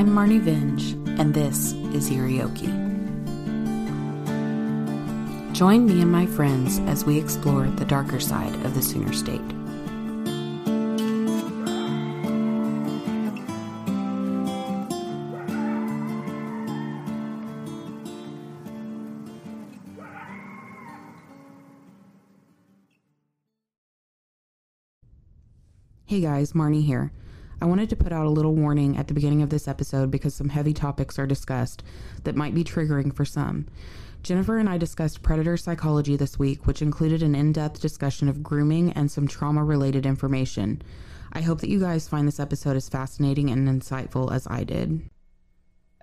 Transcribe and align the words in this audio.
I'm 0.00 0.08
Marnie 0.08 0.40
Vinge, 0.40 0.94
and 1.20 1.34
this 1.34 1.72
is 1.92 2.08
Irioki. 2.08 2.72
Join 5.52 5.84
me 5.84 6.00
and 6.00 6.10
my 6.10 6.24
friends 6.24 6.78
as 6.86 7.04
we 7.04 7.18
explore 7.18 7.66
the 7.66 7.84
darker 7.84 8.18
side 8.18 8.54
of 8.64 8.74
the 8.74 8.80
Sooner 8.80 9.12
State. 9.12 9.42
Hey 26.06 26.22
guys, 26.22 26.54
Marnie 26.54 26.82
here. 26.82 27.12
I 27.60 27.66
wanted 27.66 27.90
to 27.90 27.96
put 27.96 28.12
out 28.12 28.26
a 28.26 28.30
little 28.30 28.54
warning 28.54 28.96
at 28.96 29.06
the 29.06 29.14
beginning 29.14 29.42
of 29.42 29.50
this 29.50 29.68
episode 29.68 30.10
because 30.10 30.34
some 30.34 30.48
heavy 30.48 30.72
topics 30.72 31.18
are 31.18 31.26
discussed 31.26 31.82
that 32.24 32.36
might 32.36 32.54
be 32.54 32.64
triggering 32.64 33.14
for 33.14 33.24
some. 33.26 33.66
Jennifer 34.22 34.58
and 34.58 34.68
I 34.68 34.78
discussed 34.78 35.22
predator 35.22 35.56
psychology 35.56 36.16
this 36.16 36.38
week, 36.38 36.66
which 36.66 36.82
included 36.82 37.22
an 37.22 37.34
in 37.34 37.52
depth 37.52 37.80
discussion 37.80 38.28
of 38.28 38.42
grooming 38.42 38.92
and 38.92 39.10
some 39.10 39.26
trauma 39.26 39.62
related 39.62 40.06
information. 40.06 40.80
I 41.32 41.42
hope 41.42 41.60
that 41.60 41.70
you 41.70 41.80
guys 41.80 42.08
find 42.08 42.26
this 42.26 42.40
episode 42.40 42.76
as 42.76 42.88
fascinating 42.88 43.50
and 43.50 43.68
insightful 43.68 44.32
as 44.32 44.46
I 44.46 44.64
did. 44.64 45.02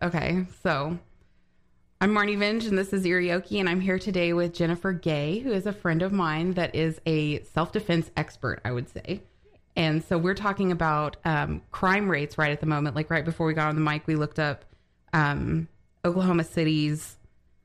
Okay, 0.01 0.45
so 0.61 0.97
I'm 1.99 2.11
Marnie 2.11 2.37
Vinge 2.37 2.67
and 2.67 2.77
this 2.77 2.93
is 2.93 3.03
Irioki, 3.03 3.59
and 3.59 3.67
I'm 3.67 3.81
here 3.81 3.97
today 3.97 4.31
with 4.31 4.53
Jennifer 4.53 4.93
Gay, 4.93 5.39
who 5.39 5.51
is 5.51 5.65
a 5.65 5.73
friend 5.73 6.03
of 6.03 6.13
mine 6.13 6.53
that 6.53 6.75
is 6.75 7.01
a 7.07 7.41
self 7.41 7.71
defense 7.71 8.11
expert, 8.15 8.61
I 8.63 8.71
would 8.71 8.89
say. 8.89 9.23
And 9.77 10.03
so 10.03 10.17
we're 10.17 10.33
talking 10.33 10.71
about 10.71 11.17
um, 11.23 11.61
crime 11.71 12.09
rates 12.09 12.37
right 12.37 12.51
at 12.51 12.59
the 12.59 12.65
moment. 12.65 12.95
Like 12.95 13.09
right 13.11 13.23
before 13.23 13.45
we 13.47 13.53
got 13.53 13.69
on 13.69 13.75
the 13.75 13.81
mic, 13.81 14.07
we 14.07 14.15
looked 14.15 14.39
up 14.39 14.65
um, 15.13 15.67
Oklahoma 16.03 16.43
City's 16.43 17.15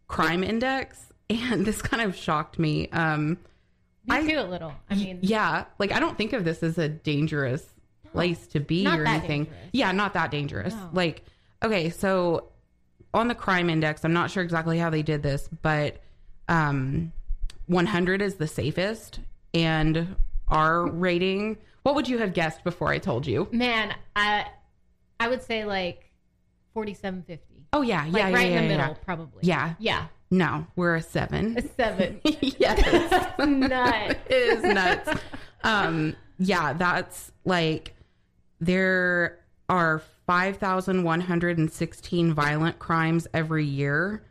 crime 0.09 0.45
index, 0.45 1.07
and 1.31 1.65
this 1.67 1.81
kind 1.81 2.03
of 2.03 2.15
shocked 2.15 2.59
me. 2.59 2.89
Um, 2.91 3.39
Me 4.07 4.17
I- 4.19 4.27
too, 4.27 4.39
a 4.39 4.43
little. 4.43 4.75
I 4.91 4.95
mean, 4.95 5.21
yeah, 5.23 5.65
like 5.79 5.91
I 5.91 5.99
don't 6.01 6.17
think 6.19 6.35
of 6.35 6.45
this 6.45 6.63
as 6.63 6.77
a 6.77 6.89
dangerous 6.89 7.65
place 8.13 8.47
to 8.49 8.61
be 8.61 8.85
not 8.85 9.01
or 9.01 9.05
that 9.05 9.11
anything. 9.21 9.45
dangerous. 9.45 9.69
Yeah, 9.73 9.93
not 9.93 10.13
that 10.13 10.31
dangerous. 10.31 10.75
No. 10.75 10.91
Like, 10.93 11.25
okay, 11.65 11.89
so 11.89 12.49
on 13.15 13.29
the 13.29 13.35
crime 13.35 13.71
index, 13.71 14.05
I'm 14.05 14.13
not 14.13 14.31
sure 14.31 14.43
exactly 14.43 14.77
how 14.79 14.91
they 14.91 15.01
did 15.03 15.23
this, 15.23 15.49
but 15.63 15.97
um, 16.49 17.11
100 17.69 18.21
is 18.21 18.35
the 18.35 18.47
safest, 18.47 19.21
and 19.55 20.15
our 20.49 20.87
rating. 20.91 21.57
What 21.83 21.95
would 21.95 22.09
you 22.09 22.19
have 22.19 22.35
guessed 22.35 22.65
before 22.65 22.89
I 22.89 22.99
told 22.99 23.27
you? 23.27 23.49
man, 23.53 23.95
I 24.17 24.47
I 25.21 25.29
would 25.29 25.43
say 25.43 25.65
like 25.65 26.11
forty-seven 26.75 27.23
fifty. 27.23 27.67
Oh 27.73 27.83
yeah, 27.83 28.05
Like 28.05 28.15
yeah, 28.23 28.29
yeah, 28.29 28.35
right 28.35 28.51
yeah, 28.51 28.61
in 28.61 28.69
the 28.69 28.75
yeah, 28.75 28.79
middle, 28.79 28.95
yeah. 28.95 29.05
probably. 29.05 29.41
Yeah. 29.43 29.75
Yeah. 29.79 30.07
No, 30.31 30.67
we're 30.77 30.97
a 30.97 31.03
seven. 31.03 31.57
A 31.59 31.63
seven. 31.63 32.21
yes. 32.25 33.39
Nuts. 33.39 34.15
it 34.29 34.33
is 34.33 34.63
nuts. 34.63 35.11
Um, 35.63 36.17
yeah, 36.39 36.73
that's 36.73 37.33
like 37.45 37.95
there 38.61 39.39
are 39.69 40.03
5,116 40.27 42.35
violent 42.35 42.79
crimes 42.79 43.27
every 43.35 43.65
year. 43.65 44.23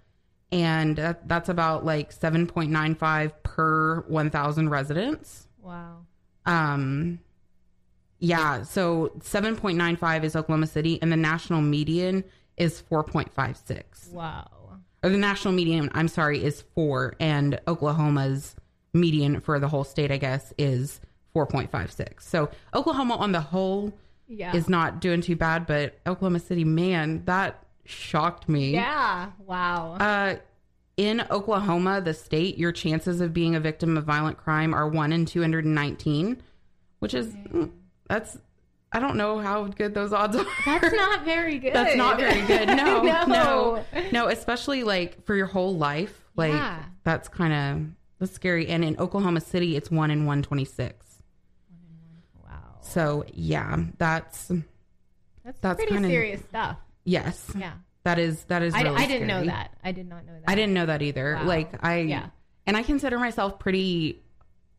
And 0.52 0.98
that, 0.98 1.28
that's 1.28 1.50
about 1.50 1.86
like 1.86 2.14
7.95 2.14 3.32
per 3.44 4.02
1,000 4.08 4.70
residents. 4.70 5.48
Wow. 5.62 6.06
Um, 6.46 7.20
yeah, 8.22 8.64
so 8.64 9.12
7.95 9.20 10.24
is 10.24 10.36
Oklahoma 10.36 10.68
City, 10.68 10.98
and 11.02 11.12
the 11.12 11.18
national 11.18 11.62
median 11.62 12.24
is 12.56 12.82
4.56 12.90 14.12
Wow. 14.14 14.48
or 15.04 15.10
the 15.10 15.18
national 15.18 15.54
median, 15.54 15.90
I'm 15.94 16.08
sorry, 16.08 16.42
is 16.44 16.62
four, 16.76 17.16
and 17.20 17.60
Oklahoma's 17.68 18.56
median 18.94 19.40
for 19.42 19.60
the 19.60 19.68
whole 19.68 19.84
state, 19.84 20.12
I 20.12 20.18
guess, 20.18 20.54
is 20.58 21.02
4.56. 21.36 22.22
So 22.24 22.50
Oklahoma 22.74 23.16
on 23.16 23.32
the 23.32 23.42
whole 23.42 23.92
Yeah. 24.28 24.56
is 24.56 24.70
not 24.70 25.02
doing 25.02 25.22
too 25.22 25.36
bad, 25.36 25.66
but 25.66 25.98
Oklahoma 26.06 26.40
City, 26.40 26.64
man, 26.64 27.24
that 27.26 27.64
shocked 27.86 28.48
me. 28.48 28.72
yeah. 28.74 29.32
Wow. 29.46 29.94
Uh, 30.00 30.36
in 30.98 31.24
Oklahoma, 31.32 32.00
the 32.02 32.14
state, 32.14 32.58
your 32.60 32.72
chances 32.72 33.22
of 33.22 33.34
being 33.34 33.56
a 33.56 33.60
victim 33.60 33.98
of 33.98 34.04
violent 34.04 34.38
crime 34.38 34.74
are 34.74 34.88
one 34.88 35.12
in 35.12 35.26
219, 35.26 36.42
which 37.00 37.14
is, 37.16 37.34
mm, 37.34 37.72
that's, 38.12 38.38
I 38.92 39.00
don't 39.00 39.16
know 39.16 39.40
how 39.40 39.66
good 39.66 39.94
those 39.94 40.12
odds 40.14 40.36
are. 40.36 40.46
That's 40.66 40.94
not 40.94 41.24
very 41.24 41.58
good. 41.60 41.74
That's 41.74 41.96
not 41.96 42.20
very 42.20 42.42
good. 42.46 42.68
No, 42.68 43.02
No. 43.04 43.26
no, 43.26 43.84
no, 44.12 44.28
Especially 44.28 44.84
like 44.84 45.26
for 45.26 45.34
your 45.36 45.46
whole 45.48 45.76
life, 45.78 46.26
like 46.36 46.52
Yeah. 46.52 46.84
that's 47.04 47.28
kind 47.30 47.54
of 47.54 47.88
that's 48.20 48.34
scary. 48.34 48.68
And 48.68 48.84
in 48.84 48.98
Oklahoma 49.00 49.40
City, 49.42 49.76
it's 49.78 49.90
one 49.90 50.12
in 50.12 50.26
one 50.26 50.42
twenty 50.44 50.66
six. 50.66 51.06
Wow. 52.44 52.52
So 52.82 53.24
yeah, 53.34 53.78
that's 53.98 54.52
That's, 55.44 55.60
that's 55.60 55.78
pretty 55.78 55.94
kinda- 55.94 56.10
serious 56.10 56.42
stuff. 56.42 56.78
yes, 57.04 57.50
Yeah. 57.58 57.74
that 58.04 58.20
is 58.20 58.44
that 58.46 58.62
is. 58.62 58.74
I, 58.74 58.82
really 58.84 58.96
I 59.04 59.08
didn't 59.08 59.28
know 59.28 59.46
that. 59.46 59.72
I 59.84 59.92
did 59.92 60.08
not 60.08 60.26
know 60.26 60.34
that. 60.34 60.44
I 60.50 60.56
didn't 60.56 60.74
know 60.74 60.86
that 60.86 61.02
either. 61.02 61.36
Wow. 61.36 61.46
Like 61.46 61.84
I, 61.84 62.00
Yeah. 62.00 62.28
and 62.68 62.76
I 62.78 62.84
consider 62.84 63.18
myself 63.20 63.58
pretty. 63.60 64.22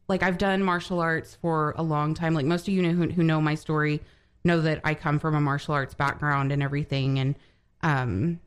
Like 0.08 0.22
I've 0.22 0.38
done 0.38 0.62
martial 0.62 1.00
arts 1.00 1.36
for 1.40 1.74
a 1.76 1.82
long 1.82 2.14
time. 2.14 2.34
Like 2.34 2.46
most 2.46 2.68
of 2.68 2.74
you 2.74 2.82
know 2.82 2.90
who, 2.92 3.08
who 3.10 3.22
know 3.22 3.40
my 3.40 3.54
story 3.54 4.00
know 4.44 4.60
that 4.60 4.80
I 4.84 4.94
come 4.94 5.18
from 5.18 5.34
a 5.34 5.40
martial 5.40 5.74
arts 5.74 5.94
background 5.94 6.52
and 6.52 6.62
everything. 6.62 7.18
And 7.18 7.34
um, 7.82 8.40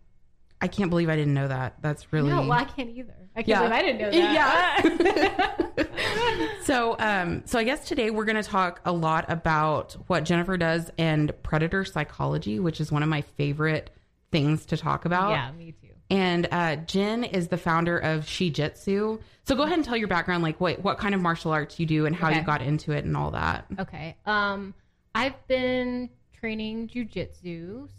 I 0.61 0.67
can't 0.67 0.89
believe 0.89 1.09
I 1.09 1.15
didn't 1.15 1.33
know 1.33 1.47
that. 1.47 1.75
That's 1.81 2.11
really 2.11 2.29
No, 2.29 2.41
well, 2.41 2.51
I 2.53 2.65
can't 2.65 2.89
either. 2.89 3.13
I 3.35 3.44
can't 3.44 3.47
Yeah. 3.47 3.59
believe 3.59 3.73
I 3.73 3.81
didn't 3.81 4.01
know 4.01 4.11
that. 4.11 5.77
Yeah. 5.77 6.53
so, 6.63 6.95
um, 6.99 7.44
so 7.45 7.59
I 7.59 7.63
guess 7.63 7.88
today 7.88 8.09
we're 8.11 8.25
going 8.25 8.41
to 8.41 8.44
talk 8.44 8.81
a 8.85 8.91
lot 8.91 9.25
about 9.29 9.94
what 10.07 10.23
Jennifer 10.25 10.57
does 10.57 10.89
and 10.97 11.31
predator 11.44 11.83
psychology, 11.85 12.59
which 12.59 12.79
is 12.81 12.91
one 12.91 13.03
of 13.03 13.09
my 13.09 13.21
favorite 13.21 13.89
things 14.31 14.65
to 14.67 14.77
talk 14.77 15.05
about. 15.05 15.31
yeah, 15.31 15.51
me 15.51 15.73
too. 15.81 15.84
And 16.09 16.47
uh, 16.51 16.75
Jen 16.77 17.23
is 17.23 17.47
the 17.47 17.57
founder 17.57 17.97
of 17.97 18.25
Shijitsu. 18.25 19.19
So 19.43 19.55
go 19.55 19.63
ahead 19.63 19.75
and 19.77 19.85
tell 19.85 19.97
your 19.97 20.07
background, 20.07 20.43
like 20.43 20.59
what 20.61 20.81
what 20.83 20.97
kind 20.97 21.16
of 21.16 21.21
martial 21.21 21.51
arts 21.51 21.79
you 21.79 21.85
do 21.85 22.05
and 22.05 22.16
how 22.16 22.27
Okay. 22.29 22.38
you 22.39 22.43
got 22.43 22.61
into 22.61 22.91
it 22.91 23.05
and 23.05 23.16
all 23.17 23.31
that. 23.31 23.66
Okay. 23.79 24.15
Um, 24.25 24.73
I've 25.15 25.47
been 25.47 26.09
training 26.33 26.88
jujitsu 26.89 27.89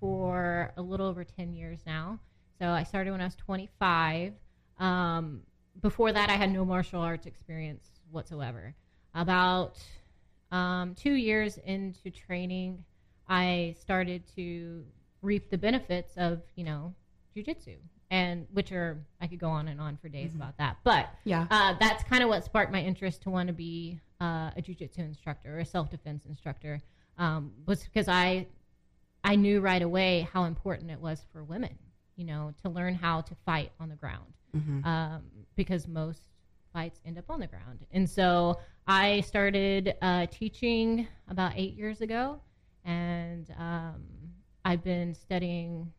for 0.00 0.72
a 0.76 0.82
little 0.82 1.06
over 1.06 1.24
10 1.24 1.52
years 1.52 1.80
now. 1.86 2.18
So 2.58 2.68
I 2.68 2.82
started 2.84 3.10
when 3.10 3.20
I 3.20 3.24
was 3.24 3.34
25. 3.36 4.32
Um, 4.78 5.42
before 5.80 6.12
that, 6.12 6.30
I 6.30 6.34
had 6.34 6.50
no 6.52 6.64
martial 6.64 7.00
arts 7.00 7.26
experience 7.26 7.84
whatsoever. 8.10 8.74
About 9.14 9.78
um, 10.52 10.94
two 10.94 11.12
years 11.14 11.58
into 11.58 12.10
training, 12.10 12.84
I 13.28 13.74
started 13.80 14.22
to 14.36 14.84
reap 15.22 15.50
the 15.50 15.58
benefits 15.58 16.12
of, 16.16 16.42
you 16.54 16.64
know, 16.64 16.94
jujitsu. 17.34 17.76
And 18.10 18.46
which 18.52 18.70
are, 18.70 18.98
I 19.20 19.26
could 19.26 19.40
go 19.40 19.48
on 19.48 19.66
and 19.68 19.80
on 19.80 19.96
for 19.96 20.08
days 20.08 20.34
about 20.34 20.56
that. 20.58 20.76
But 20.84 21.08
Yeah. 21.24 21.46
uh, 21.50 21.74
that's 21.80 22.04
kind 22.04 22.22
of 22.22 22.28
what 22.28 22.44
sparked 22.44 22.70
my 22.70 22.80
interest 22.80 23.22
to 23.22 23.30
want 23.30 23.48
to 23.48 23.52
be 23.52 23.98
uh, 24.20 24.50
a 24.56 24.62
jujitsu 24.62 24.98
instructor 24.98 25.56
or 25.56 25.60
a 25.60 25.64
self 25.64 25.90
defense 25.90 26.24
instructor. 26.26 26.80
Um, 27.18 27.52
was 27.66 27.82
because 27.84 28.08
I 28.08 28.46
I 29.24 29.36
knew 29.36 29.60
right 29.60 29.80
away 29.82 30.28
how 30.32 30.44
important 30.44 30.90
it 30.90 31.00
was 31.00 31.24
for 31.32 31.42
women, 31.44 31.76
you 32.16 32.24
know, 32.24 32.52
to 32.62 32.68
learn 32.68 32.94
how 32.94 33.22
to 33.22 33.34
fight 33.46 33.72
on 33.80 33.88
the 33.88 33.96
ground 33.96 34.34
Mhm. 34.54 34.84
um, 34.84 35.22
because 35.56 35.88
most 35.88 36.22
fights 36.72 37.00
end 37.06 37.16
up 37.18 37.30
on 37.30 37.40
the 37.40 37.46
ground. 37.46 37.86
And 37.92 38.08
so 38.08 38.60
I 38.86 39.22
started 39.22 39.94
uh, 40.02 40.26
teaching 40.26 41.08
about 41.28 41.52
eight 41.56 41.74
years 41.74 42.00
ago, 42.02 42.40
and 42.84 43.50
um, 43.58 44.02
I've 44.64 44.84
been 44.84 45.14
studying. 45.14 45.90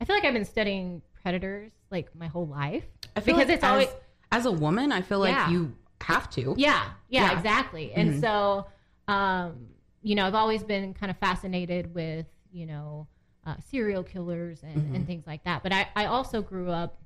I 0.00 0.04
feel 0.04 0.16
like 0.16 0.24
I've 0.24 0.32
been 0.34 0.44
studying 0.44 1.02
predators 1.22 1.72
like 1.90 2.14
my 2.14 2.26
whole 2.26 2.46
life 2.46 2.84
I 3.16 3.20
feel 3.20 3.34
because 3.36 3.48
like 3.48 3.54
it's 3.56 3.64
as, 3.64 3.70
always 3.70 3.88
as 4.32 4.46
a 4.46 4.52
woman, 4.52 4.92
I 4.92 5.02
feel 5.02 5.18
like 5.18 5.32
Yeah. 5.34 5.50
you 5.50 5.76
have 6.00 6.30
to. 6.30 6.54
yeah, 6.56 6.84
yeah, 7.08 7.30
Yeah. 7.30 7.36
exactly. 7.36 7.92
And 7.92 8.12
Mhm. 8.14 8.20
so, 8.20 8.66
um, 9.08 9.66
you 10.02 10.14
know, 10.14 10.26
I've 10.26 10.34
always 10.34 10.62
been 10.64 10.94
kind 10.94 11.10
of 11.10 11.18
fascinated 11.18 11.94
with, 11.94 12.26
you 12.50 12.64
know, 12.66 13.06
uh, 13.44 13.56
serial 13.58 14.02
killers 14.02 14.62
and, 14.62 14.76
Mhm. 14.90 14.96
and 14.96 15.06
things 15.06 15.26
like 15.26 15.44
that. 15.44 15.62
But 15.62 15.72
I, 15.72 15.88
I 15.94 16.06
also 16.06 16.40
grew 16.40 16.70
up 16.70 17.02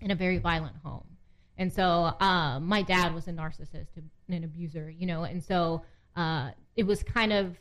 in 0.00 0.10
a 0.10 0.14
very 0.14 0.38
violent 0.38 0.76
home. 0.76 1.06
And 1.58 1.70
so, 1.72 1.84
uh, 2.18 2.58
my 2.60 2.80
dad 2.82 3.14
was 3.14 3.28
a 3.28 3.32
narcissist 3.32 3.96
and 3.96 4.08
an 4.28 4.44
abuser, 4.44 4.88
you 4.88 5.06
know, 5.06 5.24
and 5.24 5.42
so 5.44 5.84
uh, 6.16 6.50
it 6.76 6.84
was 6.86 7.02
kind 7.02 7.32
of 7.32 7.56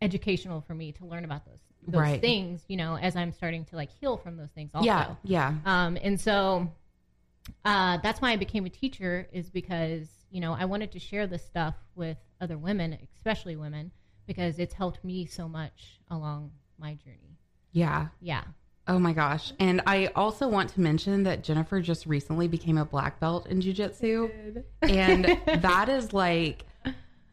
educational 0.00 0.60
for 0.60 0.74
me 0.74 0.92
to 0.92 1.04
learn 1.04 1.24
about 1.24 1.44
those 1.44 1.58
those 1.88 2.00
Right. 2.00 2.20
things, 2.20 2.62
you 2.68 2.76
know, 2.76 2.96
as 2.96 3.16
I'm 3.16 3.32
starting 3.32 3.64
to 3.66 3.76
like 3.76 3.90
heal 3.90 4.16
from 4.16 4.36
those 4.36 4.50
things. 4.50 4.70
Also. 4.74 4.86
Yeah. 4.86 5.14
Yeah. 5.24 5.54
Um, 5.64 5.98
and 6.02 6.20
so 6.20 6.70
uh, 7.64 7.98
that's 8.02 8.20
why 8.20 8.30
I 8.32 8.36
became 8.36 8.66
a 8.66 8.70
teacher 8.70 9.26
is 9.32 9.50
because 9.50 10.06
you 10.30 10.40
know 10.40 10.52
I 10.52 10.66
wanted 10.66 10.92
to 10.92 10.98
share 10.98 11.26
this 11.26 11.44
stuff 11.44 11.74
with 11.94 12.18
other 12.40 12.58
women, 12.58 12.98
especially 13.16 13.56
women, 13.56 13.90
because 14.26 14.58
it's 14.58 14.74
helped 14.74 15.02
me 15.04 15.26
so 15.26 15.48
much 15.48 15.98
along 16.10 16.50
my 16.78 16.94
journey. 16.94 17.38
Yeah. 17.72 18.08
Yeah. 18.20 18.44
Oh 18.86 18.98
my 18.98 19.12
gosh. 19.12 19.52
And 19.58 19.82
I 19.86 20.06
also 20.16 20.48
want 20.48 20.70
to 20.70 20.80
mention 20.80 21.24
that 21.24 21.44
Jennifer 21.44 21.80
just 21.80 22.06
recently 22.06 22.48
became 22.48 22.78
a 22.78 22.84
black 22.86 23.20
belt 23.20 23.46
in 23.46 23.60
jujitsu. 23.60 24.62
And 24.82 25.24
that 25.62 25.88
is 25.90 26.14
like 26.14 26.64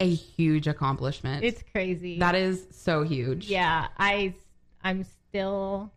a 0.02 0.10
huge 0.14 0.68
accomplishment. 0.68 1.46
It's 1.46 1.64
crazy. 1.72 2.20
that 2.20 2.36
is 2.36 2.68
so 2.72 3.04
huge. 3.04 3.48
yeah, 3.50 3.88
I 3.98 4.34
I'm 4.86 5.04
still 5.04 5.92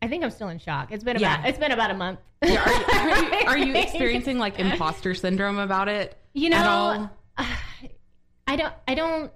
I 0.00 0.08
think 0.08 0.22
I'm 0.24 0.30
still 0.30 0.48
in 0.48 0.58
shock. 0.58 0.92
It's 0.92 1.02
been 1.04 1.16
about 1.16 1.42
Yeah. 1.42 1.46
it's 1.46 1.58
been 1.58 1.72
about 1.72 1.90
a 1.90 1.94
month. 1.94 2.18
Are 2.42 2.48
you, 2.48 2.58
are 2.58 3.18
you, 3.18 3.32
are 3.46 3.58
you 3.58 3.74
experiencing 3.74 4.38
like 4.38 4.58
imposter 4.60 5.14
syndrome 5.14 5.58
about 5.58 5.88
it? 5.88 6.16
You 6.34 6.50
know? 6.50 7.08
I 7.38 8.56
don't, 8.56 8.74
I 8.88 8.94
don't, 8.94 9.32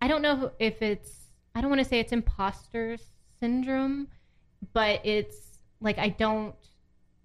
I 0.00 0.08
don't 0.08 0.22
know 0.22 0.52
if 0.58 0.80
it's. 0.82 1.10
I 1.54 1.60
don't 1.60 1.68
want 1.70 1.80
to 1.82 1.88
say 1.88 1.98
it's 1.98 2.12
imposter 2.12 2.96
syndrome, 3.40 4.08
but 4.72 5.04
it's 5.04 5.58
like 5.80 5.98
I 5.98 6.10
don't. 6.10 6.54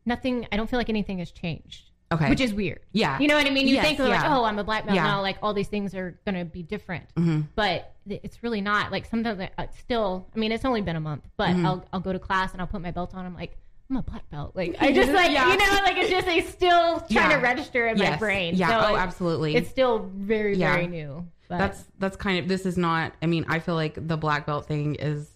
Nothing. 0.06 0.48
I 0.51 0.57
don't 0.57 0.68
feel 0.69 0.80
like 0.80 0.89
anything 0.89 1.19
has 1.19 1.31
changed, 1.31 1.91
Okay. 2.12 2.30
which 2.30 2.42
is 2.42 2.54
weird. 2.54 2.80
yeah. 2.92 3.18
You 3.19 3.28
know 3.28 3.36
what 3.36 3.48
I 3.48 3.50
mean? 3.52 3.68
You 3.68 3.75
Yes, 3.75 3.86
think 3.86 4.00
like, 4.00 4.24
oh, 4.30 4.44
I'm 4.44 4.60
a 4.60 4.63
black 4.63 4.86
belt 4.86 4.96
Yeah. 4.96 5.04
now. 5.04 5.22
Like 5.22 5.38
all 5.42 5.54
these 5.54 5.68
things 5.69 5.96
are 5.96 6.19
going 6.25 6.36
to 6.36 6.44
be 6.46 6.62
different, 6.63 7.06
Mhm. 7.16 7.48
but 7.56 7.94
it's 8.08 8.44
really 8.44 8.62
not. 8.62 8.92
Like 8.92 9.06
sometimes 9.06 9.40
I, 9.40 9.50
I 9.58 9.69
still. 9.80 10.28
I 10.36 10.40
mean, 10.40 10.52
it's 10.52 10.66
only 10.66 10.81
been 10.81 10.96
a 10.98 11.00
month, 11.02 11.28
but 11.38 11.50
Mhm. 11.50 11.66
I'll 11.66 11.86
I'll 11.94 12.00
go 12.02 12.12
to 12.13 12.19
class 12.19 12.52
and 12.52 12.62
I'll 12.62 12.68
put 12.68 12.81
my 12.81 12.92
belt 12.92 13.16
on. 13.16 13.25
I'm 13.25 13.36
like. 13.36 13.58
I'm 13.90 13.98
a 13.98 14.04
black 14.04 14.30
belt. 14.30 14.56
Like 14.56 14.78
I 14.80 14.94
just 14.94 15.12
like 15.12 15.31
Yeah. 15.31 15.52
you 15.52 15.58
know, 15.58 15.80
like 15.84 15.98
it's 15.98 16.10
just 16.10 16.25
it's 16.25 16.50
still 16.50 17.02
trying 17.02 17.30
Yeah. 17.30 17.36
to 17.36 17.42
register 17.42 17.88
in 17.88 17.98
my 18.00 18.16
brain. 18.16 18.56
Yeah. 18.56 18.69
So 18.69 18.88
oh, 18.88 18.96
it- 18.96 19.00
absolutely. 19.00 19.54
it's 19.56 19.69
still 19.69 20.10
very 20.16 20.56
Yeah. 20.56 20.74
very 20.75 20.88
new. 20.88 21.28
But 21.50 21.58
that's 21.58 21.84
that's 22.00 22.16
kind 22.16 22.40
of 22.40 22.48
this 22.48 22.66
is 22.66 22.78
not 22.78 23.12
i 23.22 23.25
mean 23.25 23.44
i 23.50 23.60
feel 23.60 23.75
like 23.75 23.96
the 24.08 24.16
black 24.16 24.46
belt 24.46 24.66
thing 24.68 24.96
is 24.96 25.30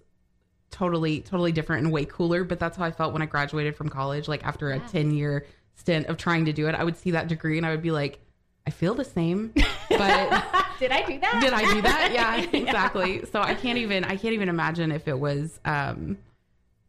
totally 0.71 1.19
totally 1.19 1.51
different 1.51 1.83
and 1.83 1.91
way 1.91 2.05
cooler 2.05 2.45
but 2.45 2.57
that's 2.57 2.77
how 2.77 2.85
i 2.85 2.91
felt 2.91 3.11
when 3.11 3.21
i 3.21 3.25
graduated 3.25 3.75
from 3.75 3.89
college 3.89 4.29
like 4.29 4.41
after 4.45 4.71
a 4.71 4.79
10 4.79 5.11
year 5.11 5.45
stint 5.75 6.07
of 6.07 6.17
trying 6.17 6.45
to 6.45 6.53
do 6.53 6.67
it 6.67 6.75
i 6.75 6.83
would 6.83 6.97
see 6.97 7.11
that 7.11 7.27
degree 7.27 7.57
and 7.57 7.65
i 7.65 7.71
would 7.71 7.81
be 7.81 7.91
like 7.91 8.19
i 8.65 8.69
feel 8.69 8.93
the 8.93 9.03
same 9.05 9.53
but 9.89 10.43
did 10.79 10.91
I 10.91 11.03
do 11.05 11.19
that? 11.19 11.39
did 11.41 11.53
i 11.53 11.73
do 11.73 11.81
that 11.81 12.11
yeah 12.13 12.37
exactly 12.57 13.23
so 13.31 13.41
i 13.41 13.53
can't 13.53 13.77
even 13.77 14.03
i 14.03 14.15
can't 14.17 14.33
even 14.33 14.49
imagine 14.49 14.91
if 14.91 15.07
it 15.07 15.17
was 15.19 15.59
um 15.65 16.17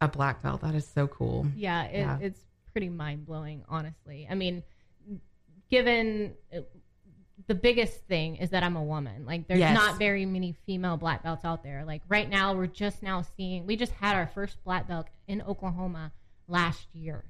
a 0.01 0.09
black 0.09 0.43
belt 0.43 0.61
that 0.63 0.75
is 0.75 0.87
so 0.87 1.07
cool 1.07 1.47
Yeah, 1.57 1.85
it, 1.85 1.99
Yeah. 2.01 2.19
it's 2.21 2.41
pretty 2.73 2.91
mind 2.91 3.25
blowing, 3.25 3.65
honestly. 3.67 4.27
I 4.31 4.35
mean, 4.35 4.63
given 5.71 6.35
uh, 6.55 6.61
the 7.47 7.55
biggest 7.55 8.01
thing 8.07 8.37
is 8.37 8.51
that 8.51 8.63
I'm 8.63 8.77
a 8.77 8.83
woman. 8.83 9.25
Like, 9.25 9.47
there's 9.49 9.61
Yes. 9.61 9.75
not 9.75 9.99
very 9.99 10.27
many 10.27 10.53
female 10.67 10.97
black 10.99 11.23
belts 11.23 11.45
out 11.47 11.63
there. 11.63 11.85
Like, 11.87 12.03
right 12.09 12.29
now, 12.29 12.55
we're 12.55 12.67
just 12.67 13.03
now 13.03 13.23
seeing, 13.23 13.67
we 13.67 13.77
just 13.77 13.93
had 13.93 14.15
our 14.17 14.27
first 14.27 14.63
black 14.65 14.87
belt 14.87 15.07
in 15.27 15.41
Oklahoma 15.43 16.13
last 16.49 16.87
year. 16.93 17.25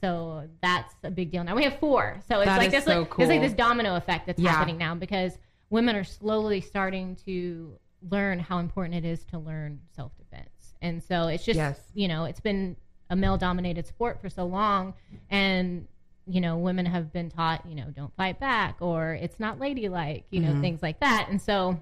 So 0.00 0.48
that's 0.62 0.94
a 1.02 1.10
big 1.10 1.30
deal. 1.30 1.42
Now 1.44 1.56
we 1.56 1.64
have 1.64 1.78
four. 1.78 2.20
So 2.28 2.40
it's 2.40 2.46
That 2.46 2.58
like 2.58 2.70
this, 2.70 2.84
so 2.84 3.00
like, 3.00 3.08
it's 3.18 3.28
like 3.28 3.40
this 3.40 3.52
domino 3.52 3.96
effect 3.96 4.26
that's 4.26 4.40
Yeah. 4.40 4.50
happening 4.52 4.78
now 4.78 4.94
because 4.94 5.38
women 5.70 5.96
are 5.96 6.04
slowly 6.04 6.60
starting 6.60 7.16
to 7.26 7.78
learn 8.10 8.38
how 8.38 8.58
important 8.58 8.94
it 8.94 9.04
is 9.08 9.24
to 9.26 9.38
learn 9.38 9.80
self 9.94 10.12
defense. 10.16 10.74
And 10.82 11.02
so 11.02 11.28
it's 11.28 11.44
just, 11.44 11.56
Yes. 11.56 11.80
you 11.94 12.08
know, 12.08 12.24
it's 12.24 12.40
been 12.40 12.76
a 13.10 13.16
male 13.16 13.36
dominated 13.36 13.86
sport 13.86 14.20
for 14.20 14.28
so 14.28 14.44
long. 14.44 14.94
And, 15.30 15.86
you 16.26 16.40
know, 16.40 16.56
women 16.58 16.86
have 16.86 17.12
been 17.12 17.28
taught, 17.28 17.66
you 17.66 17.74
know, 17.74 17.86
don't 17.94 18.14
fight 18.16 18.38
back 18.40 18.76
or 18.80 19.14
it's 19.14 19.38
not 19.40 19.58
ladylike, 19.58 20.24
you 20.30 20.40
know, 20.40 20.52
Mhm. 20.52 20.60
things 20.60 20.82
like 20.82 21.00
that. 21.00 21.26
And 21.28 21.40
so, 21.40 21.80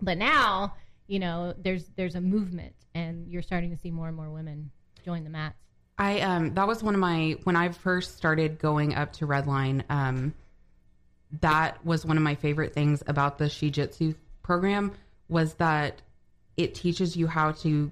but 0.00 0.16
now, 0.18 0.74
you 1.08 1.18
know, 1.18 1.54
there's, 1.58 1.88
there's 1.96 2.14
a 2.14 2.20
movement 2.20 2.74
and 2.94 3.28
you're 3.28 3.42
starting 3.42 3.70
to 3.70 3.76
see 3.76 3.90
more 3.90 4.06
and 4.08 4.16
more 4.16 4.30
women 4.30 4.70
join 5.04 5.24
the 5.24 5.30
mats. 5.30 5.56
I 5.98 6.20
um 6.20 6.54
that 6.54 6.66
was 6.66 6.82
one 6.82 6.94
of 6.94 7.00
my 7.00 7.36
when 7.44 7.56
I 7.56 7.70
first 7.70 8.16
started 8.16 8.58
going 8.58 8.94
up 8.94 9.12
to 9.14 9.26
Redline, 9.26 9.82
um 9.88 10.34
that 11.40 11.84
was 11.84 12.04
one 12.04 12.16
of 12.16 12.22
my 12.22 12.34
favorite 12.34 12.74
things 12.74 13.02
about 13.06 13.38
the 13.38 13.46
Shijitsu 13.46 14.14
program 14.42 14.92
was 15.28 15.54
that 15.54 16.02
it 16.56 16.74
teaches 16.74 17.16
you 17.16 17.26
how 17.26 17.52
to 17.52 17.90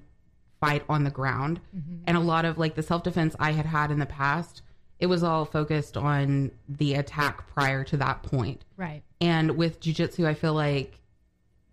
fight 0.61 0.85
on 0.89 1.05
the 1.05 1.11
ground. 1.11 1.61
And 2.07 2.17
a 2.17 2.21
lot 2.21 2.45
of 2.45 2.59
like 2.59 2.75
the 2.75 2.83
self-defense 2.83 3.35
I 3.39 3.53
had 3.53 3.65
had 3.65 3.91
in 3.91 3.99
the 3.99 4.07
past, 4.07 4.61
it 4.99 5.07
was 5.07 5.23
all 5.23 5.47
focused 5.47 5.97
on 5.97 6.51
the 6.69 6.95
attack 6.95 7.49
prior 7.55 7.83
to 7.85 7.97
that 7.97 8.23
point. 8.23 8.63
Right. 8.77 9.03
And 9.21 9.57
with 9.57 9.81
jujitsu, 9.81 10.27
I 10.27 10.35
feel 10.35 10.53
like 10.53 11.01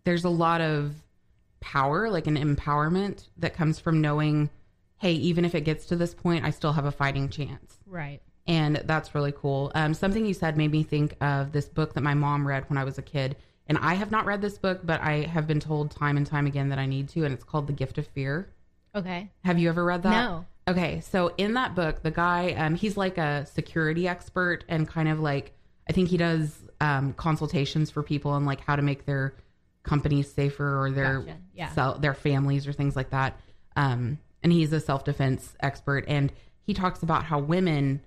there's 0.06 0.24
a 0.24 0.30
lot 0.30 0.62
of 0.62 0.96
power, 1.60 2.10
like 2.10 2.28
an 2.28 2.38
empowerment 2.38 3.28
that 3.38 3.54
comes 3.54 3.78
from 3.80 4.00
knowing, 4.00 4.50
hey, 4.98 5.14
even 5.14 5.46
if 5.46 5.56
it 5.56 5.62
gets 5.62 5.86
to 5.88 5.96
this 5.96 6.14
point, 6.14 6.46
I 6.46 6.50
still 6.50 6.74
have 6.74 6.86
a 6.86 6.92
fighting 6.92 7.30
chance. 7.30 7.78
Right. 7.86 8.22
And 8.48 8.78
that's 8.86 9.14
really 9.14 9.34
cool. 9.34 9.72
Um, 9.76 9.94
something 9.94 10.26
you 10.26 10.34
said 10.34 10.58
made 10.58 10.72
me 10.72 10.84
think 10.84 11.16
of 11.22 11.52
this 11.52 11.68
book 11.68 11.94
that 11.94 12.02
my 12.02 12.14
mom 12.14 12.48
read 12.48 12.70
when 12.70 12.78
I 12.78 12.84
was 12.84 12.98
a 12.98 13.02
kid. 13.02 13.36
And 13.68 13.78
I 13.80 13.96
have 13.96 14.12
not 14.12 14.26
read 14.26 14.42
this 14.42 14.58
book, 14.58 14.80
but 14.84 15.02
I 15.02 15.26
have 15.26 15.46
been 15.46 15.60
told 15.60 15.92
time 15.92 16.16
and 16.16 16.26
time 16.26 16.48
again 16.48 16.70
that 16.70 16.80
I 16.80 16.86
need 16.86 17.10
to. 17.10 17.26
And 17.26 17.34
it's 17.34 17.44
called 17.44 17.68
The 17.68 17.74
Gift 17.74 17.98
of 17.98 18.08
Fear. 18.08 18.50
Okay. 18.96 19.30
Have 19.44 19.60
you 19.60 19.68
ever 19.70 19.84
read 19.84 20.04
that? 20.04 20.24
No. 20.24 20.46
Okay, 20.68 21.00
so 21.02 21.34
in 21.38 21.54
that 21.54 21.76
book, 21.76 22.04
the 22.04 22.12
guy, 22.12 22.52
um, 22.54 22.76
he's 22.76 22.98
like 22.98 23.18
a 23.18 23.46
security 23.46 24.08
expert 24.08 24.66
and 24.68 24.88
kind 24.88 25.08
of 25.08 25.20
like, 25.20 25.54
I 25.90 25.94
think 25.94 26.10
he 26.10 26.18
does 26.18 26.58
um, 26.82 27.14
consultations 27.14 27.90
for 27.90 28.04
people 28.04 28.32
on 28.32 28.46
like 28.46 28.62
how 28.62 28.76
to 28.76 28.82
make 28.82 29.06
their 29.06 29.34
companies 29.84 30.30
safer 30.32 30.82
or 30.82 30.92
their 30.92 31.20
Gotcha, 31.20 31.38
yeah. 31.54 31.72
sel- 31.72 32.00
their 32.00 32.14
families 32.14 32.68
or 32.68 32.74
things 32.74 32.98
like 32.98 33.12
that. 33.12 33.40
Um, 33.78 34.18
and 34.44 34.52
he's 34.52 34.72
a 34.74 34.80
self 34.80 35.04
defense 35.04 35.56
expert, 35.60 36.06
and 36.08 36.32
he 36.64 36.74
talks 36.74 37.02
about 37.04 37.24
how 37.24 37.40
women, 37.40 38.02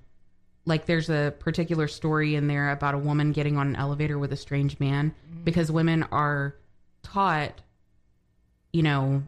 like, 0.64 0.86
there's 0.86 1.08
a 1.10 1.34
particular 1.38 1.88
story 1.88 2.34
in 2.34 2.46
there 2.46 2.70
about 2.70 2.94
a 2.94 2.98
woman 2.98 3.32
getting 3.32 3.56
on 3.56 3.68
an 3.68 3.76
elevator 3.76 4.18
with 4.18 4.32
a 4.32 4.36
strange 4.36 4.78
man 4.80 5.14
Mm-hmm. 5.30 5.44
because 5.44 5.72
women 5.72 6.02
are 6.12 6.54
taught, 7.02 7.62
you 8.72 8.82
know, 8.82 9.22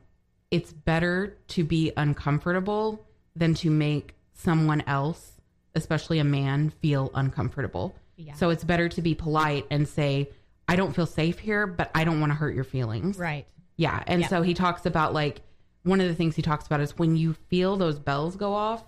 it's 0.50 0.72
better 0.72 1.36
to 1.48 1.64
be 1.64 1.92
uncomfortable 1.96 3.04
than 3.34 3.54
to 3.54 3.70
make 3.70 4.14
someone 4.34 4.82
else, 4.86 5.40
especially 5.74 6.18
a 6.18 6.24
man, 6.24 6.70
feel 6.70 7.10
uncomfortable. 7.14 7.94
Yeah. 8.16 8.34
So 8.34 8.50
it's 8.50 8.62
better 8.64 8.88
to 8.90 9.00
be 9.02 9.14
polite 9.14 9.66
and 9.70 9.88
say, 9.88 10.28
I 10.68 10.76
don't 10.76 10.94
feel 10.94 11.06
safe 11.06 11.38
here, 11.38 11.66
but 11.66 11.90
I 11.94 12.04
don't 12.04 12.20
want 12.20 12.30
to 12.30 12.34
hurt 12.36 12.54
your 12.54 12.64
feelings. 12.64 13.18
Right. 13.18 13.46
Yeah. 13.76 14.02
And 14.06 14.20
Yeah. 14.20 14.28
so 14.28 14.42
he 14.42 14.52
talks 14.54 14.84
about 14.84 15.14
like 15.14 15.40
one 15.84 16.00
of 16.00 16.08
the 16.08 16.14
things 16.14 16.36
he 16.36 16.42
talks 16.42 16.66
about 16.66 16.80
is 16.80 16.98
when 16.98 17.16
you 17.16 17.34
feel 17.48 17.76
those 17.76 17.98
bells 17.98 18.36
go 18.36 18.54
off, 18.54 18.84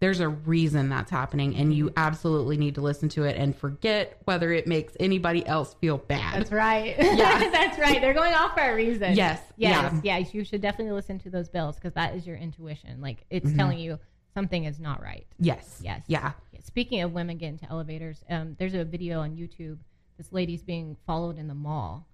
there's 0.00 0.20
a 0.20 0.28
reason 0.28 0.90
that's 0.90 1.10
happening 1.10 1.56
and 1.56 1.72
you 1.72 1.90
absolutely 1.96 2.58
need 2.58 2.74
to 2.74 2.82
listen 2.82 3.08
to 3.10 3.22
it 3.24 3.36
and 3.38 3.56
forget 3.56 4.20
whether 4.24 4.52
it 4.52 4.66
makes 4.66 4.94
anybody 5.00 5.46
else 5.46 5.74
feel 5.80 5.96
bad. 5.96 6.34
That's 6.34 6.52
right. 6.52 6.96
Yeah. 6.98 7.48
That's 7.52 7.78
right. 7.78 8.00
They're 8.00 8.12
going 8.12 8.34
off 8.34 8.54
for 8.54 8.60
a 8.60 8.74
reason. 8.74 9.14
Yes. 9.14 9.40
Yes. 9.56 9.94
Yeah. 10.02 10.18
You 10.18 10.44
should 10.44 10.60
definitely 10.60 10.92
listen 10.92 11.18
to 11.20 11.30
those 11.30 11.48
bells 11.48 11.76
because 11.76 11.94
that 11.94 12.14
is 12.14 12.26
your 12.26 12.36
intuition. 12.36 13.00
Like 13.00 13.24
it's 13.30 13.52
telling 13.54 13.78
you 13.78 13.98
something 14.34 14.64
is 14.64 14.78
not 14.80 15.00
right. 15.02 15.26
yes. 15.38 15.80
Yes. 15.82 16.02
Yeah. 16.08 16.32
Yeah, 16.52 16.60
Speaking 16.64 17.00
of 17.02 17.12
women 17.12 17.38
getting 17.38 17.58
to 17.58 17.70
elevators, 17.70 18.22
um, 18.28 18.56
there's 18.58 18.74
a 18.74 18.84
video 18.84 19.20
on 19.20 19.36
YouTube. 19.36 19.78
This 20.18 20.32
lady's 20.32 20.62
being 20.62 20.96
followed 21.06 21.38
in 21.38 21.46
the 21.48 21.54
mall 21.54 22.06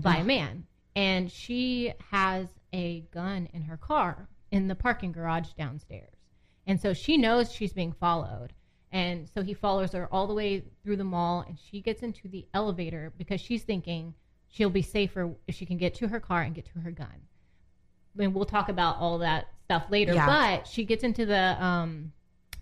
by 0.00 0.16
a 0.16 0.24
man, 0.24 0.66
and 0.96 1.30
she 1.30 1.92
has 2.10 2.48
a 2.72 3.00
gun 3.12 3.48
in 3.52 3.62
her 3.62 3.76
car 3.76 4.28
in 4.50 4.68
the 4.68 4.74
parking 4.74 5.12
garage 5.12 5.50
downstairs. 5.58 6.14
And 6.66 6.80
so 6.80 6.92
she 6.92 7.16
knows 7.16 7.52
she's 7.52 7.72
being 7.72 7.92
followed. 7.92 8.52
And 8.92 9.28
so 9.34 9.42
he 9.42 9.54
follows 9.54 9.92
her 9.92 10.08
all 10.12 10.26
the 10.26 10.34
way 10.34 10.64
through 10.82 10.96
the 10.96 11.04
mall, 11.04 11.44
and 11.46 11.58
she 11.58 11.80
gets 11.80 12.02
into 12.02 12.28
the 12.28 12.46
elevator 12.54 13.12
because 13.18 13.40
she's 13.40 13.62
thinking 13.62 14.14
she'll 14.48 14.70
be 14.70 14.82
safer 14.82 15.34
if 15.46 15.54
she 15.54 15.66
can 15.66 15.76
get 15.76 15.94
to 15.96 16.08
her 16.08 16.20
car 16.20 16.42
and 16.42 16.54
get 16.54 16.66
to 16.72 16.80
her 16.80 16.90
gun. 16.90 17.20
And 18.18 18.34
we'll 18.34 18.46
talk 18.46 18.68
about 18.68 18.96
all 18.96 19.18
that 19.18 19.48
stuff 19.64 19.84
later. 19.90 20.14
Yeah. 20.14 20.26
But 20.26 20.66
she 20.66 20.84
gets 20.84 21.04
into 21.04 21.26
the 21.26 21.62
um, 21.62 22.12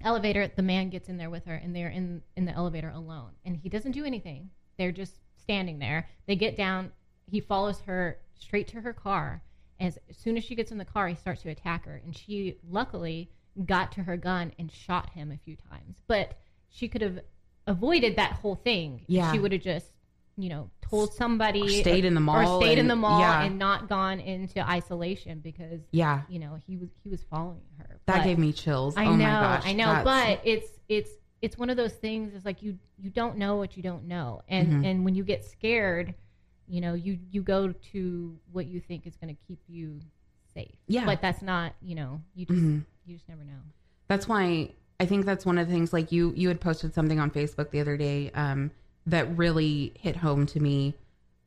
elevator. 0.02 0.49
The 0.49 0.62
man 0.62 0.90
gets 0.90 1.08
in 1.08 1.16
there 1.16 1.30
with 1.30 1.44
her, 1.44 1.54
and 1.54 1.76
they're 1.76 1.88
in 1.88 2.23
in 2.37 2.44
the 2.44 2.52
elevator 2.52 2.90
alone. 2.90 3.30
And 3.44 3.56
he 3.56 3.68
doesn't 3.68 3.92
do 3.92 4.04
anything. 4.04 4.50
They're 4.76 4.92
just 4.92 5.20
standing 5.37 5.78
there. 5.78 6.08
They 6.26 6.34
get 6.34 6.56
down. 6.56 6.90
He 7.30 7.40
follows 7.40 7.80
her 7.80 8.18
straight 8.34 8.66
to 8.68 8.80
her 8.80 8.92
car. 8.92 9.42
As, 9.81 9.99
soon 10.12 10.37
as 10.37 10.45
she 10.45 10.54
gets 10.54 10.71
in 10.71 10.78
the 10.78 10.85
car, 10.85 11.09
he 11.09 11.14
starts 11.16 11.43
to 11.43 11.50
attack 11.50 11.85
her. 11.87 12.00
And 12.04 12.16
she 12.16 12.57
luckily 12.71 13.31
got 13.64 13.93
to 13.93 14.02
her 14.02 14.16
gun 14.16 14.52
and 14.59 14.71
shot 14.71 15.11
him 15.11 15.31
a 15.31 15.37
few 15.38 15.57
times. 15.71 15.97
But 16.07 16.38
she 16.71 16.88
could 16.88 17.02
have 17.02 17.21
avoided 17.66 18.16
that 18.16 18.33
whole 18.33 18.57
thing. 18.57 19.02
Yeah. 19.07 19.33
She 19.33 19.38
would 19.38 19.52
have 19.52 19.62
just, 19.62 19.90
you 20.37 20.49
know, 20.49 20.71
told 20.83 21.12
somebody 21.14 21.62
Or 21.62 21.69
stayed 21.83 22.04
in 22.04 22.14
the 22.14 22.21
mall 22.21 22.59
or 22.59 22.62
stayed 22.62 22.78
in 22.78 22.88
the 22.88 22.97
mall 22.97 23.21
yeah. 23.21 23.43
and 23.43 23.59
not 23.59 23.88
gone 23.88 24.21
into 24.21 24.66
isolation 24.69 25.38
because 25.40 25.81
Yeah. 25.93 26.23
you 26.28 26.38
know 26.38 26.59
he 26.66 26.76
was 26.76 26.90
he 27.02 27.09
was 27.09 27.23
following 27.23 27.62
her. 27.78 28.00
That 28.07 28.19
But- 28.19 28.25
gave 28.25 28.38
me 28.38 28.52
chills. 28.52 28.97
I 28.97 29.07
oh 29.07 29.16
know, 29.16 29.25
my 29.25 29.31
gosh. 29.31 29.62
I 29.66 29.73
know, 29.73 29.87
that's- 29.87 30.04
but 30.04 30.40
it's 30.47 30.69
it's 30.88 31.11
it's 31.40 31.57
one 31.59 31.71
of 31.71 31.76
those 31.76 31.95
things. 31.95 32.35
It's 32.35 32.45
like 32.45 32.62
you 32.62 32.78
you 32.99 33.11
don't 33.11 33.38
know 33.38 33.57
what 33.57 33.76
you 33.76 33.83
don't 33.83 34.04
know, 34.07 34.43
and 34.49 34.69
Mhm. 34.69 34.87
and 34.87 35.04
when 35.04 35.14
you 35.14 35.25
get 35.25 35.45
scared, 35.45 36.14
you 36.68 36.80
know, 36.80 36.94
you 36.94 37.18
you 37.30 37.42
go 37.42 37.73
to 37.92 38.38
what 38.52 38.66
you 38.66 38.80
think 38.80 39.06
is 39.06 39.16
going 39.16 39.35
to 39.35 39.40
keep 39.47 39.59
you 39.68 40.00
safe. 40.54 40.75
Yeah. 40.87 41.04
but 41.04 41.21
that's 41.21 41.42
not 41.42 41.75
you 41.83 41.94
know 41.97 42.21
you 42.35 42.47
just 42.47 42.61
Mhm. 42.61 42.85
you 43.06 43.14
just 43.16 43.28
never 43.28 43.42
know. 43.44 43.59
That's 44.09 44.28
why 44.28 44.71
I 45.00 45.06
think 45.06 45.26
that's 45.26 45.44
one 45.44 45.59
of 45.59 45.66
the 45.66 45.73
things. 45.73 45.92
Like 45.92 46.12
you, 46.12 46.33
you 46.37 46.47
had 46.49 46.61
posted 46.61 46.94
something 46.94 47.18
on 47.18 47.30
Facebook 47.30 47.71
the 47.71 47.80
other 47.80 47.97
day 47.97 48.30
um, 48.35 48.71
that 49.06 49.37
really 49.37 49.92
hit 49.99 50.14
home 50.16 50.47
to 50.47 50.61
me 50.61 50.94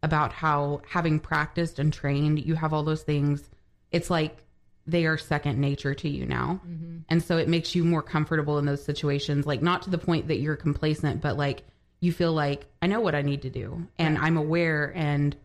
about 0.03 0.33
how 0.33 0.81
having 0.87 1.19
practiced 1.19 1.79
and 1.79 1.91
trained, 1.93 2.43
you 2.45 2.55
have 2.55 2.73
all 2.73 2.83
those 2.83 3.03
things. 3.03 3.49
It's 3.91 4.09
like 4.09 4.43
they 4.85 5.05
are 5.05 5.17
second 5.17 5.59
nature 5.59 5.93
to 5.95 6.09
you 6.09 6.25
now, 6.25 6.59
Mm-hmm. 6.67 6.97
and 7.09 7.23
so 7.23 7.37
it 7.37 7.47
makes 7.47 7.73
you 7.75 7.83
more 7.85 8.01
comfortable 8.01 8.57
in 8.57 8.65
those 8.65 8.83
situations. 8.83 9.45
Like 9.45 9.61
not 9.61 9.81
to 9.83 9.89
the 9.89 9.97
point 9.97 10.27
that 10.27 10.39
you're 10.39 10.55
complacent, 10.57 11.21
but 11.21 11.37
like 11.37 11.63
you 11.99 12.11
feel 12.11 12.33
like 12.33 12.65
I 12.81 12.87
know 12.87 13.01
what 13.01 13.15
I 13.15 13.21
need 13.21 13.41
to 13.43 13.49
do, 13.49 13.87
and 13.97 14.17
I'm 14.17 14.37
aware 14.37 14.93
and 14.95 15.35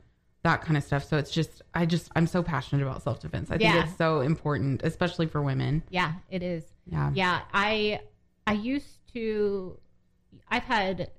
that 0.43 0.63
kind 0.63 0.77
of 0.77 0.83
stuff. 0.83 1.05
So 1.05 1.17
it's 1.19 1.31
just, 1.31 1.63
I 1.73 1.87
just, 1.87 2.11
I'm 2.17 2.27
so 2.27 2.43
passionate 2.43 2.83
about 2.83 3.03
self 3.03 3.21
defense. 3.21 3.51
I 3.51 3.59
think 3.59 3.75
it's 3.85 3.97
so 3.97 4.21
important, 4.21 4.83
especially 4.83 5.27
for 5.27 5.41
women. 5.41 5.83
Yeah, 5.91 6.15
it 6.31 6.43
is. 6.43 6.65
Yeah. 6.87 7.11
Yeah, 7.15 7.41
I 7.53 8.01
I 8.47 8.55
used 8.55 9.07
to 9.15 9.79
I've 10.49 10.65
had 10.65 11.11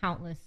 countless 0.00 0.38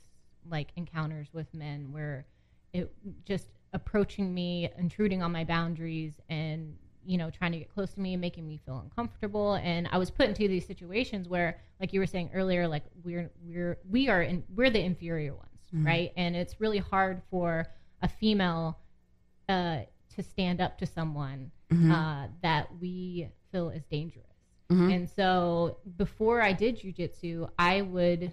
like 0.50 0.70
encounters 0.76 1.28
with 1.34 1.54
men 1.54 1.92
where 1.92 2.26
it 2.74 2.92
just 3.26 3.48
approaching 3.74 4.34
me, 4.34 4.70
intruding 4.78 5.22
on 5.22 5.32
my 5.32 5.44
boundaries 5.44 6.14
and 6.30 6.76
you 7.10 7.18
know, 7.18 7.30
trying 7.40 7.54
to 7.56 7.58
get 7.58 7.70
close 7.74 7.92
to 7.96 8.00
me 8.00 8.14
and 8.14 8.22
making 8.22 8.46
me 8.48 8.60
feel 8.66 8.78
uncomfortable 8.86 9.56
and 9.56 9.82
I 9.92 9.98
was 9.98 10.12
put 10.12 10.26
into 10.32 10.48
these 10.48 10.66
situations 10.74 11.28
where 11.28 11.50
like 11.82 11.92
you 11.94 12.00
were 12.00 12.06
saying 12.16 12.30
earlier 12.40 12.68
like 12.68 12.84
we're 13.04 13.32
we're 13.48 13.80
we 13.90 14.10
are 14.10 14.22
in 14.22 14.44
we're 14.56 14.70
the 14.70 14.84
inferior 14.92 15.34
ones, 15.34 15.60
right? 15.90 16.12
And 16.16 16.36
it's 16.36 16.56
really 16.64 16.78
hard 16.78 17.22
for 17.32 17.66
a 18.04 18.08
female 18.08 18.78
uh 19.56 19.80
to 20.16 20.24
stand 20.24 20.62
up 20.62 20.78
to 20.82 20.86
someone 20.86 21.42
uh, 21.92 22.28
that 22.44 22.68
we 22.82 23.28
feel 23.52 23.70
is 23.70 23.84
dangerous. 23.90 24.26
And 24.92 25.10
so 25.10 25.78
before 25.98 26.42
I 26.44 26.54
did 26.54 26.80
jujitsu, 26.80 27.50
I 27.58 27.82
would, 27.82 28.32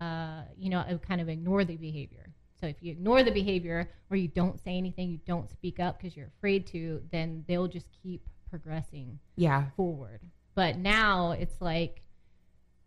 uh, 0.00 0.42
you 0.58 0.68
know, 0.70 0.80
I 0.86 0.92
would 0.92 1.02
kind 1.02 1.20
of 1.22 1.28
ignore 1.30 1.64
the 1.64 1.76
behavior. 1.76 2.23
So 2.64 2.68
if 2.68 2.76
you 2.80 2.92
ignore 2.92 3.22
the 3.22 3.30
behavior 3.30 3.90
or 4.08 4.16
you 4.16 4.26
don't 4.26 4.58
say 4.58 4.78
anything, 4.78 5.10
you 5.10 5.18
don't 5.26 5.50
speak 5.50 5.78
up 5.80 5.98
because 5.98 6.16
you're 6.16 6.30
afraid 6.38 6.66
to, 6.68 7.02
then 7.12 7.44
they'll 7.46 7.68
just 7.68 7.88
keep 8.02 8.26
progressing 8.48 9.18
Yeah. 9.36 9.66
forward. 9.76 10.20
But 10.54 10.78
now 10.78 11.32
it's 11.32 11.60
like 11.60 12.00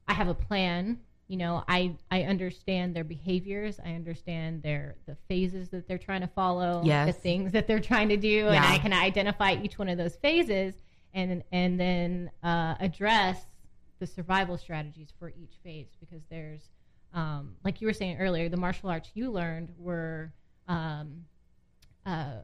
I 0.07 0.13
have 0.15 0.29
a 0.29 0.33
plan. 0.33 0.99
You 1.27 1.37
know, 1.37 1.63
I 1.67 1.95
I 2.09 2.23
understand 2.23 2.95
their 2.95 3.03
behaviors. 3.03 3.79
I 3.85 3.93
understand 3.93 4.63
their 4.63 4.95
the 5.05 5.15
phases 5.27 5.69
that 5.69 5.87
they're 5.87 5.99
trying 5.99 6.21
to 6.21 6.27
follow, 6.27 6.81
yes. 6.83 7.13
the 7.13 7.21
things 7.21 7.51
that 7.51 7.67
they're 7.67 7.79
trying 7.79 8.09
to 8.09 8.17
do, 8.17 8.47
and 8.47 8.65
I 8.65 8.79
can 8.79 8.93
identify 8.93 9.57
each 9.61 9.77
one 9.77 9.89
of 9.89 9.99
those 9.99 10.15
phases 10.15 10.73
and 11.13 11.43
and 11.51 11.79
then 11.79 12.31
uh, 12.41 12.73
address 12.79 13.45
the 13.99 14.07
survival 14.07 14.57
strategies 14.57 15.13
for 15.19 15.29
each 15.29 15.59
phase 15.63 15.89
because 15.99 16.23
there's 16.31 16.61
um, 17.17 17.55
like 17.65 17.81
you 17.81 17.87
were 17.87 17.93
saying 17.93 18.17
earlier, 18.19 18.47
the 18.49 18.57
martial 18.57 18.89
arts 18.89 19.09
you 19.15 19.31
learned 19.31 19.69
were 19.77 20.31
um, 20.67 21.25
uh, 22.05 22.41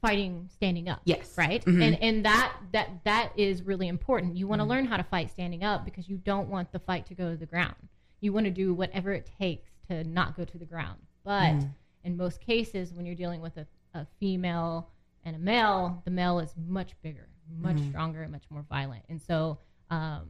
fighting 0.00 0.48
standing 0.52 0.88
up 0.88 1.00
Yes. 1.04 1.36
right 1.36 1.64
Mhm. 1.64 1.82
and 1.82 2.02
and 2.02 2.24
that 2.24 2.54
that 2.72 2.88
that 3.04 3.32
is 3.36 3.62
really 3.62 3.88
important 3.88 4.36
you 4.36 4.46
want 4.46 4.60
to 4.60 4.64
learn 4.64 4.84
how 4.84 4.96
to 4.96 5.02
fight 5.02 5.30
standing 5.30 5.64
up 5.64 5.84
because 5.84 6.06
you 6.08 6.18
don't 6.18 6.48
want 6.48 6.70
the 6.70 6.78
fight 6.78 7.06
to 7.06 7.14
go 7.14 7.30
to 7.30 7.36
the 7.36 7.46
ground 7.46 7.74
you 8.20 8.32
want 8.32 8.44
to 8.44 8.50
do 8.52 8.74
whatever 8.74 9.12
it 9.12 9.28
takes 9.40 9.70
to 9.88 10.04
not 10.04 10.36
go 10.36 10.44
to 10.44 10.58
the 10.58 10.66
ground 10.66 11.00
but 11.24 11.54
Mhm. 11.54 11.70
in 12.04 12.16
most 12.16 12.40
cases 12.40 12.92
when 12.92 13.06
you're 13.06 13.14
dealing 13.16 13.40
with 13.40 13.56
a, 13.56 13.66
a 13.94 14.06
female 14.20 14.90
and 15.24 15.34
a 15.34 15.38
male 15.38 16.02
the 16.04 16.10
male 16.10 16.38
is 16.38 16.54
much 16.68 16.92
bigger 17.02 17.28
much 17.58 17.78
Mhm. 17.78 17.88
stronger 17.88 18.22
and 18.22 18.30
much 18.30 18.44
more 18.50 18.62
violent 18.68 19.02
and 19.08 19.20
so 19.20 19.58
um, 19.90 20.28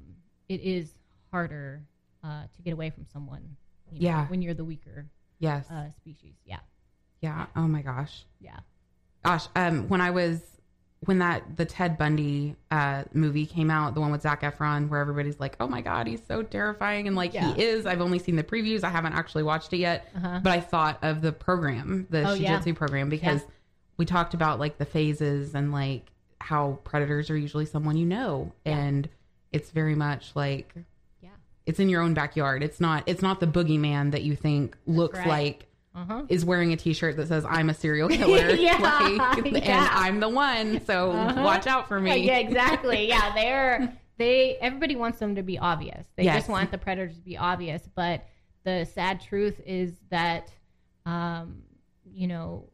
it 0.48 0.60
is 0.60 0.94
harder 1.32 1.84
uh, 2.22 2.44
to 2.54 2.62
get 2.62 2.72
away 2.72 2.88
from 2.88 3.04
someone 3.04 3.56
you 3.90 4.00
know, 4.00 4.06
Yeah. 4.06 4.26
when 4.28 4.42
you're 4.42 4.54
the 4.54 4.64
weaker 4.64 5.06
Yes. 5.38 5.70
uh, 5.70 5.90
species 5.96 6.34
yeah 6.44 6.58
yeah. 7.22 7.46
Oh 7.56 7.66
my 7.66 7.82
gosh. 7.82 8.24
yeah 8.40 8.58
Gosh. 9.24 9.46
Um, 9.56 9.88
when 9.88 10.00
I 10.00 10.10
was 10.10 10.40
when 11.00 11.18
that 11.18 11.56
the 11.56 11.64
Ted 11.64 11.98
Bundy 11.98 12.56
uh 12.70 13.04
movie 13.12 13.44
came 13.46 13.70
out, 13.70 13.94
the 13.94 14.00
one 14.00 14.10
with 14.12 14.22
Zac 14.22 14.42
Efron, 14.42 14.88
where 14.88 15.00
everybody's 15.00 15.38
like, 15.40 15.56
"Oh 15.60 15.66
my 15.66 15.80
god, 15.80 16.06
he's 16.06 16.22
so 16.26 16.42
terrifying," 16.42 17.06
and 17.06 17.16
like 17.16 17.34
Yeah. 17.34 17.52
he 17.54 17.62
is. 17.62 17.86
I've 17.86 18.00
only 18.00 18.18
seen 18.18 18.36
the 18.36 18.44
previews. 18.44 18.84
I 18.84 18.88
haven't 18.90 19.12
actually 19.14 19.42
watched 19.42 19.72
it 19.72 19.78
yet, 19.78 20.08
uh-huh. 20.16 20.40
but 20.42 20.52
I 20.52 20.60
thought 20.60 20.98
of 21.02 21.22
the 21.22 21.32
program, 21.32 22.06
the 22.10 22.28
Oh, 22.30 22.34
yeah. 22.34 22.60
Program, 22.74 23.08
because 23.08 23.42
we 23.96 24.04
talked 24.06 24.32
about 24.34 24.58
like 24.60 24.78
the 24.78 24.84
phases 24.86 25.54
and 25.54 25.72
like 25.72 26.10
how 26.40 26.78
predators 26.84 27.28
are 27.30 27.36
usually 27.36 27.66
someone 27.66 27.96
you 27.96 28.06
know, 28.06 28.52
Yeah. 28.64 28.78
and 28.78 29.08
it's 29.52 29.70
very 29.70 29.94
much 29.94 30.32
like 30.36 30.72
yeah 30.74 30.82
it's 31.66 31.78
in 31.80 31.88
your 31.88 32.00
own 32.02 32.14
backyard. 32.14 32.62
It's 32.62 32.80
not. 32.80 33.02
It's 33.06 33.22
not 33.22 33.40
the 33.40 33.46
boogeyman 33.46 34.12
that 34.12 34.22
you 34.22 34.36
think 34.36 34.76
looks 34.86 35.18
right. 35.18 35.28
like 35.28 35.66
uh-huh 35.94 36.24
is 36.28 36.44
wearing 36.44 36.72
a 36.72 36.76
T-shirt 36.76 37.16
that 37.16 37.28
says 37.28 37.44
"I'm 37.44 37.68
a 37.70 37.74
serial 37.74 38.08
killer," 38.08 38.50
Yeah, 38.54 38.76
like, 38.78 39.44
and. 39.46 39.66
I'm 39.66 40.20
the 40.20 40.28
one. 40.28 40.84
So 40.84 41.10
Uh-huh. 41.12 41.42
watch 41.42 41.66
out 41.66 41.88
for 41.88 42.00
me. 42.00 42.18
Yeah, 42.26 42.38
exactly. 42.38 43.08
Yeah, 43.08 43.34
they're 43.34 43.92
they. 44.18 44.56
Everybody 44.58 44.96
wants 44.96 45.18
them 45.18 45.34
to 45.36 45.42
be 45.42 45.58
obvious. 45.58 46.06
They 46.16 46.24
Yes. 46.24 46.36
just 46.36 46.48
want 46.48 46.70
the 46.70 46.78
predators 46.78 47.16
to 47.16 47.22
be 47.22 47.36
obvious. 47.36 47.82
But 47.94 48.24
the 48.64 48.84
sad 48.84 49.20
truth 49.20 49.60
is 49.64 49.92
that, 50.10 50.50
um, 51.04 51.62
you 52.04 52.26
know, 52.26 52.68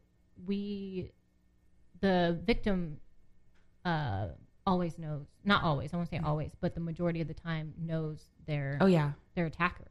we, 0.45 1.11
the 2.01 2.39
victim, 2.45 2.97
uh, 3.85 4.27
always 4.65 4.97
knows. 4.97 5.25
Not 5.43 5.63
always. 5.63 5.93
I 5.93 5.97
won't 5.97 6.09
say 6.09 6.19
always, 6.23 6.51
but 6.61 6.73
the 6.73 6.79
majority 6.81 7.21
of 7.21 7.27
the 7.27 7.33
time 7.33 7.73
knows 7.77 8.23
their 8.47 8.77
Oh 8.81 8.85
yeah, 8.85 9.11
their 9.35 9.45
attacker. 9.45 9.85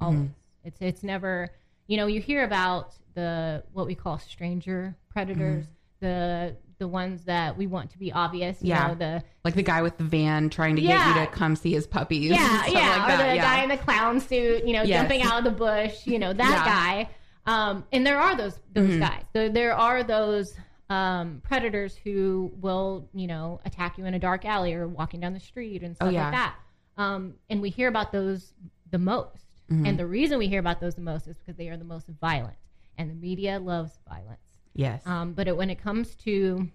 Always. 0.00 0.18
Mhm. 0.20 0.28
It's 0.64 0.80
it's 0.80 1.02
never 1.02 1.50
you 1.86 1.96
know, 1.96 2.06
you 2.06 2.20
hear 2.20 2.44
about 2.44 2.94
the 3.14 3.62
what 3.72 3.86
we 3.86 3.94
call 3.94 4.18
stranger 4.18 4.94
predators, 5.10 5.64
the 6.00 6.56
the 6.78 6.86
ones 6.86 7.24
that 7.24 7.56
we 7.56 7.66
want 7.66 7.90
to 7.90 7.98
be 7.98 8.12
obvious, 8.12 8.58
you 8.62 8.68
Yeah. 8.68 8.88
know, 8.88 8.94
the 8.94 9.22
like 9.44 9.54
the 9.54 9.62
guy 9.62 9.82
with 9.82 9.96
the 9.98 10.04
van 10.04 10.48
trying 10.50 10.76
to 10.76 10.82
get 10.82 11.04
you 11.08 11.14
to 11.14 11.26
come 11.28 11.56
see 11.56 11.72
his 11.72 11.86
puppies. 11.86 12.30
yeah, 12.30 12.66
yeah, 12.68 12.80
like 12.98 13.14
or 13.14 13.16
that. 13.16 13.28
the 13.30 13.34
yeah. 13.36 13.42
guy 13.42 13.62
in 13.62 13.68
the 13.70 13.76
clown 13.78 14.20
suit, 14.20 14.64
you 14.64 14.74
know, 14.74 14.82
Yes. 14.82 15.00
jumping 15.00 15.22
out 15.22 15.38
of 15.38 15.44
the 15.44 15.50
bush, 15.58 16.06
you 16.06 16.18
know, 16.18 16.32
that 16.32 16.44
Yeah. 16.66 17.04
guy. 17.06 17.10
Um, 17.46 17.84
and 17.92 18.06
there 18.06 18.20
are 18.20 18.36
those 18.36 18.60
those 18.74 18.90
Mhm. 18.90 19.00
guys. 19.00 19.24
There, 19.32 19.48
there 19.48 19.74
are 19.74 20.02
those 20.04 20.54
um, 20.90 21.40
predators 21.44 21.96
who 21.96 22.52
will, 22.60 23.08
you 23.12 23.26
know, 23.26 23.60
attack 23.64 23.98
you 23.98 24.04
in 24.06 24.14
a 24.14 24.18
dark 24.18 24.44
alley 24.44 24.72
or 24.74 24.88
walking 24.88 25.20
down 25.20 25.34
the 25.34 25.40
street 25.40 25.82
and 25.82 25.94
stuff 25.94 26.08
Oh, 26.08 26.10
yeah. 26.10 26.24
like 26.24 26.32
that. 26.32 26.54
Um, 26.96 27.34
and 27.50 27.60
we 27.60 27.70
hear 27.70 27.88
about 27.88 28.10
those 28.12 28.54
the 28.90 28.98
most. 28.98 29.44
Mhm. 29.70 29.86
And 29.86 29.98
the 29.98 30.06
reason 30.06 30.38
we 30.38 30.48
hear 30.48 30.60
about 30.60 30.80
those 30.80 30.94
the 30.94 31.02
most 31.02 31.26
is 31.28 31.36
because 31.36 31.56
they 31.56 31.68
are 31.68 31.76
the 31.76 31.84
most 31.84 32.06
violent, 32.20 32.56
and 32.96 33.10
the 33.10 33.14
media 33.14 33.58
loves 33.60 33.98
violence. 34.08 34.40
yes, 34.74 35.06
Um, 35.06 35.32
but 35.34 35.46
it, 35.48 35.56
when 35.56 35.68
it 35.70 35.78
comes 35.80 36.14
to 36.16 36.68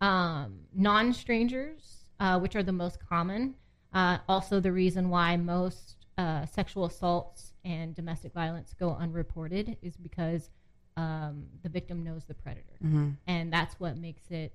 um, 0.00 0.60
non 0.74 1.12
strangers, 1.12 2.04
uh, 2.20 2.38
which 2.38 2.56
are 2.56 2.62
the 2.62 2.72
most 2.72 2.98
common, 3.00 3.54
uh, 3.92 4.18
also 4.28 4.60
the 4.60 4.72
reason 4.72 5.08
why 5.08 5.36
most 5.36 5.96
uh, 6.18 6.44
sexual 6.46 6.84
assaults 6.84 7.52
and 7.64 7.94
domestic 7.94 8.32
violence 8.34 8.74
go 8.78 8.90
unreported 8.94 9.76
is 9.82 9.96
because 9.96 10.50
um, 10.96 11.46
the 11.62 11.68
victim 11.68 12.04
knows 12.04 12.24
the 12.24 12.34
predator. 12.34 12.76
Mhm. 12.84 13.16
And 13.26 13.52
that's 13.52 13.78
what 13.80 13.96
makes 13.96 14.30
it 14.30 14.54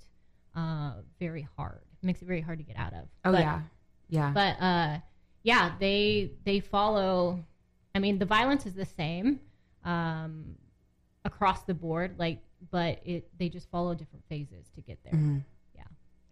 uh, 0.56 0.94
very 1.20 1.48
hard. 1.58 1.82
makes 2.04 2.22
it 2.22 2.26
very 2.26 2.42
hard 2.42 2.58
to 2.60 2.64
get 2.64 2.78
out 2.78 2.94
of. 2.94 3.08
oh 3.26 3.32
But- 3.32 3.40
yeah, 3.42 3.62
yeah, 4.10 4.32
but 4.34 4.62
uh, 4.62 5.00
yeah, 5.44 5.76
they 5.80 6.32
they 6.46 6.60
follow. 6.60 7.44
I 7.96 8.00
mean, 8.00 8.20
the 8.20 8.26
violence 8.26 8.66
is 8.66 8.74
the 8.76 8.86
same 8.86 9.40
um, 9.84 10.56
across 11.26 11.64
the 11.64 11.74
board. 11.74 12.16
Like, 12.18 12.40
but 12.72 13.00
it 13.06 13.30
they 13.38 13.50
just 13.50 13.70
follow 13.70 13.94
different 13.96 14.24
phases 14.30 14.70
to 14.76 14.82
get 14.82 15.00
there. 15.04 15.14
Mhm. 15.14 15.44
Yeah. 15.76 15.84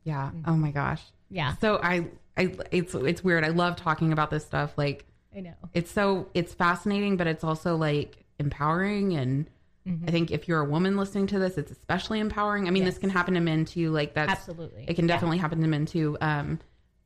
yeah. 0.03 0.31
Mhm. 0.31 0.43
Oh 0.47 0.55
my 0.55 0.71
gosh. 0.71 1.01
Yeah, 1.29 1.55
So 1.55 1.79
I, 1.81 2.07
I, 2.37 2.55
it's 2.71 2.93
it's 2.93 3.23
weird. 3.23 3.43
I 3.43 3.49
love 3.49 3.75
talking 3.75 4.13
about 4.13 4.29
this 4.29 4.45
stuff. 4.45 4.77
Like 4.77 5.05
I 5.35 5.39
know. 5.41 5.55
it's 5.73 5.91
so 5.91 6.29
it's 6.35 6.53
fascinating, 6.53 7.17
but 7.17 7.25
it's 7.27 7.43
also 7.43 7.75
like 7.75 8.23
empowering 8.39 9.13
and. 9.17 9.49
Mhm. 9.87 10.07
I 10.07 10.11
think 10.11 10.31
if 10.31 10.47
you're 10.47 10.61
a 10.61 10.65
woman 10.65 10.97
listening 10.97 11.27
to 11.27 11.39
this, 11.39 11.57
it's 11.57 11.71
especially 11.71 12.19
empowering. 12.19 12.67
I 12.67 12.71
mean, 12.71 12.85
this 12.85 12.97
can 12.97 13.09
happen 13.09 13.35
to 13.35 13.39
men 13.39 13.65
too. 13.65 13.91
Like 13.91 14.13
that's 14.13 14.31
Absolutely, 14.31 14.85
it 14.87 14.95
can 14.95 15.07
Yeah. 15.07 15.15
definitely 15.15 15.37
happen 15.37 15.61
to 15.61 15.67
men 15.67 15.85
too. 15.85 16.17
Um, 16.21 16.59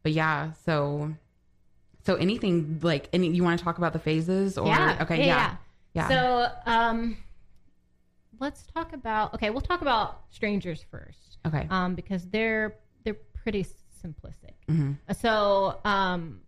but 0.04 0.14
yeah, 0.14 0.54
so 0.54 1.14
so 2.04 2.16
anything 2.16 2.80
like 2.82 3.10
any 3.12 3.28
you 3.30 3.44
want 3.44 3.60
to 3.60 3.64
talk 3.64 3.78
about 3.78 3.92
the 3.94 4.00
phases 4.00 4.58
or 4.58 4.68
Yeah. 4.68 4.98
okay, 5.02 5.26
yeah, 5.26 5.58
yeah, 5.94 6.08
So, 6.08 6.52
um, 6.66 7.18
let's 8.40 8.66
talk 8.68 8.94
about. 8.94 9.34
Okay, 9.34 9.50
we'll 9.50 9.62
talk 9.62 9.82
about 9.82 10.22
strangers 10.30 10.82
first, 10.90 11.38
okay, 11.46 11.68
um, 11.70 11.96
because 11.96 12.28
they're 12.30 12.78
they're 13.04 13.18
pretty 13.34 13.66
simplistic. 14.04 14.54
hmm 14.68 14.94
So, 15.14 15.80
um, 15.84 16.42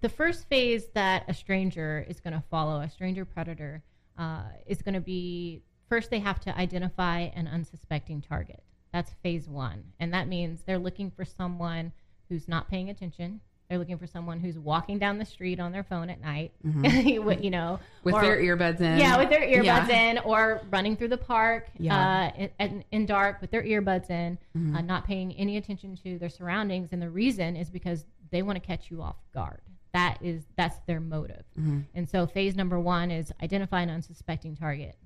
the 0.00 0.08
first 0.08 0.48
phase 0.48 0.86
that 0.94 1.24
a 1.28 1.34
stranger 1.34 2.04
is 2.08 2.18
going 2.20 2.32
to 2.32 2.40
follow, 2.50 2.80
a 2.80 2.88
stranger 2.88 3.26
predator, 3.26 3.82
uh, 4.18 4.42
is 4.66 4.82
going 4.82 4.94
to 4.94 5.00
be 5.00 5.62
first 5.88 6.10
they 6.10 6.20
have 6.20 6.40
to 6.40 6.56
identify 6.58 7.20
an 7.34 7.46
unsuspecting 7.48 8.20
target. 8.20 8.62
That's 8.92 9.10
phase 9.22 9.48
one. 9.48 9.84
And 10.00 10.12
that 10.14 10.28
means 10.28 10.62
they're 10.66 10.78
looking 10.78 11.10
for 11.10 11.24
someone 11.24 11.92
who's 12.28 12.48
not 12.48 12.68
paying 12.70 12.90
attention. 12.90 13.40
They're 13.68 13.78
looking 13.78 13.96
for 13.96 14.06
someone 14.06 14.38
who's 14.38 14.58
walking 14.58 14.98
down 14.98 15.16
the 15.16 15.24
street 15.24 15.58
on 15.58 15.72
their 15.72 15.82
phone 15.82 16.10
at 16.10 16.20
night, 16.20 16.52
you 16.62 17.50
know, 17.50 17.78
With 18.04 18.14
or- 18.16 18.20
their 18.20 18.36
earbuds 18.36 18.80
in. 18.80 18.98
yeah, 18.98 19.16
with 19.16 19.30
their 19.30 19.40
earbuds 19.40 19.64
Yeah. 19.88 20.10
in, 20.10 20.18
or 20.18 20.60
running 20.70 20.94
through 20.96 21.08
the 21.08 21.16
park 21.16 21.68
Yeah. 21.78 22.30
uh, 22.36 22.36
in, 22.38 22.50
in, 22.60 22.84
in 22.92 23.06
dark 23.06 23.40
with 23.40 23.50
their 23.50 23.62
earbuds 23.62 24.10
in, 24.10 24.36
Mm-hmm. 24.56 24.76
uh, 24.76 24.80
not 24.82 25.06
paying 25.06 25.32
any 25.34 25.56
attention 25.56 25.96
to 26.04 26.18
their 26.18 26.28
surroundings. 26.28 26.90
And 26.92 27.00
the 27.00 27.08
reason 27.08 27.56
is 27.56 27.70
because 27.70 28.04
they 28.30 28.42
want 28.42 28.56
to 28.56 28.66
catch 28.66 28.90
you 28.90 29.00
off 29.00 29.16
guard. 29.32 29.60
That 29.92 30.18
is 30.22 30.44
that's 30.56 30.78
their 30.86 31.00
motive. 31.00 31.44
Mm-hmm. 31.58 31.80
And 31.94 32.08
so 32.08 32.26
phase 32.26 32.56
number 32.56 32.80
one 32.80 33.10
is 33.10 33.32
identify 33.42 33.82
an 33.82 33.90
unsuspecting 33.90 34.56
target. 34.56 34.96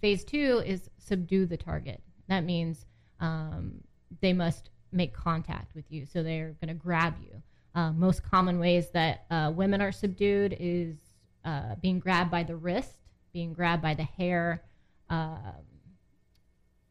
Phase 0.00 0.24
two 0.24 0.62
is 0.66 0.90
subdue 0.98 1.46
the 1.46 1.56
target. 1.56 2.02
That 2.28 2.44
means 2.44 2.86
um, 3.20 3.82
they 4.20 4.32
must 4.32 4.70
make 4.90 5.14
contact 5.14 5.74
with 5.74 5.84
you. 5.90 6.04
So 6.04 6.22
they're 6.22 6.54
going 6.60 6.68
to 6.68 6.74
grab 6.74 7.14
you. 7.22 7.42
Uh, 7.74 7.92
most 7.92 8.22
common 8.22 8.58
ways 8.58 8.90
that 8.90 9.24
uh, 9.30 9.50
women 9.54 9.80
are 9.80 9.92
subdued 9.92 10.54
is 10.60 10.96
uh, 11.44 11.74
being 11.80 11.98
grabbed 11.98 12.30
by 12.30 12.42
the 12.42 12.54
wrist, 12.54 12.96
being 13.32 13.54
grabbed 13.54 13.82
by 13.82 13.94
the 13.94 14.02
hair, 14.02 14.62
um, 15.08 15.38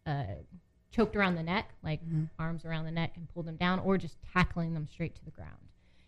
uh, 0.08 0.24
choked 0.90 1.16
around 1.16 1.36
the 1.36 1.44
neck, 1.44 1.70
like 1.84 2.02
arms 2.40 2.66
around 2.66 2.86
the 2.86 2.92
neck 2.92 3.12
and 3.16 3.32
pull 3.34 3.44
them 3.44 3.56
down, 3.58 3.80
or 3.80 3.98
just 3.98 4.18
tackling 4.34 4.74
them 4.74 4.88
straight 4.88 5.16
to 5.16 5.24
the 5.24 5.32
ground. 5.32 5.52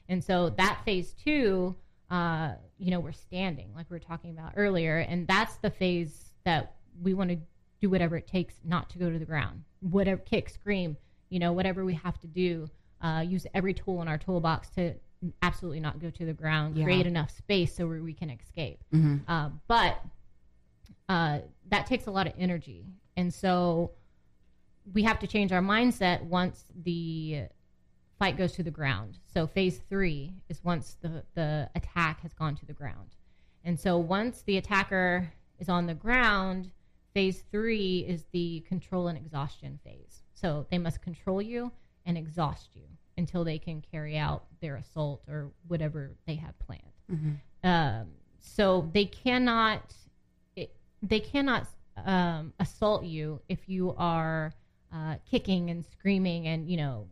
And 0.10 0.24
so 0.24 0.50
that 0.52 0.82
phase 0.86 1.14
two, 1.14 1.76
uh, 2.10 2.54
you 2.78 2.92
know, 2.92 3.00
we're 3.00 3.12
standing, 3.12 3.74
like 3.76 3.90
we 3.90 3.96
were 3.96 4.00
talking 4.00 4.32
about 4.32 4.54
earlier, 4.56 4.98
and 5.00 5.28
that's 5.28 5.56
the 5.58 5.70
phase 5.70 6.34
that 6.46 6.76
we 7.02 7.14
want 7.14 7.30
to 7.30 7.38
do 7.82 7.90
whatever 7.90 8.18
it 8.18 8.28
takes 8.28 8.56
not 8.64 8.90
to 8.92 8.98
go 8.98 9.10
to 9.10 9.18
the 9.18 9.26
ground. 9.26 9.64
Whatever 9.80 10.22
kick, 10.22 10.50
scream, 10.50 10.98
you 11.30 11.40
know, 11.40 11.54
whatever 11.54 11.84
we 11.86 11.94
have 11.96 12.20
to 12.20 12.28
do, 12.28 12.70
uh, 13.02 13.24
use 13.26 13.48
every 13.54 13.74
tool 13.74 14.02
in 14.02 14.08
our 14.08 14.18
toolbox 14.18 14.70
to 14.72 14.94
absolutely 15.42 15.80
not 15.80 16.00
go 16.00 16.10
to 16.10 16.26
the 16.26 16.34
ground. 16.34 16.78
Yeah. 16.78 16.84
Create 16.84 17.08
enough 17.08 17.32
space 17.32 17.76
so 17.76 17.88
we 17.88 18.14
can 18.14 18.30
escape. 18.30 18.84
Mhm. 18.94 19.22
Uh, 19.28 19.50
but 19.68 20.02
uh, 21.10 21.40
that 21.70 21.86
takes 21.86 22.08
a 22.08 22.12
lot 22.12 22.28
of 22.28 22.34
energy, 22.38 22.86
and 23.18 23.34
so 23.34 23.92
we 24.94 25.04
have 25.04 25.20
to 25.20 25.28
change 25.28 25.52
our 25.52 25.62
mindset 25.62 26.22
once 26.24 26.66
the 26.84 27.44
fight 28.24 28.38
goes 28.38 28.54
to 28.54 28.64
the 28.64 28.72
ground. 28.72 29.18
So 29.34 29.46
phase 29.46 29.82
three 29.90 30.32
is 30.48 30.64
once 30.64 30.96
the, 31.02 31.24
the 31.36 31.70
attack 31.76 32.22
has 32.22 32.32
gone 32.34 32.56
to 32.56 32.66
the 32.66 32.72
ground. 32.72 33.18
And 33.66 33.78
so 33.78 33.98
once 33.98 34.44
the 34.44 34.56
attacker 34.56 35.30
is 35.60 35.68
on 35.68 35.88
the 35.88 35.94
ground, 35.94 36.72
phase 37.14 37.44
three 37.52 38.06
is 38.08 38.24
the 38.32 38.62
control 38.62 39.10
and 39.10 39.18
exhaustion 39.18 39.78
phase. 39.84 40.24
So 40.36 40.66
they 40.72 40.78
must 40.78 41.02
control 41.02 41.42
you 41.42 41.70
and 42.06 42.18
exhaust 42.18 42.70
you 42.76 42.84
until 43.18 43.44
they 43.44 43.58
can 43.58 43.84
carry 43.92 44.18
out 44.18 44.46
their 44.62 44.78
assault 44.78 45.22
or 45.28 45.52
whatever 45.68 46.12
they 46.26 46.36
have 46.36 46.58
planned. 46.60 46.94
Um, 47.66 48.08
so 48.40 48.90
they 48.94 49.04
cannot 49.04 49.94
it, 50.56 50.74
they 51.02 51.20
cannot 51.20 51.68
um, 52.06 52.54
assault 52.58 53.04
you 53.04 53.42
if 53.50 53.68
you 53.68 53.94
are 53.98 54.54
uh, 54.94 55.16
kicking 55.30 55.72
and 55.72 55.84
screaming 55.86 56.48
and 56.48 56.70
you 56.70 56.78
know 56.78 57.08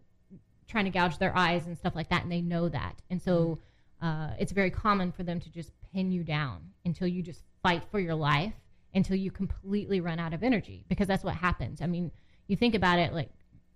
trying 0.71 0.85
to 0.85 0.91
gouge 0.91 1.17
their 1.17 1.35
eyes 1.37 1.67
and 1.67 1.77
stuff 1.77 1.95
like 1.95 2.09
that, 2.09 2.23
and 2.23 2.31
they 2.31 2.41
know 2.41 2.69
that. 2.69 2.95
And 3.09 3.21
so 3.21 3.59
uh, 4.01 4.29
it's 4.39 4.51
very 4.51 4.71
common 4.71 5.11
for 5.11 5.23
them 5.23 5.39
to 5.39 5.49
just 5.51 5.71
pin 5.93 6.11
you 6.11 6.23
down 6.23 6.61
until 6.85 7.07
you 7.07 7.21
just 7.21 7.43
fight 7.61 7.83
for 7.91 7.99
your 7.99 8.15
life 8.15 8.53
until 8.93 9.15
you 9.15 9.29
completely 9.31 10.01
run 10.01 10.19
out 10.19 10.33
of 10.33 10.43
energy 10.43 10.83
because 10.89 11.07
that's 11.07 11.23
what 11.23 11.35
happens. 11.35 11.81
I 11.81 11.87
mean, 11.87 12.11
you 12.47 12.55
think 12.57 12.75
about 12.75 12.99
it 12.99 13.13
like 13.13 13.29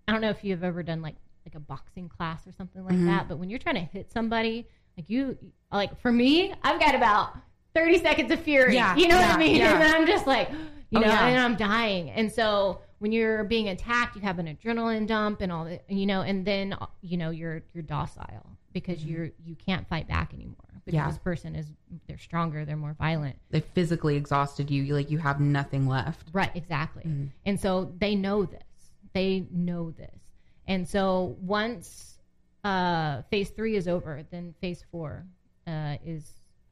I 0.08 0.12
don't 0.12 0.22
know 0.22 0.30
if 0.30 0.44
you've 0.44 0.64
ever 0.64 0.82
done 0.84 1.02
like 1.02 1.16
like 1.46 1.56
a 1.56 1.60
boxing 1.60 2.10
class 2.10 2.48
or 2.48 2.52
something 2.52 2.84
like 2.84 2.96
Mm-hmm. 2.96 3.06
that, 3.08 3.28
but 3.30 3.38
when 3.38 3.50
you're 3.50 3.60
trying 3.60 3.76
to 3.76 3.82
hit 3.82 4.12
somebody, 4.12 4.68
like 4.98 5.10
you 5.10 5.38
like 5.72 6.00
for 6.02 6.12
me, 6.12 6.54
I've 6.64 6.80
got 6.80 6.96
about 6.96 7.38
30 7.76 8.00
seconds 8.00 8.32
of 8.32 8.40
fury. 8.40 8.74
Yeah, 8.76 8.96
you 8.96 9.08
know 9.08 9.20
yeah, 9.20 9.28
what 9.28 9.36
I 9.36 9.40
mean? 9.40 9.56
yeah. 9.62 9.74
And 9.74 9.82
then 9.82 9.94
I'm 9.96 10.08
just 10.08 10.26
like, 10.26 10.50
you 10.90 11.00
Oh, 11.00 11.02
know, 11.02 11.08
and 11.12 11.38
I'm 11.40 11.56
dying. 11.56 12.10
And 12.10 12.32
so 12.32 12.82
when 13.00 13.12
you're 13.12 13.44
being 13.44 13.70
attacked, 13.70 14.16
you 14.16 14.22
have 14.22 14.40
an 14.40 14.48
adrenaline 14.48 15.06
dump 15.08 15.42
and 15.42 15.52
all 15.52 15.66
that, 15.66 15.84
you 15.90 16.06
know, 16.06 16.22
and 16.22 16.46
then 16.46 16.76
you 17.02 17.18
know 17.18 17.30
you're 17.30 17.62
you're 17.74 17.84
docile 17.84 18.58
because 18.74 19.04
you're 19.06 19.32
you 19.46 19.56
can't 19.56 19.88
fight 19.88 20.08
back 20.08 20.34
anymore 20.34 20.56
because 20.86 20.86
Mm-hmm. 20.88 20.96
Yeah. 20.98 21.08
this 21.08 21.18
person 21.18 21.56
is 21.56 21.66
they're 22.08 22.18
stronger, 22.20 22.64
they're 22.64 22.76
more 22.78 22.96
violent. 23.00 23.38
They 23.50 23.62
physically 23.62 24.16
exhausted 24.18 24.70
you. 24.70 24.84
You 24.84 24.94
like 24.94 25.10
you 25.10 25.18
have 25.18 25.40
nothing 25.40 25.88
left. 25.88 26.28
Right, 26.32 26.52
exactly. 26.56 27.04
Mm-hmm. 27.04 27.26
And 27.46 27.60
so 27.60 27.92
they 28.00 28.16
know 28.16 28.46
this. 28.46 28.62
They 29.14 29.48
know 29.52 29.92
this. 29.92 30.20
And 30.68 30.88
so 30.88 31.36
once 31.42 32.20
uh, 32.64 33.22
phase 33.32 33.50
three 33.50 33.76
is 33.76 33.88
over, 33.88 34.24
then 34.32 34.54
phase 34.62 34.84
four 34.92 35.26
uh, 35.68 35.96
is 36.06 36.24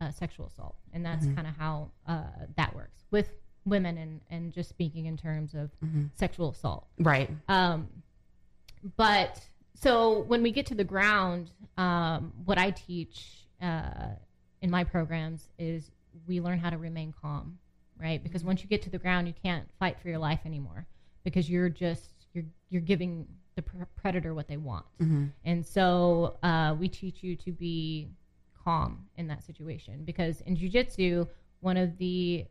uh, 0.01 0.11
sexual 0.11 0.47
assault. 0.47 0.75
And 0.93 1.03
that's 1.05 1.25
Mm-hmm. 1.25 1.35
kind 1.35 1.47
of 1.47 1.55
how 1.57 1.91
uh, 2.07 2.23
that 2.57 2.75
works 2.75 3.03
with 3.11 3.29
women 3.65 3.97
and, 3.97 4.21
and 4.29 4.51
just 4.53 4.69
speaking 4.69 5.05
in 5.05 5.17
terms 5.17 5.53
of 5.53 5.69
Mm-hmm. 5.83 6.05
sexual 6.15 6.49
assault. 6.51 6.87
Right. 6.99 7.29
Um, 7.47 7.87
but 8.97 9.39
so 9.75 10.21
when 10.23 10.43
we 10.43 10.51
get 10.51 10.65
to 10.67 10.75
the 10.75 10.83
ground, 10.83 11.51
um, 11.77 12.33
what 12.45 12.57
I 12.57 12.71
teach 12.71 13.45
uh, 13.61 14.09
in 14.61 14.69
my 14.69 14.83
programs 14.83 15.49
is 15.57 15.91
we 16.27 16.39
learn 16.41 16.59
how 16.59 16.69
to 16.69 16.77
remain 16.77 17.13
calm, 17.21 17.57
right? 17.99 18.21
Because 18.21 18.43
once 18.43 18.61
you 18.61 18.67
get 18.69 18.81
to 18.83 18.89
the 18.89 18.97
ground, 18.99 19.27
you 19.27 19.33
can't 19.43 19.67
fight 19.79 19.97
for 20.01 20.09
your 20.09 20.19
life 20.19 20.39
anymore 20.45 20.85
because 21.23 21.49
you're 21.49 21.69
just 21.69 22.09
you're 22.33 22.43
you're 22.69 22.81
giving 22.81 23.25
the 23.55 23.61
pr- 23.61 23.83
predator 23.95 24.33
what 24.33 24.47
they 24.47 24.57
want, 24.57 24.85
and 25.45 25.65
so 25.65 26.37
uh, 26.43 26.75
we 26.79 26.87
teach 26.89 27.21
you 27.23 27.35
to 27.37 27.51
be 27.51 28.09
calm 28.63 29.05
in 29.17 29.27
that 29.27 29.43
situation 29.43 30.03
because 30.05 30.41
in 30.41 30.55
jujitsu, 30.57 31.27
one 31.61 31.77
of 31.77 31.97
the 31.97 32.45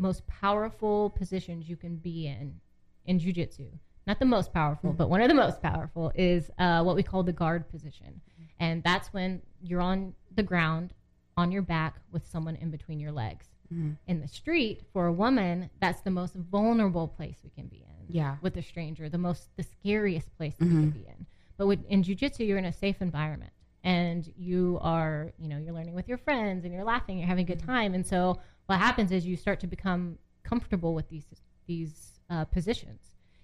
most 0.00 0.26
powerful 0.26 1.10
positions 1.10 1.68
you 1.68 1.76
can 1.76 1.96
be 1.96 2.26
in 2.26 2.60
in 3.06 3.18
jujitsu. 3.18 3.68
Not 4.06 4.18
the 4.18 4.24
most 4.24 4.52
powerful, 4.52 4.90
mm-hmm. 4.90 4.96
but 4.96 5.10
one 5.10 5.20
of 5.20 5.28
the 5.28 5.34
most 5.34 5.62
powerful 5.62 6.10
is 6.14 6.50
uh, 6.58 6.82
what 6.82 6.96
we 6.96 7.02
call 7.02 7.22
the 7.22 7.32
guard 7.32 7.68
position. 7.70 8.20
Mm-hmm. 8.20 8.44
And 8.58 8.82
that's 8.82 9.12
when 9.12 9.42
you're 9.62 9.80
on 9.80 10.14
the 10.34 10.42
ground 10.42 10.94
on 11.36 11.52
your 11.52 11.62
back 11.62 11.96
with 12.10 12.26
someone 12.26 12.56
in 12.56 12.70
between 12.70 12.98
your 12.98 13.12
legs. 13.12 13.46
Mm-hmm. 13.72 13.92
In 14.08 14.20
the 14.20 14.28
street, 14.28 14.82
for 14.92 15.06
a 15.06 15.12
woman, 15.12 15.70
that's 15.80 16.00
the 16.00 16.10
most 16.10 16.34
vulnerable 16.34 17.08
place 17.08 17.36
we 17.44 17.50
can 17.50 17.66
be 17.66 17.76
in. 17.76 18.06
Yeah. 18.08 18.36
With 18.42 18.56
a 18.56 18.62
stranger, 18.62 19.08
the 19.08 19.18
most, 19.18 19.48
the 19.56 19.62
scariest 19.62 20.36
place 20.36 20.54
that 20.58 20.64
we 20.64 20.70
can 20.70 20.90
be 20.90 21.06
in. 21.06 21.26
But 21.56 21.68
with, 21.68 21.84
in 21.88 22.02
jujitsu, 22.02 22.46
you're 22.46 22.58
in 22.58 22.64
a 22.64 22.72
safe 22.72 23.00
environment 23.00 23.52
and 23.84 24.30
you 24.36 24.78
are, 24.82 25.32
you 25.38 25.48
know, 25.48 25.58
you're 25.58 25.72
learning 25.72 25.94
with 25.94 26.08
your 26.08 26.18
friends 26.18 26.64
and 26.64 26.74
you're 26.74 26.84
laughing, 26.84 27.18
you're 27.18 27.28
having 27.28 27.44
a 27.44 27.46
good 27.46 27.64
time. 27.64 27.94
And 27.94 28.04
so 28.04 28.40
what 28.70 28.78
happens 28.78 29.10
is 29.10 29.26
you 29.26 29.36
start 29.36 29.58
to 29.58 29.66
become 29.66 30.16
comfortable 30.44 30.94
with 30.94 31.08
these, 31.08 31.24
these 31.66 32.20
uh, 32.30 32.44
positions. 32.44 33.02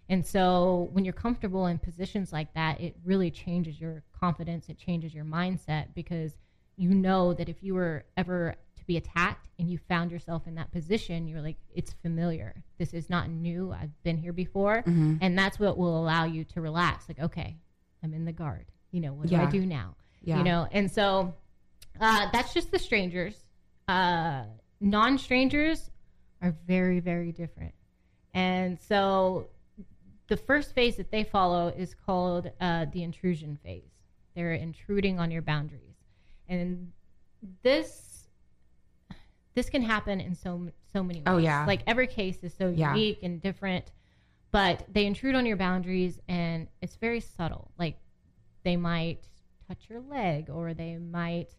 And 0.08 0.24
so 0.24 0.88
when 0.92 1.04
you're 1.04 1.12
comfortable 1.12 1.66
in 1.66 1.78
positions 1.78 2.32
like 2.32 2.54
that, 2.54 2.80
it 2.80 2.94
really 3.04 3.32
changes 3.32 3.80
your 3.80 4.04
confidence. 4.18 4.68
It 4.68 4.78
changes 4.78 5.12
your 5.12 5.24
mindset 5.24 5.86
because 5.96 6.36
you 6.76 6.90
know 6.90 7.34
that 7.34 7.48
if 7.48 7.56
you 7.60 7.74
were 7.74 8.04
ever 8.16 8.54
to 8.76 8.84
be 8.84 8.98
attacked 8.98 9.48
and 9.58 9.68
you 9.68 9.78
found 9.88 10.12
yourself 10.12 10.46
in 10.46 10.54
that 10.54 10.70
position, 10.70 11.26
you're 11.26 11.42
like, 11.42 11.56
it's 11.74 11.92
familiar. 12.02 12.62
This 12.78 12.94
is 12.94 13.10
not 13.10 13.28
new. 13.28 13.72
I've 13.72 14.00
been 14.04 14.18
here 14.18 14.32
before. 14.32 14.84
Mm-hmm. 14.86 15.16
And 15.22 15.36
that's 15.36 15.58
what 15.58 15.76
will 15.76 15.98
allow 15.98 16.24
you 16.24 16.44
to 16.44 16.60
relax. 16.60 17.08
Like, 17.08 17.18
okay, 17.18 17.56
I'm 18.04 18.14
in 18.14 18.24
the 18.24 18.32
guard. 18.32 18.66
You 18.92 19.00
know, 19.00 19.12
what 19.12 19.26
do 19.26 19.34
I 19.34 19.46
do 19.46 19.66
now? 19.66 19.96
Yeah. 20.22 20.38
You 20.38 20.44
know, 20.44 20.68
and 20.70 20.88
so 20.88 21.34
uh, 22.00 22.28
that's 22.32 22.54
just 22.54 22.70
the 22.70 22.78
strangers. 22.78 23.34
Uh, 23.88 24.44
non 24.80 25.18
strangers 25.18 25.90
are 26.42 26.54
very, 26.66 27.00
very 27.00 27.32
different. 27.32 27.74
And 28.34 28.78
so 28.80 29.48
the 30.28 30.36
first 30.36 30.74
phase 30.74 30.96
that 30.96 31.10
they 31.10 31.24
follow 31.24 31.68
is 31.68 31.94
called 31.94 32.50
uh, 32.60 32.86
the 32.92 33.02
intrusion 33.02 33.58
phase. 33.62 33.90
They're 34.34 34.52
intruding 34.52 35.18
on 35.18 35.30
your 35.30 35.40
boundaries, 35.42 35.96
and 36.48 36.92
this 37.62 38.28
this 39.54 39.70
can 39.70 39.80
happen 39.80 40.20
in 40.20 40.34
so 40.34 40.68
so 40.92 41.02
many 41.02 41.20
ways. 41.20 41.24
Oh, 41.26 41.38
yeah. 41.38 41.64
like 41.66 41.80
every 41.86 42.06
case 42.06 42.44
is 42.44 42.52
so 42.52 42.68
Yeah. 42.68 42.94
unique 42.94 43.22
and 43.22 43.40
different. 43.40 43.92
But 44.52 44.86
they 44.92 45.06
intrude 45.06 45.34
on 45.34 45.44
your 45.46 45.56
boundaries, 45.56 46.18
and 46.28 46.68
it's 46.82 46.96
very 46.96 47.20
subtle. 47.20 47.70
Like 47.78 47.98
they 48.62 48.76
might 48.76 49.28
touch 49.66 49.86
your 49.88 50.00
leg, 50.00 50.50
or 50.50 50.74
they 50.74 50.98
might 50.98 51.54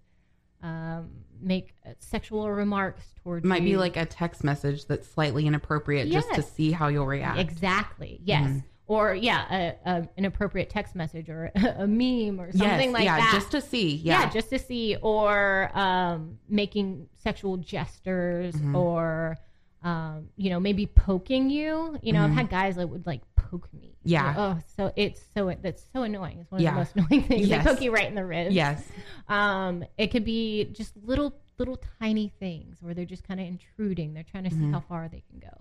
um, 0.64 1.10
make 1.42 1.74
uh, 1.86 1.92
sexual 2.00 2.50
remarks 2.50 3.06
towards 3.24 3.46
Might 3.46 3.62
you. 3.62 3.70
be 3.74 3.78
like 3.78 3.96
a 3.98 4.06
text 4.06 4.44
message 4.44 4.86
that's 4.88 5.08
slightly 5.08 5.46
inappropriate 5.46 6.10
just 6.12 6.34
to 6.34 6.42
see 6.42 6.72
how 6.72 6.88
you'll 6.88 7.06
react. 7.06 7.40
Exactly. 7.40 8.20
Yes. 8.24 8.48
Mm-hmm. 8.50 8.60
Or 8.90 9.14
yeah, 9.14 9.74
a, 9.86 9.90
a, 9.92 10.10
an 10.18 10.24
appropriate 10.26 10.70
text 10.70 10.96
message 10.96 11.30
or 11.30 11.52
a 11.56 11.86
meme 11.86 12.40
or 12.40 12.52
something 12.54 12.90
yes, 12.90 12.94
like 12.94 13.04
yeah, 13.04 13.18
that. 13.18 13.32
just 13.34 13.52
to 13.52 13.60
see. 13.62 13.96
Yeah. 13.98 14.30
just 14.30 14.50
to 14.52 14.58
see, 14.60 14.96
or 15.02 15.70
um, 15.78 16.40
making 16.48 17.08
sexual 17.18 17.58
gestures, 17.58 18.56
Mm-hmm. 18.56 18.76
or 18.76 19.38
um, 19.84 20.30
you 20.38 20.50
know, 20.50 20.60
maybe 20.60 20.86
poking 20.88 21.50
you. 21.50 22.00
You 22.02 22.14
know, 22.14 22.22
I've 22.24 22.30
Mm-hmm. 22.30 22.38
had 22.38 22.50
guys 22.50 22.76
that 22.78 22.88
would 22.90 23.06
like 23.06 23.22
poke 23.50 23.72
me. 23.74 23.96
Yeah. 24.04 24.34
Oh, 24.38 24.60
so 24.76 24.92
it's 24.96 25.22
so 25.34 25.54
that's 25.62 25.84
so 25.94 26.04
annoying. 26.04 26.40
It's 26.40 26.52
one 26.52 26.60
of 26.60 26.64
Yeah. 26.64 26.72
the 26.72 26.78
most 26.78 26.96
annoying 26.96 27.24
things. 27.24 27.48
Yes. 27.48 27.64
They 27.66 27.72
poke 27.72 27.82
you 27.82 27.92
right 27.92 28.08
in 28.08 28.16
the 28.16 28.26
ribs. 28.26 28.54
Yes. 28.56 28.84
Um, 29.28 29.84
it 29.98 30.08
could 30.08 30.24
be 30.26 30.66
just 30.74 30.94
little 31.04 31.34
little 31.58 31.80
tiny 32.00 32.32
things 32.40 32.78
where 32.82 32.94
they're 32.94 33.06
just 33.06 33.28
kind 33.28 33.40
of 33.40 33.48
intruding. 33.48 34.14
They're 34.14 34.24
trying 34.24 34.44
to 34.44 34.52
see 34.52 34.58
Mhm. 34.58 34.72
how 34.74 34.80
far 34.82 35.08
they 35.10 35.24
can 35.30 35.40
go. 35.40 35.56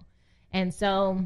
And 0.52 0.72
so 0.72 1.24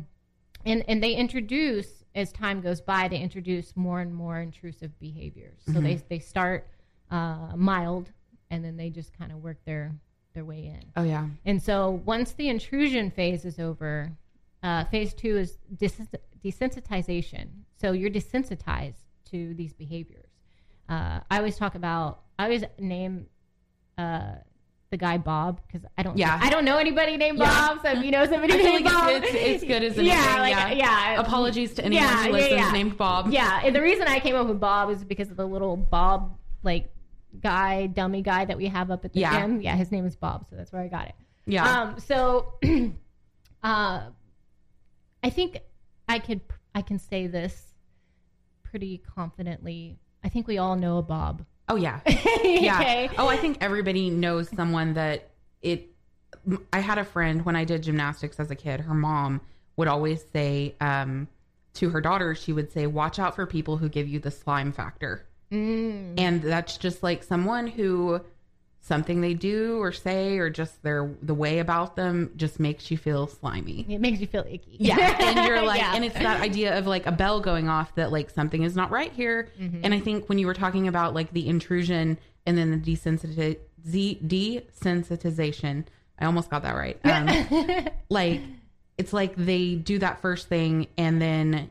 and 0.64 0.84
and 0.88 1.02
they 1.02 1.14
introduce 1.14 2.04
as 2.14 2.32
time 2.32 2.60
goes 2.60 2.80
by, 2.80 3.06
they 3.08 3.18
introduce 3.18 3.76
more 3.76 4.00
and 4.00 4.12
more 4.14 4.40
intrusive 4.40 4.98
behaviors. 4.98 5.60
So 5.66 5.72
Mhm. 5.74 5.82
they 5.82 5.94
they 6.08 6.18
start 6.18 6.66
uh, 7.10 7.52
mild 7.56 8.10
and 8.50 8.64
then 8.64 8.76
they 8.76 8.90
just 8.90 9.12
kind 9.18 9.32
of 9.32 9.42
work 9.42 9.56
their 9.64 9.92
their 10.32 10.44
way 10.44 10.66
in. 10.66 10.84
Oh 10.96 11.02
yeah. 11.02 11.26
And 11.44 11.60
so 11.60 12.02
once 12.04 12.32
the 12.32 12.48
intrusion 12.48 13.10
phase 13.10 13.44
is 13.44 13.58
over, 13.58 14.12
uh, 14.62 14.84
phase 14.84 15.14
two 15.14 15.36
is 15.36 15.58
des- 15.76 15.88
desensitization. 16.44 17.48
So 17.80 17.92
you're 17.92 18.10
desensitized 18.10 19.02
to 19.30 19.54
these 19.54 19.72
behaviors. 19.72 20.26
Uh, 20.88 21.20
I 21.30 21.38
always 21.38 21.56
talk 21.56 21.74
about, 21.74 22.22
I 22.38 22.44
always 22.44 22.64
name 22.78 23.26
uh, 23.96 24.32
the 24.90 24.96
guy 24.96 25.18
Bob 25.18 25.60
because 25.66 25.86
I 25.96 26.02
don't, 26.02 26.18
Yeah. 26.18 26.38
I 26.42 26.50
don't 26.50 26.64
know 26.64 26.76
anybody 26.78 27.16
named 27.16 27.38
Yeah. 27.38 27.44
Bob. 27.44 27.82
So 27.82 27.92
if 27.92 28.04
you 28.04 28.10
know 28.10 28.26
somebody 28.26 28.56
named 28.62 28.84
like 28.84 28.92
Bob, 28.92 29.22
it's, 29.22 29.32
it's, 29.32 29.64
good 29.64 29.84
as 29.84 29.96
yeah, 29.98 30.36
like, 30.40 30.50
yeah. 30.50 30.72
yeah. 30.72 31.20
Apologies 31.20 31.74
to 31.74 31.84
anyone 31.84 32.02
Yeah, 32.04 32.16
who 32.24 32.26
yeah, 32.26 32.32
listens 32.32 32.52
yeah. 32.60 32.72
named 32.72 32.96
Bob. 32.96 33.30
Yeah, 33.30 33.60
and 33.64 33.74
the 33.74 33.80
reason 33.80 34.08
I 34.08 34.18
came 34.18 34.34
up 34.34 34.48
with 34.48 34.58
Bob 34.60 34.90
is 34.90 35.04
because 35.04 35.30
of 35.30 35.36
the 35.36 35.46
little 35.46 35.76
Bob 35.76 36.36
like 36.64 36.90
guy, 37.40 37.86
dummy 37.86 38.22
guy 38.22 38.44
that 38.44 38.56
we 38.56 38.66
have 38.66 38.90
up 38.90 39.04
at 39.04 39.12
the 39.12 39.20
Yeah. 39.20 39.40
gym. 39.40 39.60
Yeah, 39.62 39.76
his 39.76 39.92
name 39.92 40.06
is 40.06 40.16
Bob, 40.16 40.46
so 40.50 40.56
that's 40.56 40.72
where 40.72 40.82
I 40.82 40.88
got 40.88 41.06
it. 41.06 41.14
Yeah. 41.46 41.64
Um, 41.82 42.00
so, 42.00 42.54
uh, 43.62 44.00
I 45.22 45.30
think 45.30 45.58
I 46.08 46.18
could 46.18 46.40
I 46.74 46.82
can 46.82 46.98
say 46.98 47.26
this 47.26 47.74
pretty 48.62 48.98
confidently. 48.98 49.98
I 50.24 50.28
think 50.28 50.46
we 50.46 50.58
all 50.58 50.76
know 50.76 50.98
a 50.98 51.02
Bob. 51.02 51.44
oh 51.68 51.76
yeah. 51.76 52.00
Yeah. 52.42 52.80
okay. 52.80 53.10
Oh, 53.18 53.28
I 53.28 53.36
think 53.36 53.58
everybody 53.60 54.10
knows 54.10 54.48
someone 54.48 54.94
that 54.94 55.30
it. 55.62 55.88
I 56.72 56.80
had 56.80 56.98
a 56.98 57.04
friend 57.04 57.44
when 57.44 57.54
I 57.54 57.64
did 57.64 57.82
gymnastics 57.82 58.40
as 58.40 58.50
a 58.50 58.54
kid. 58.54 58.80
Her 58.80 58.94
mom 58.94 59.40
would 59.76 59.88
always 59.88 60.24
say 60.32 60.74
um, 60.80 61.28
to 61.74 61.90
her 61.90 62.00
daughter, 62.00 62.34
she 62.34 62.52
would 62.52 62.72
say, 62.72 62.86
"Watch 62.86 63.18
out 63.18 63.36
for 63.36 63.46
people 63.46 63.76
who 63.76 63.88
give 63.88 64.08
you 64.08 64.18
the 64.20 64.30
slime 64.30 64.72
factor." 64.72 65.26
Mm. 65.52 66.14
And 66.18 66.42
that's 66.42 66.76
just 66.76 67.02
like 67.02 67.22
someone 67.22 67.66
who 67.66 68.20
something 68.82 69.20
they 69.20 69.34
do 69.34 69.78
or 69.78 69.92
say 69.92 70.38
or 70.38 70.48
just 70.50 70.82
their 70.82 71.10
the 71.22 71.34
way 71.34 71.58
about 71.58 71.96
them 71.96 72.32
just 72.36 72.58
makes 72.58 72.90
you 72.90 72.96
feel 72.96 73.26
slimy. 73.26 73.84
It 73.88 74.00
makes 74.00 74.20
you 74.20 74.26
feel 74.26 74.44
icky. 74.48 74.76
Yeah. 74.80 75.16
And 75.20 75.46
you're 75.46 75.62
like, 75.62 75.80
Yeah. 75.80 75.94
and 75.94 76.04
it's 76.04 76.14
that 76.14 76.40
idea 76.40 76.76
of 76.78 76.86
like 76.86 77.06
a 77.06 77.12
bell 77.12 77.40
going 77.40 77.68
off 77.68 77.94
that 77.96 78.10
like 78.10 78.30
something 78.30 78.62
is 78.62 78.74
not 78.74 78.90
right 78.90 79.12
here. 79.12 79.48
Mm-hmm. 79.60 79.80
And 79.84 79.92
I 79.94 80.00
think 80.00 80.28
when 80.28 80.38
you 80.38 80.46
were 80.46 80.54
talking 80.54 80.88
about 80.88 81.14
like 81.14 81.32
the 81.32 81.46
intrusion 81.48 82.18
and 82.46 82.56
then 82.56 82.70
the 82.70 82.78
desensitiz- 82.96 83.58
z- 83.86 84.18
desensitization, 84.26 85.84
I 86.18 86.24
almost 86.26 86.50
got 86.50 86.62
that 86.62 86.74
right. 86.74 86.98
Um, 87.04 87.86
like, 88.08 88.40
it's 88.98 89.12
like 89.12 89.34
they 89.36 89.74
do 89.76 89.98
that 89.98 90.20
first 90.20 90.48
thing 90.48 90.86
and 90.98 91.20
then 91.20 91.70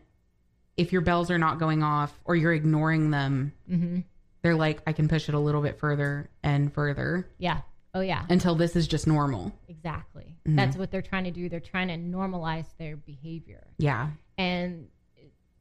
if 0.77 0.91
your 0.93 1.01
bells 1.01 1.29
are 1.29 1.37
not 1.37 1.59
going 1.59 1.83
off 1.83 2.17
or 2.23 2.35
you're 2.35 2.53
ignoring 2.53 3.11
them, 3.11 3.51
hmm 3.67 3.99
they're 4.41 4.55
like, 4.55 4.81
I 4.87 4.93
can 4.93 5.07
push 5.07 5.27
it 5.29 5.35
a 5.35 5.39
little 5.39 5.61
bit 5.61 5.79
further 5.79 6.29
and 6.43 6.73
further 6.73 7.27
Yeah. 7.37 7.61
Oh 7.93 8.01
yeah. 8.01 8.25
until 8.29 8.55
this 8.55 8.75
is 8.75 8.87
just 8.87 9.07
normal. 9.07 9.51
Exactly. 9.67 10.35
Mhm. 10.47 10.55
That's 10.55 10.77
what 10.77 10.91
they're 10.91 11.01
trying 11.01 11.23
to 11.25 11.31
do. 11.31 11.49
They're 11.49 11.59
trying 11.59 11.87
to 11.89 11.95
normalize 11.97 12.67
their 12.77 12.95
behavior. 12.97 13.67
Yeah. 13.77 14.09
and 14.37 14.87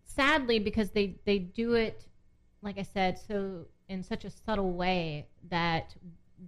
sadly 0.04 0.58
because 0.58 0.90
they 0.90 1.16
they 1.24 1.38
do 1.38 1.74
it 1.74 2.06
like 2.62 2.78
i 2.78 2.82
said 2.82 3.18
so 3.18 3.66
in 3.88 4.02
such 4.02 4.24
a 4.24 4.30
subtle 4.30 4.72
way 4.72 5.26
that 5.50 5.94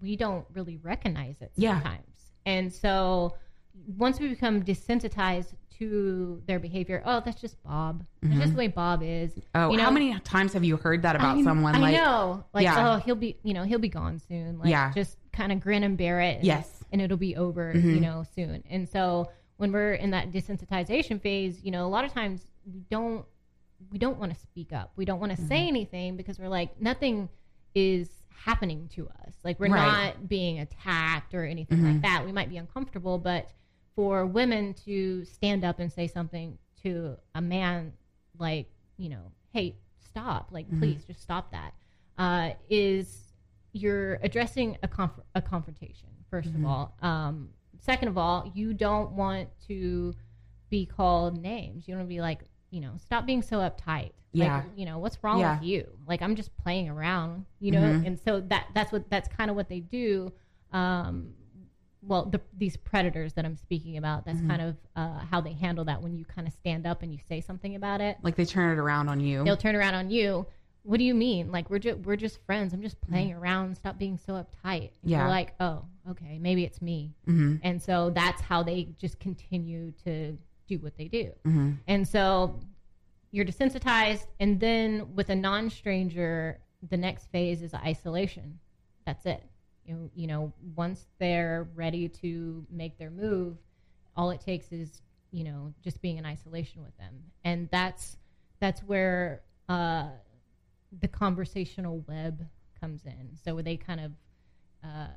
we 0.00 0.16
don't 0.16 0.44
really 0.52 0.76
recognize 0.78 1.36
it 1.40 1.52
Yeah. 1.56 1.74
sometimes 1.74 2.32
and 2.46 2.72
so 2.72 3.36
once 3.96 4.18
we 4.18 4.28
become 4.28 4.62
desensitized 4.62 5.52
to 5.80 6.42
their 6.46 6.58
behavior 6.60 7.02
oh 7.06 7.20
that's 7.24 7.40
just 7.40 7.60
bob 7.62 8.04
that's 8.22 8.34
Mhm. 8.34 8.40
just 8.40 8.52
the 8.52 8.58
way 8.58 8.68
bob 8.68 9.02
is 9.02 9.32
Oh, 9.54 9.72
You 9.72 9.80
how 9.80 9.90
many 9.90 10.16
times 10.20 10.52
have 10.52 10.62
you 10.62 10.76
heard 10.76 11.02
that 11.02 11.16
about 11.16 11.38
I, 11.38 11.42
someone? 11.42 11.74
I 11.74 11.78
like, 11.78 11.94
know 11.94 12.44
like 12.52 12.64
Yeah. 12.64 12.94
oh 12.96 13.00
he'll 13.00 13.14
be 13.16 13.36
you 13.42 13.54
know 13.54 13.64
he'll 13.64 13.78
be 13.78 13.88
gone 13.88 14.18
soon 14.18 14.58
like 14.58 14.68
Yeah. 14.68 14.92
just 14.94 15.16
kind 15.32 15.50
of 15.52 15.60
grin 15.60 15.82
and 15.82 15.96
bear 15.96 16.20
it 16.20 16.36
and- 16.36 16.44
yes. 16.44 16.84
and 16.92 17.00
it'll 17.00 17.16
be 17.16 17.36
over, 17.36 17.72
Mhm. 17.72 17.84
you 17.94 18.00
know, 18.00 18.24
soon. 18.34 18.62
And 18.68 18.88
so 18.88 19.30
when 19.58 19.70
we're 19.72 19.92
in 19.94 20.10
that 20.10 20.32
desensitization 20.32 21.20
phase, 21.20 21.62
you 21.64 21.70
know, 21.70 21.86
a 21.86 21.88
lot 21.88 22.04
of 22.04 22.12
times 22.12 22.50
we 22.66 22.80
don't 22.90 23.24
we 23.90 23.98
don't 23.98 24.18
want 24.18 24.32
to 24.34 24.38
speak 24.38 24.72
up. 24.74 24.92
We 24.96 25.06
don't 25.06 25.20
want 25.20 25.32
to 25.32 25.38
Mm-hmm. 25.38 25.48
say 25.48 25.66
anything 25.66 26.16
because 26.16 26.38
we're 26.38 26.48
like 26.48 26.78
nothing 26.80 27.30
is 27.74 28.10
happening 28.28 28.88
to 28.96 29.08
us. 29.08 29.34
Like 29.44 29.58
we're 29.60 29.68
Right. 29.72 30.14
not 30.14 30.28
being 30.28 30.58
attacked 30.60 31.32
or 31.34 31.44
anything 31.46 31.82
like 31.82 32.02
that. 32.02 32.26
We 32.26 32.32
might 32.32 32.50
be 32.50 32.56
uncomfortable, 32.58 33.16
but 33.18 33.48
for 34.00 34.24
women 34.24 34.72
to 34.72 35.22
stand 35.26 35.62
up 35.62 35.78
and 35.78 35.92
say 35.92 36.06
something 36.06 36.56
to 36.82 37.14
a 37.34 37.40
man 37.42 37.92
like, 38.38 38.66
you 38.96 39.10
know, 39.10 39.30
hey, 39.52 39.76
stop, 39.98 40.48
like 40.50 40.66
Mhm. 40.70 40.78
please 40.78 41.04
just 41.04 41.20
stop 41.20 41.50
that, 41.52 41.74
uh, 42.16 42.54
is 42.70 43.34
you're 43.72 44.14
addressing 44.22 44.78
a 44.82 44.88
conf- 44.88 45.20
a 45.34 45.42
confrontation 45.42 46.08
1st 46.30 46.48
Mhm. 46.50 46.54
of 46.60 46.64
all. 46.64 46.96
Um, 47.02 47.50
second 47.78 48.08
of 48.08 48.16
all, 48.16 48.50
you 48.54 48.72
don't 48.72 49.12
want 49.12 49.50
to 49.68 50.14
be 50.70 50.86
called 50.86 51.36
names. 51.36 51.86
You 51.86 51.94
want 51.94 52.06
to 52.06 52.08
be 52.08 52.22
like, 52.22 52.44
you 52.70 52.80
know, 52.80 52.92
stop 52.96 53.26
being 53.26 53.42
so 53.42 53.58
uptight. 53.58 54.12
Yeah. 54.32 54.62
Like, 54.62 54.78
you 54.78 54.86
know, 54.86 54.98
what's 54.98 55.22
wrong 55.22 55.40
Yeah. 55.40 55.56
with 55.58 55.64
you? 55.68 55.86
Like, 56.06 56.22
I'm 56.22 56.36
just 56.36 56.56
playing 56.56 56.88
around, 56.88 57.44
you 57.58 57.70
know? 57.72 57.82
Mhm. 57.82 58.06
And 58.06 58.18
so 58.18 58.40
that 58.40 58.68
that's 58.72 58.92
what 58.92 59.10
that's 59.10 59.28
kind 59.28 59.50
of 59.50 59.56
what 59.56 59.68
they 59.68 59.80
do. 59.80 60.32
Um, 60.72 61.34
well, 62.02 62.24
the, 62.24 62.40
these 62.56 62.76
predators 62.76 63.34
that 63.34 63.44
I'm 63.44 63.56
speaking 63.56 63.96
about, 63.98 64.24
that's 64.24 64.40
Mhm. 64.40 64.48
kind 64.48 64.62
of 64.62 64.76
uh, 64.96 65.18
how 65.30 65.40
they 65.40 65.52
handle 65.52 65.84
that 65.84 66.00
when 66.02 66.14
you 66.16 66.24
kind 66.24 66.46
of 66.48 66.54
stand 66.54 66.86
up 66.86 67.02
and 67.02 67.12
you 67.12 67.18
say 67.28 67.40
something 67.40 67.74
about 67.76 68.00
it 68.00 68.16
Like 68.22 68.36
they 68.36 68.44
turn 68.46 68.72
it 68.72 68.80
around 68.80 69.08
on 69.08 69.20
you. 69.20 69.44
they'll 69.44 69.56
turn 69.56 69.76
around 69.76 69.94
on 69.94 70.10
you. 70.10 70.46
What 70.82 70.96
do 70.96 71.04
you 71.04 71.12
mean? 71.14 71.52
Like 71.52 71.68
we're 71.68 71.78
just 71.78 71.98
we're 72.00 72.16
just 72.16 72.38
friends. 72.46 72.72
I'm 72.72 72.80
just 72.80 72.98
playing 73.02 73.34
around. 73.34 73.76
Stop 73.76 73.98
being 73.98 74.16
so 74.16 74.32
uptight. 74.32 74.92
And 75.02 75.10
Yeah. 75.10 75.18
You're 75.20 75.28
like, 75.28 75.54
oh, 75.60 75.84
okay, 76.12 76.38
maybe 76.38 76.64
it's 76.64 76.80
me. 76.80 77.12
hmm 77.26 77.56
And 77.62 77.82
so 77.82 78.08
that's 78.10 78.40
how 78.40 78.62
they 78.62 78.88
just 78.98 79.20
continue 79.20 79.92
to 80.04 80.38
do 80.66 80.78
what 80.78 80.96
they 80.96 81.08
do. 81.08 81.32
hmm 81.44 81.72
And 81.86 82.08
so 82.08 82.58
you're 83.30 83.44
desensitized, 83.44 84.26
and 84.40 84.58
then 84.58 85.14
with 85.14 85.28
a 85.28 85.36
non-stranger, 85.36 86.58
the 86.88 86.96
next 86.96 87.26
phase 87.30 87.60
is 87.62 87.74
isolation. 87.74 88.58
That's 89.04 89.26
it. 89.26 89.42
You 89.90 89.96
know, 89.96 90.11
you 90.14 90.26
know, 90.26 90.53
once 90.76 91.07
they're 91.18 91.68
ready 91.74 92.09
to 92.09 92.64
make 92.70 92.98
their 92.98 93.11
move, 93.11 93.57
all 94.16 94.31
it 94.31 94.40
takes 94.40 94.72
is 94.72 95.03
you 95.33 95.44
know 95.44 95.72
just 95.83 96.00
being 96.00 96.18
in 96.18 96.26
isolation 96.26 96.83
with 96.83 96.96
them, 96.98 97.14
and 97.44 97.68
that's 97.70 98.16
that's 98.61 98.81
where 98.83 99.42
uh, 99.68 100.09
the 101.00 101.09
conversational 101.09 102.05
web 102.09 102.46
comes 102.81 103.05
in. 103.05 103.31
So 103.44 103.61
they 103.61 103.76
kind 103.76 104.00
of 104.00 104.12
uh, 104.85 105.09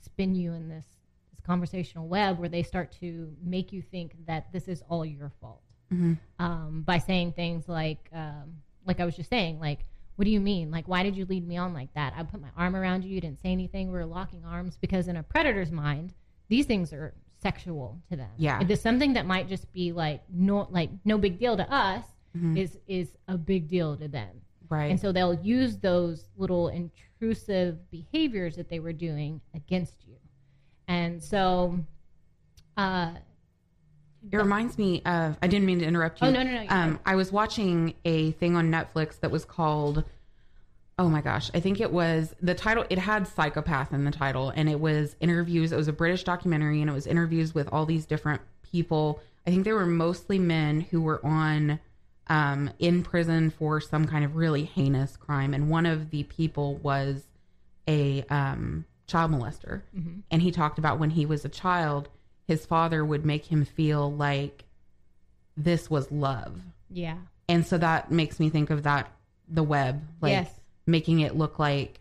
spin 0.00 0.34
you 0.34 0.52
in 0.52 0.68
this, 0.68 0.86
this 1.30 1.40
conversational 1.44 2.06
web 2.06 2.38
where 2.38 2.48
they 2.48 2.62
start 2.62 2.92
to 3.00 3.32
make 3.42 3.72
you 3.72 3.82
think 3.82 4.12
that 4.26 4.52
this 4.52 4.68
is 4.68 4.82
all 4.88 5.04
your 5.04 5.30
fault. 5.40 5.62
Hmm 5.90 6.14
um, 6.38 6.82
by 6.86 6.98
saying 6.98 7.32
things 7.32 7.68
like, 7.68 8.08
um, 8.12 8.62
like 8.86 9.00
I 9.00 9.04
was 9.04 9.16
just 9.16 9.30
saying, 9.30 9.60
like, 9.60 9.80
what 10.18 10.24
do 10.24 10.32
you 10.32 10.40
mean? 10.40 10.72
Like, 10.72 10.88
why 10.88 11.04
did 11.04 11.16
you 11.16 11.24
lead 11.26 11.46
me 11.46 11.56
on 11.58 11.72
like 11.72 11.94
that? 11.94 12.12
I 12.16 12.24
put 12.24 12.40
my 12.42 12.48
arm 12.56 12.74
around 12.74 13.04
you. 13.04 13.14
You 13.14 13.20
didn't 13.20 13.40
say 13.40 13.50
anything. 13.52 13.86
We 13.86 13.92
were 13.92 14.04
locking 14.04 14.44
arms 14.44 14.76
because 14.80 15.06
in 15.06 15.14
a 15.16 15.22
predator's 15.22 15.70
mind, 15.70 16.12
these 16.48 16.66
things 16.66 16.92
are 16.92 17.14
sexual 17.40 18.00
to 18.10 18.16
them. 18.16 18.30
Yeah. 18.36 18.60
Is 18.66 18.80
something 18.80 19.12
that 19.12 19.26
might 19.26 19.48
just 19.48 19.72
be 19.72 19.92
like 19.92 20.22
no, 20.28 20.66
like 20.70 20.90
no 21.04 21.18
big 21.18 21.38
deal 21.38 21.56
to 21.56 21.72
us 21.72 22.04
Mhm. 22.36 22.58
is 22.58 22.76
is 22.88 23.16
a 23.28 23.38
big 23.38 23.68
deal 23.68 23.96
to 23.96 24.08
them. 24.08 24.40
Right. 24.68 24.90
And 24.90 24.98
so 24.98 25.12
they'll 25.12 25.34
use 25.40 25.78
those 25.78 26.28
little 26.36 26.66
intrusive 26.68 27.88
behaviors 27.92 28.56
that 28.56 28.68
they 28.68 28.80
were 28.80 28.92
doing 28.92 29.40
against 29.54 29.94
you. 30.04 30.16
And 30.88 31.22
so, 31.22 31.78
uh, 32.76 33.12
it 34.30 34.36
reminds 34.36 34.78
me 34.78 35.02
of. 35.04 35.36
I 35.42 35.46
didn't 35.46 35.66
mean 35.66 35.78
to 35.80 35.84
interrupt 35.86 36.20
you. 36.20 36.28
oh 36.28 36.30
no, 36.30 36.42
no, 36.42 36.52
no. 36.52 36.66
Um, 36.68 36.90
right. 36.92 37.00
I 37.06 37.14
was 37.16 37.32
watching 37.32 37.94
a 38.04 38.32
thing 38.32 38.56
on 38.56 38.70
Netflix 38.70 39.20
that 39.20 39.30
was 39.30 39.44
called. 39.44 40.04
Oh 41.00 41.08
my 41.08 41.20
gosh, 41.20 41.48
I 41.54 41.60
think 41.60 41.80
it 41.80 41.92
was 41.92 42.34
the 42.42 42.54
title. 42.54 42.84
It 42.90 42.98
had 42.98 43.28
psychopath 43.28 43.92
in 43.92 44.04
the 44.04 44.10
title, 44.10 44.50
and 44.50 44.68
it 44.68 44.80
was 44.80 45.14
interviews. 45.20 45.70
It 45.70 45.76
was 45.76 45.86
a 45.86 45.92
British 45.92 46.24
documentary, 46.24 46.80
and 46.80 46.90
it 46.90 46.92
was 46.92 47.06
interviews 47.06 47.54
with 47.54 47.68
all 47.72 47.86
these 47.86 48.04
different 48.04 48.42
people. 48.62 49.20
I 49.46 49.50
think 49.50 49.64
they 49.64 49.72
were 49.72 49.86
mostly 49.86 50.38
men 50.40 50.80
who 50.80 51.00
were 51.00 51.24
on 51.24 51.78
um, 52.26 52.70
in 52.80 53.02
prison 53.04 53.50
for 53.50 53.80
some 53.80 54.06
kind 54.06 54.24
of 54.24 54.34
really 54.34 54.64
heinous 54.64 55.16
crime, 55.16 55.54
and 55.54 55.70
one 55.70 55.86
of 55.86 56.10
the 56.10 56.24
people 56.24 56.74
was 56.76 57.22
a 57.86 58.22
um, 58.24 58.84
child 59.06 59.30
molester. 59.30 59.82
Mhm. 59.96 60.22
And 60.30 60.42
he 60.42 60.50
talked 60.50 60.78
about 60.78 60.98
when 60.98 61.10
he 61.10 61.24
was 61.24 61.44
a 61.44 61.48
child, 61.48 62.08
his 62.48 62.64
father 62.64 63.04
would 63.04 63.24
make 63.24 63.44
him 63.44 63.64
feel 63.64 64.10
like 64.10 64.64
this 65.56 65.90
was 65.90 66.10
love. 66.10 66.58
Yeah. 66.90 67.18
And 67.48 67.64
so 67.64 67.78
that 67.78 68.10
makes 68.10 68.40
me 68.40 68.48
think 68.48 68.70
of 68.70 68.82
that 68.82 69.12
the 69.48 69.62
web, 69.62 70.02
like 70.20 70.32
yes. 70.32 70.50
making 70.86 71.20
it 71.20 71.36
look 71.36 71.58
like 71.58 72.00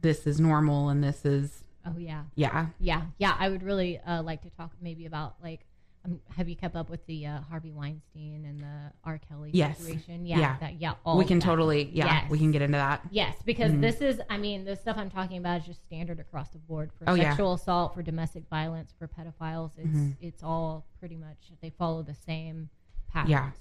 this 0.00 0.26
is 0.26 0.40
normal 0.40 0.88
and 0.88 1.04
this 1.04 1.24
is 1.24 1.62
Oh 1.84 1.98
yeah. 1.98 2.22
yeah. 2.34 2.66
Yeah. 2.80 3.02
Yeah. 3.18 3.36
I 3.38 3.48
would 3.48 3.62
really 3.62 3.98
uh, 3.98 4.22
like 4.22 4.42
to 4.42 4.50
talk 4.50 4.72
maybe 4.80 5.06
about 5.06 5.34
like. 5.42 5.60
Um, 6.04 6.20
have 6.36 6.48
you 6.48 6.56
kept 6.56 6.74
up 6.74 6.90
with 6.90 7.04
the 7.06 7.26
uh, 7.26 7.40
Harvey 7.42 7.70
Weinstein 7.70 8.44
and 8.44 8.58
the 8.58 8.92
R. 9.04 9.18
Kelly 9.28 9.50
Yes. 9.52 9.78
situation? 9.78 10.26
Yeah, 10.26 10.38
Yeah. 10.38 10.56
that, 10.58 10.80
yeah. 10.80 10.94
All 11.04 11.16
we 11.16 11.24
can 11.24 11.38
that. 11.38 11.44
totally 11.44 11.84
yeah, 11.92 12.06
Yes. 12.22 12.30
we 12.30 12.38
can 12.38 12.50
get 12.50 12.60
into 12.60 12.76
that. 12.76 13.02
Yes, 13.12 13.36
because 13.44 13.70
Mhm. 13.70 13.80
this 13.82 14.00
is, 14.00 14.20
I 14.28 14.36
mean, 14.36 14.64
the 14.64 14.74
stuff 14.74 14.96
I'm 14.98 15.10
talking 15.10 15.38
about 15.38 15.60
is 15.60 15.66
just 15.66 15.82
standard 15.84 16.18
across 16.18 16.48
the 16.50 16.58
board 16.58 16.92
for 16.92 17.08
Oh, 17.08 17.14
yeah. 17.14 17.30
sexual 17.30 17.52
assault, 17.54 17.94
for 17.94 18.02
domestic 18.02 18.48
violence, 18.48 18.92
for 18.98 19.06
pedophiles. 19.06 19.78
It's 19.78 19.88
Mhm. 19.96 20.16
it's 20.20 20.42
all 20.42 20.86
pretty 20.98 21.16
much 21.16 21.52
they 21.60 21.70
follow 21.70 22.02
the 22.02 22.14
same 22.14 22.68
patterns. 23.08 23.30
Yeah. 23.30 23.52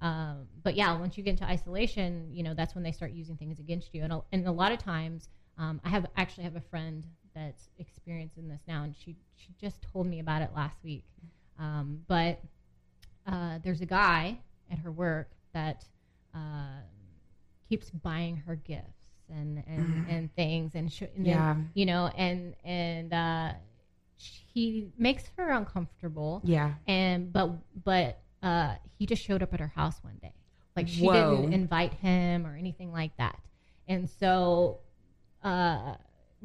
Um, 0.00 0.48
but 0.64 0.74
yeah, 0.74 0.98
once 0.98 1.16
you 1.16 1.22
get 1.22 1.30
into 1.30 1.44
isolation, 1.44 2.28
you 2.34 2.42
know 2.42 2.54
that's 2.54 2.74
when 2.74 2.82
they 2.82 2.92
start 2.92 3.12
using 3.12 3.36
things 3.36 3.60
against 3.60 3.94
you, 3.94 4.02
and 4.02 4.12
a, 4.12 4.22
and 4.32 4.46
a 4.48 4.52
lot 4.52 4.72
of 4.72 4.78
times, 4.78 5.28
um, 5.58 5.80
I 5.84 5.90
have 5.90 6.06
actually 6.16 6.42
have 6.44 6.56
a 6.56 6.60
friend 6.60 7.06
that's 7.34 7.70
experiencing 7.78 8.48
this 8.48 8.62
now, 8.66 8.82
and 8.82 8.96
she 8.96 9.16
she 9.36 9.52
just 9.60 9.80
told 9.82 10.06
me 10.08 10.18
about 10.18 10.42
it 10.42 10.50
last 10.54 10.82
week. 10.82 11.04
Um, 11.58 12.02
but 12.08 12.40
uh, 13.26 13.58
there's 13.62 13.80
a 13.80 13.86
guy 13.86 14.38
at 14.70 14.78
her 14.78 14.90
work 14.92 15.30
that 15.52 15.84
uh, 16.34 16.80
keeps 17.68 17.90
buying 17.90 18.36
her 18.36 18.56
gifts 18.56 18.88
and 19.30 19.62
and, 19.66 20.06
and 20.08 20.34
things 20.34 20.74
and, 20.74 20.92
sh- 20.92 21.02
and 21.16 21.24
then, 21.24 21.26
Yeah. 21.26 21.56
you 21.74 21.86
know 21.86 22.08
and 22.16 22.54
and 22.64 23.12
uh, 23.12 23.52
he 24.16 24.88
makes 24.98 25.24
her 25.36 25.50
uncomfortable 25.50 26.40
Yeah. 26.44 26.74
and 26.86 27.32
but 27.32 27.50
but 27.84 28.18
uh, 28.42 28.74
he 28.98 29.06
just 29.06 29.22
showed 29.22 29.42
up 29.42 29.54
at 29.54 29.60
her 29.60 29.68
house 29.74 30.02
one 30.02 30.18
day 30.20 30.34
like 30.76 30.88
she 30.88 31.06
Whoa. 31.06 31.36
didn't 31.40 31.54
invite 31.54 31.94
him 31.94 32.46
or 32.46 32.56
anything 32.56 32.92
like 32.92 33.16
that 33.16 33.38
and 33.88 34.08
so 34.10 34.78
uh, 35.42 35.94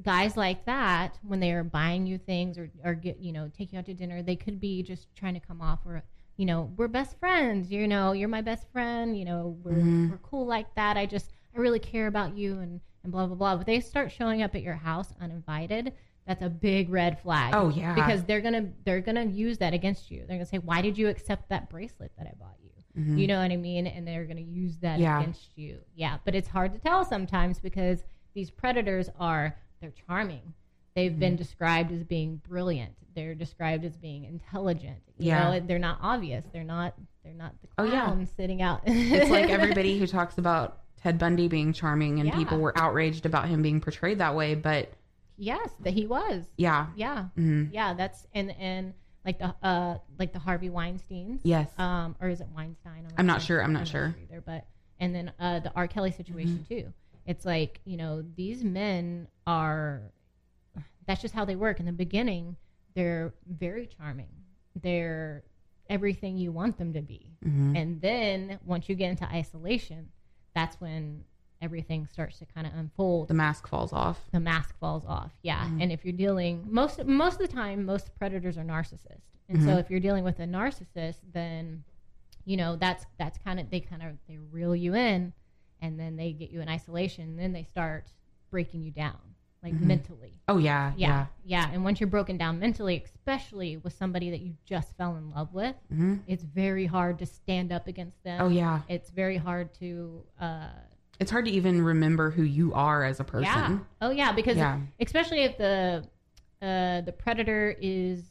guys 0.01 0.37
like 0.37 0.65
that 0.65 1.17
when 1.23 1.39
they 1.39 1.51
are 1.51 1.63
buying 1.63 2.05
you 2.07 2.17
things 2.17 2.57
or, 2.57 2.69
or 2.83 2.93
get 2.93 3.19
you 3.19 3.31
know 3.31 3.49
take 3.57 3.73
you 3.73 3.79
out 3.79 3.85
to 3.85 3.93
dinner 3.93 4.21
they 4.21 4.35
could 4.35 4.59
be 4.59 4.81
just 4.81 5.13
trying 5.15 5.33
to 5.33 5.39
come 5.39 5.61
off 5.61 5.79
or 5.85 6.01
you 6.37 6.45
know 6.45 6.71
we're 6.77 6.87
best 6.87 7.17
friends 7.19 7.69
you 7.71 7.87
know 7.87 8.13
you're 8.13 8.29
my 8.29 8.41
best 8.41 8.65
friend 8.71 9.17
you 9.17 9.25
know 9.25 9.57
we're, 9.63 9.73
Mhm. 9.73 10.09
we're 10.09 10.17
cool 10.19 10.45
like 10.45 10.73
that 10.75 10.95
i 10.95 11.05
just 11.05 11.33
i 11.55 11.59
really 11.59 11.79
care 11.79 12.07
about 12.07 12.35
you 12.37 12.59
and 12.59 12.79
and 13.03 13.11
blah 13.11 13.25
blah 13.25 13.35
blah 13.35 13.57
but 13.57 13.65
they 13.65 13.79
start 13.81 14.11
showing 14.11 14.41
up 14.41 14.55
at 14.55 14.61
your 14.61 14.75
house 14.75 15.13
uninvited 15.19 15.91
that's 16.25 16.43
a 16.43 16.49
big 16.49 16.89
red 16.89 17.19
flag 17.19 17.53
Oh, 17.55 17.69
yeah. 17.69 17.93
because 17.95 18.23
they're 18.23 18.41
gonna 18.41 18.69
they're 18.85 19.01
gonna 19.01 19.25
use 19.25 19.57
that 19.57 19.73
against 19.73 20.09
you 20.11 20.19
they're 20.27 20.37
gonna 20.37 20.45
say 20.45 20.59
why 20.59 20.81
did 20.81 20.97
you 20.97 21.09
accept 21.09 21.49
that 21.49 21.69
bracelet 21.69 22.11
that 22.17 22.25
i 22.27 22.33
bought 22.39 22.55
you 22.63 22.69
Mhm. 22.97 23.19
you 23.19 23.27
know 23.27 23.39
what 23.39 23.51
I 23.51 23.55
mean? 23.55 23.85
And 23.85 24.05
they're 24.05 24.25
going 24.25 24.37
to 24.37 24.43
use 24.43 24.77
that 24.79 24.99
Yeah. 24.99 25.19
against 25.21 25.55
you. 25.55 25.79
Yeah, 25.93 26.17
but 26.25 26.33
it's 26.33 26.47
hard 26.47 26.73
to 26.73 26.79
tell 26.79 27.05
sometimes 27.05 27.59
because 27.59 28.03
these 28.33 28.49
predators 28.49 29.09
are 29.19 29.55
they're 29.79 29.93
charming. 30.07 30.53
They've 30.95 31.11
Mm-hmm. 31.11 31.19
been 31.19 31.35
described 31.35 31.91
as 31.91 32.03
being 32.03 32.41
brilliant. 32.47 32.93
They're 33.15 33.35
described 33.35 33.85
as 33.85 33.95
being 33.97 34.25
intelligent. 34.25 34.97
You 35.17 35.27
Yeah. 35.27 35.51
know, 35.51 35.59
they're 35.59 35.79
not 35.79 35.99
obvious. 36.01 36.45
They're 36.51 36.63
not 36.63 36.93
they're 37.23 37.33
not 37.33 37.53
the 37.61 37.67
Oh, 37.77 37.87
clown 37.87 38.19
yeah. 38.21 38.25
sitting 38.37 38.61
out. 38.61 38.81
It's 38.85 39.29
like 39.29 39.49
everybody 39.49 39.99
who 39.99 40.07
talks 40.07 40.37
about 40.37 40.79
Ted 40.97 41.17
Bundy 41.19 41.47
being 41.47 41.73
charming 41.73 42.19
and 42.19 42.29
Yeah. 42.29 42.35
people 42.35 42.59
were 42.59 42.77
outraged 42.77 43.25
about 43.25 43.47
him 43.47 43.61
being 43.61 43.81
portrayed 43.81 44.17
that 44.19 44.35
way, 44.35 44.55
but 44.55 44.91
yes, 45.37 45.69
that 45.81 45.93
he 45.93 46.05
was. 46.07 46.45
yeah. 46.57 46.87
Yeah. 46.95 47.25
Mhm. 47.37 47.69
Yeah, 47.73 47.93
that's 47.93 48.25
and 48.33 48.51
and 48.59 48.93
like 49.25 49.37
the 49.39 49.53
uh 49.61 49.97
like 50.17 50.33
the 50.33 50.39
Harvey 50.39 50.69
Weinsteins. 50.69 51.41
Yes. 51.43 51.69
um, 51.77 52.15
or 52.21 52.29
is 52.29 52.41
it 52.41 52.47
Weinstein? 52.55 53.05
I'm 53.17 53.25
not 53.25 53.41
sure. 53.41 53.61
I'm 53.63 53.73
not 53.73 53.87
sure. 53.87 54.15
either. 54.23 54.41
But 54.41 54.65
and 54.99 55.13
then 55.13 55.31
uh, 55.39 55.59
the 55.59 55.71
R. 55.75 55.87
Kelly 55.87 56.11
situation 56.11 56.65
Mm-hmm. 56.69 56.73
too. 56.73 56.93
It's 57.29 57.45
like 57.45 57.79
you 57.85 57.95
know 57.95 58.23
these 58.35 58.63
men 58.63 59.27
are. 59.45 60.01
That's 61.05 61.21
just 61.21 61.33
how 61.33 61.45
they 61.45 61.55
work. 61.55 61.79
In 61.79 61.85
the 61.85 61.91
beginning, 61.91 62.55
they're 62.95 63.33
very 63.47 63.85
charming. 63.87 64.29
They're 64.81 65.43
everything 65.89 66.37
you 66.37 66.51
want 66.51 66.77
them 66.77 66.93
to 66.93 67.01
be. 67.01 67.31
Mhm. 67.45 67.75
And 67.75 68.01
then 68.01 68.59
once 68.65 68.89
you 68.89 68.95
get 68.95 69.09
into 69.11 69.25
isolation, 69.31 70.09
that's 70.53 70.79
when 70.81 71.23
everything 71.61 72.07
starts 72.07 72.39
to 72.39 72.45
kind 72.45 72.65
of 72.65 72.73
unfold 72.75 73.27
the 73.27 73.33
mask 73.33 73.67
falls 73.67 73.91
off. 73.91 74.19
the 74.31 74.39
mask 74.39 74.77
falls 74.79 75.03
off. 75.05 75.31
Yeah, 75.43 75.65
Mm-hmm. 75.65 75.81
and 75.81 75.91
if 75.91 76.05
you're 76.05 76.13
dealing 76.25 76.65
most 76.69 77.03
most 77.05 77.39
of 77.41 77.47
the 77.47 77.53
time, 77.53 77.85
most 77.85 78.15
predators 78.15 78.57
are 78.57 78.63
narcissists, 78.63 79.29
and 79.49 79.61
so 79.63 79.69
Mhm. 79.75 79.79
if 79.79 79.89
you're 79.91 79.99
dealing 79.99 80.23
with 80.23 80.39
a 80.39 80.45
narcissist, 80.47 81.19
then 81.31 81.83
you 82.45 82.55
know 82.57 82.75
that's 82.75 83.05
that's 83.17 83.37
kind 83.39 83.59
of 83.59 83.69
they 83.69 83.81
kind 83.81 84.01
of 84.03 84.17
they 84.27 84.37
reel 84.37 84.75
you 84.75 84.95
in, 84.95 85.33
and 85.81 85.99
then 85.99 86.15
they 86.15 86.33
get 86.33 86.49
you 86.51 86.61
in 86.61 86.69
isolation, 86.69 87.23
and 87.29 87.39
then 87.39 87.53
they 87.53 87.63
start 87.63 88.11
breaking 88.51 88.81
you 88.83 88.91
down 88.91 89.17
like 89.61 89.73
Mhm. 89.73 89.81
mentally. 89.81 90.39
Oh 90.47 90.57
yeah. 90.57 90.93
Yeah, 90.95 91.25
yeah, 91.43 91.69
and 91.73 91.83
once 91.83 91.99
you're 91.99 92.07
broken 92.07 92.37
down 92.37 92.59
mentally, 92.59 93.01
especially 93.03 93.75
with 93.77 93.91
somebody 93.93 94.29
that 94.29 94.39
you 94.39 94.55
just 94.65 94.95
fell 94.95 95.17
in 95.17 95.31
love 95.31 95.53
with, 95.53 95.75
Yeah. 95.89 95.97
Mhm. 95.97 96.19
it's 96.27 96.43
very 96.43 96.85
hard 96.85 97.19
to 97.19 97.25
stand 97.25 97.71
up 97.73 97.87
against 97.87 98.23
them. 98.23 98.41
Oh 98.41 98.47
yeah. 98.47 98.81
It's 98.87 99.09
very 99.09 99.37
hard 99.37 99.73
to. 99.75 100.23
Uh, 100.39 100.69
It's 101.19 101.29
hard 101.31 101.43
to 101.45 101.51
even 101.51 101.81
remember 101.81 102.31
who 102.31 102.43
you 102.43 102.73
are 102.73 103.03
as 103.03 103.19
a 103.19 103.25
person. 103.25 103.43
Yeah. 103.43 103.79
Oh 104.01 104.09
yeah, 104.11 104.31
because 104.31 104.55
Yeah. 104.55 104.79
especially 105.01 105.41
if 105.43 105.57
the 105.57 106.07
uh, 106.61 107.01
the 107.01 107.11
predator 107.13 107.75
is 107.81 108.23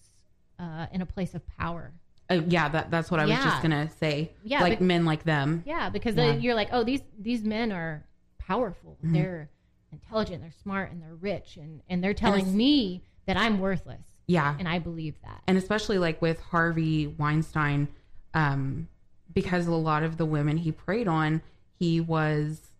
uh, 0.58 0.86
in 0.92 1.00
a 1.02 1.06
place 1.06 1.34
of 1.34 1.46
power. 1.46 1.92
Uh, 2.30 2.42
yeah, 2.48 2.68
that 2.68 2.90
that's 2.90 3.10
what 3.10 3.20
I 3.20 3.24
was 3.24 3.30
Yeah. 3.30 3.44
just 3.44 3.62
gonna 3.62 3.88
say. 3.98 4.32
Yeah, 4.44 4.60
like 4.62 4.80
men 4.80 5.04
like 5.04 5.24
them. 5.24 5.62
Yeah, 5.66 5.88
because 5.88 6.14
Yeah. 6.16 6.34
You're 6.34 6.54
like, 6.54 6.68
oh, 6.72 6.84
these 6.84 7.00
these 7.18 7.42
men 7.44 7.72
are 7.72 8.04
powerful. 8.38 8.98
Mhm. 9.04 9.12
They're 9.14 9.50
intelligent. 9.92 10.42
They're 10.42 10.52
smart, 10.62 10.90
and 10.92 11.00
they're 11.02 11.14
rich, 11.14 11.56
and 11.56 11.80
and 11.88 12.04
they're 12.04 12.14
telling 12.14 12.40
it's- 12.40 12.54
me 12.54 13.02
that 13.26 13.36
I'm 13.38 13.58
worthless, 13.60 14.02
Yeah, 14.26 14.54
and 14.58 14.68
I 14.68 14.78
believe 14.78 15.14
that. 15.22 15.42
and 15.46 15.56
especially 15.56 15.98
like 15.98 16.20
with 16.20 16.40
Harvey 16.40 17.06
Weinstein, 17.06 17.88
um, 18.34 18.88
because 19.32 19.66
a 19.66 19.74
lot 19.74 20.02
of 20.02 20.16
the 20.18 20.26
women 20.26 20.58
he 20.58 20.72
preyed 20.72 21.08
on, 21.08 21.40
he 21.78 22.00
was 22.00 22.72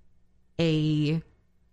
a 0.61 1.23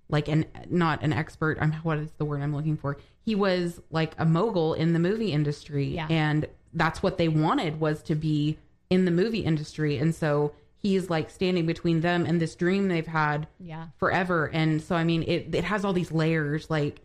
like 0.08 0.28
an 0.28 0.46
not 0.70 1.02
an 1.04 1.12
expert. 1.12 1.58
I'm 1.60 1.74
what 1.84 1.98
is 1.98 2.12
the 2.14 2.26
word 2.26 2.42
I'm 2.42 2.56
looking 2.56 2.78
for? 2.78 2.98
He 3.22 3.34
was 3.36 3.82
like 3.90 4.14
a 4.18 4.26
mogul 4.26 4.74
in 4.76 4.94
the 4.94 5.00
movie 5.00 5.32
industry, 5.32 5.88
Yeah. 5.96 6.08
and 6.10 6.46
that's 6.76 7.02
what 7.02 7.18
they 7.18 7.28
wanted 7.28 7.80
was 7.80 8.04
to 8.04 8.14
be 8.16 8.58
in 8.92 9.06
the 9.06 9.12
movie 9.12 9.40
industry, 9.40 9.98
and 9.98 10.14
so 10.14 10.52
he's 10.78 11.10
like 11.10 11.32
standing 11.32 11.66
between 11.66 12.02
them 12.02 12.26
and 12.28 12.40
this 12.40 12.54
dream 12.56 12.88
they've 12.90 13.08
had 13.08 13.48
yeah, 13.60 13.88
forever. 13.98 14.52
And 14.54 14.80
so, 14.82 14.96
I 14.96 15.04
mean, 15.04 15.24
it, 15.24 15.56
it 15.56 15.64
has 15.64 15.84
all 15.84 15.94
these 15.94 16.12
layers. 16.12 16.70
Like, 16.70 17.02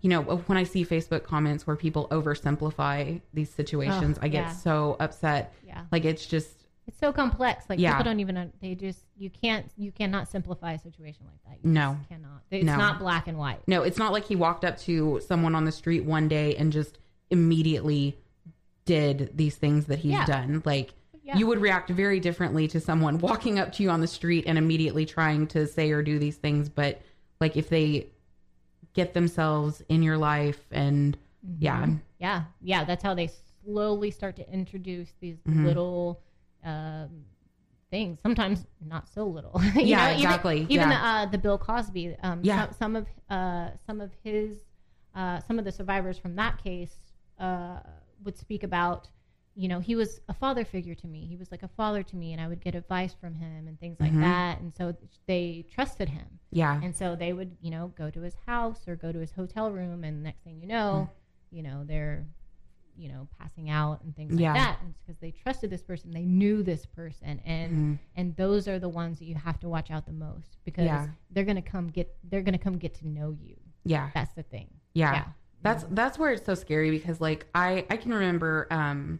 you 0.00 0.08
know, 0.08 0.22
when 0.22 0.56
I 0.56 0.62
see 0.62 0.84
Facebook 0.84 1.24
comments 1.24 1.66
where 1.66 1.74
people 1.74 2.06
oversimplify 2.12 3.20
these 3.32 3.50
situations, 3.50 4.18
Ugh, 4.18 4.24
I 4.24 4.28
get 4.28 4.44
yeah. 4.44 4.52
so 4.52 4.96
upset. 5.00 5.52
yeah. 5.66 5.82
Like, 5.90 6.04
it's 6.04 6.26
just, 6.26 6.48
It's 6.86 7.00
so 7.00 7.12
complex. 7.12 7.64
Like 7.68 7.80
Yeah. 7.80 7.92
people 7.96 8.04
don't 8.04 8.20
even. 8.20 8.52
They 8.60 8.74
just 8.76 9.00
you 9.16 9.30
can't 9.30 9.68
you 9.76 9.90
cannot 9.90 10.28
simplify 10.28 10.74
a 10.74 10.78
situation 10.78 11.24
like 11.26 11.42
that. 11.48 11.66
You 11.66 11.72
No. 11.74 11.96
cannot. 12.08 12.42
It's 12.52 12.64
No. 12.64 12.76
not 12.76 12.98
black 13.00 13.26
and 13.26 13.36
white. 13.38 13.66
no, 13.66 13.82
it's 13.82 13.98
not 13.98 14.12
like 14.12 14.26
he 14.26 14.36
walked 14.36 14.64
up 14.64 14.76
to 14.80 15.20
someone 15.26 15.54
on 15.56 15.64
the 15.64 15.72
street 15.72 16.04
one 16.04 16.28
day 16.28 16.54
and 16.56 16.70
just 16.72 16.98
immediately 17.30 18.16
did 18.84 19.30
these 19.36 19.56
things 19.56 19.86
that 19.86 19.98
he's 20.00 20.12
Yeah. 20.12 20.26
done. 20.26 20.62
Like, 20.64 20.92
Yeah. 21.22 21.36
you 21.38 21.46
would 21.46 21.60
react 21.60 21.90
very 21.90 22.20
differently 22.20 22.68
to 22.68 22.80
someone 22.80 23.18
walking 23.18 23.58
up 23.58 23.72
to 23.72 23.82
you 23.82 23.90
on 23.90 24.00
the 24.00 24.06
street 24.06 24.44
and 24.46 24.58
immediately 24.58 25.06
trying 25.06 25.46
to 25.48 25.66
say 25.66 25.90
or 25.90 26.02
do 26.02 26.18
these 26.18 26.36
things. 26.36 26.68
But, 26.68 27.00
like, 27.40 27.56
if 27.56 27.68
they 27.68 28.08
get 28.92 29.14
themselves 29.14 29.82
in 29.88 30.02
your 30.02 30.18
life 30.18 30.60
and, 30.70 31.16
yeah, 31.58 31.86
Yeah, 32.20 32.44
yeah, 32.62 32.84
that's 32.84 33.02
how 33.02 33.12
they 33.14 33.28
slowly 33.64 34.10
start 34.10 34.36
to 34.36 34.50
introduce 34.50 35.12
these 35.20 35.36
Mhm. 35.40 35.64
little 35.64 36.20
um, 36.66 37.26
things. 37.90 38.18
Sometimes 38.22 38.64
not 38.80 39.06
so 39.06 39.26
little. 39.26 39.52
You 39.74 39.82
Yeah, 39.82 40.12
even- 40.12 40.22
exactly. 40.24 40.60
Even, 40.70 40.88
Yeah. 40.90 41.04
uh, 41.04 41.26
the 41.26 41.36
Bill 41.36 41.58
Cosby. 41.58 42.16
Um, 42.22 42.40
Yeah. 42.42 42.64
Some, 42.70 42.72
some 42.74 42.96
of 42.96 43.06
uh, 43.28 43.70
some 43.86 44.00
of 44.00 44.10
his 44.22 44.64
uh, 45.14 45.40
some 45.40 45.58
of 45.58 45.66
the 45.66 45.72
survivors 45.72 46.16
from 46.16 46.34
that 46.36 46.56
case 46.62 46.96
uh, 47.38 47.80
would 48.24 48.36
speak 48.36 48.62
about. 48.62 49.08
You 49.56 49.68
know, 49.68 49.78
he 49.78 49.94
was 49.94 50.20
a 50.28 50.34
father 50.34 50.64
figure 50.64 50.96
to 50.96 51.06
me. 51.06 51.26
He 51.26 51.36
was 51.36 51.52
like 51.52 51.62
a 51.62 51.68
father 51.68 52.02
to 52.02 52.16
me, 52.16 52.32
and 52.32 52.40
I 52.40 52.48
would 52.48 52.60
get 52.60 52.74
advice 52.74 53.14
from 53.14 53.34
him 53.36 53.68
and 53.68 53.78
things 53.78 54.00
like 54.00 54.10
Mhm. 54.12 54.20
that. 54.22 54.60
And 54.60 54.74
so 54.74 54.96
they 55.26 55.64
trusted 55.70 56.08
him. 56.08 56.26
yeah. 56.50 56.80
And 56.82 56.94
so 56.94 57.14
they 57.14 57.32
would, 57.32 57.56
you 57.60 57.70
know, 57.70 57.88
go 57.96 58.10
to 58.10 58.20
his 58.20 58.34
house 58.46 58.86
or 58.88 58.96
go 58.96 59.12
to 59.12 59.18
his 59.20 59.30
hotel 59.32 59.70
room, 59.70 60.02
and 60.02 60.22
next 60.24 60.42
thing 60.42 60.60
you 60.60 60.66
know, 60.66 61.08
Mm. 61.08 61.56
you 61.56 61.62
know, 61.62 61.84
they're, 61.84 62.26
you 62.96 63.08
know, 63.08 63.28
passing 63.38 63.70
out 63.70 64.02
and 64.02 64.14
things 64.16 64.34
Yeah. 64.34 64.52
like 64.54 64.60
that. 64.60 64.80
And 64.80 64.90
it's 64.90 64.98
because 65.02 65.18
they 65.20 65.30
trusted 65.30 65.70
this 65.70 65.82
person, 65.82 66.10
they 66.10 66.24
knew 66.24 66.62
this 66.64 66.84
person, 66.86 67.38
and 67.44 67.72
Mhm. 67.72 67.98
and 68.16 68.36
those 68.36 68.66
are 68.66 68.78
the 68.80 68.88
ones 68.88 69.18
that 69.20 69.24
you 69.26 69.34
have 69.36 69.58
to 69.60 69.68
watch 69.68 69.90
out 69.90 70.04
the 70.06 70.12
most 70.12 70.58
because 70.64 70.86
Yeah. 70.86 71.08
they're 71.30 71.44
gonna 71.44 71.62
come 71.62 71.90
get 71.90 72.16
they're 72.28 72.42
gonna 72.42 72.58
come 72.58 72.78
get 72.78 72.94
to 72.94 73.06
know 73.08 73.30
you. 73.40 73.56
Yeah. 73.84 74.10
That's 74.14 74.32
the 74.34 74.42
thing. 74.44 74.68
Yeah. 74.94 75.12
Yeah. 75.12 75.32
That's 75.64 75.84
that's 75.90 76.18
where 76.18 76.30
it's 76.30 76.44
so 76.44 76.54
scary 76.54 76.90
because 76.90 77.22
like 77.22 77.46
I 77.54 77.86
I 77.88 77.96
can 77.96 78.12
remember 78.12 78.66
um 78.70 79.18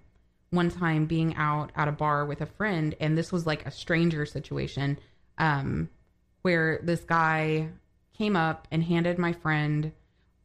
one 0.50 0.70
time 0.70 1.07
being 1.07 1.35
out 1.37 1.72
at 1.74 1.88
a 1.88 1.92
bar 1.92 2.26
with 2.26 2.42
a 2.42 2.46
friend, 2.46 2.94
and 3.00 3.16
this 3.16 3.33
was 3.33 3.46
like 3.46 3.66
a 3.66 3.70
stranger 3.70 4.26
situation, 4.26 4.98
um, 5.38 5.88
where 6.42 6.80
this 6.83 7.00
guy 7.00 7.70
came 8.16 8.37
up 8.37 8.68
and 8.70 8.85
handed 8.85 9.18
my 9.18 9.33
friend. 9.33 9.90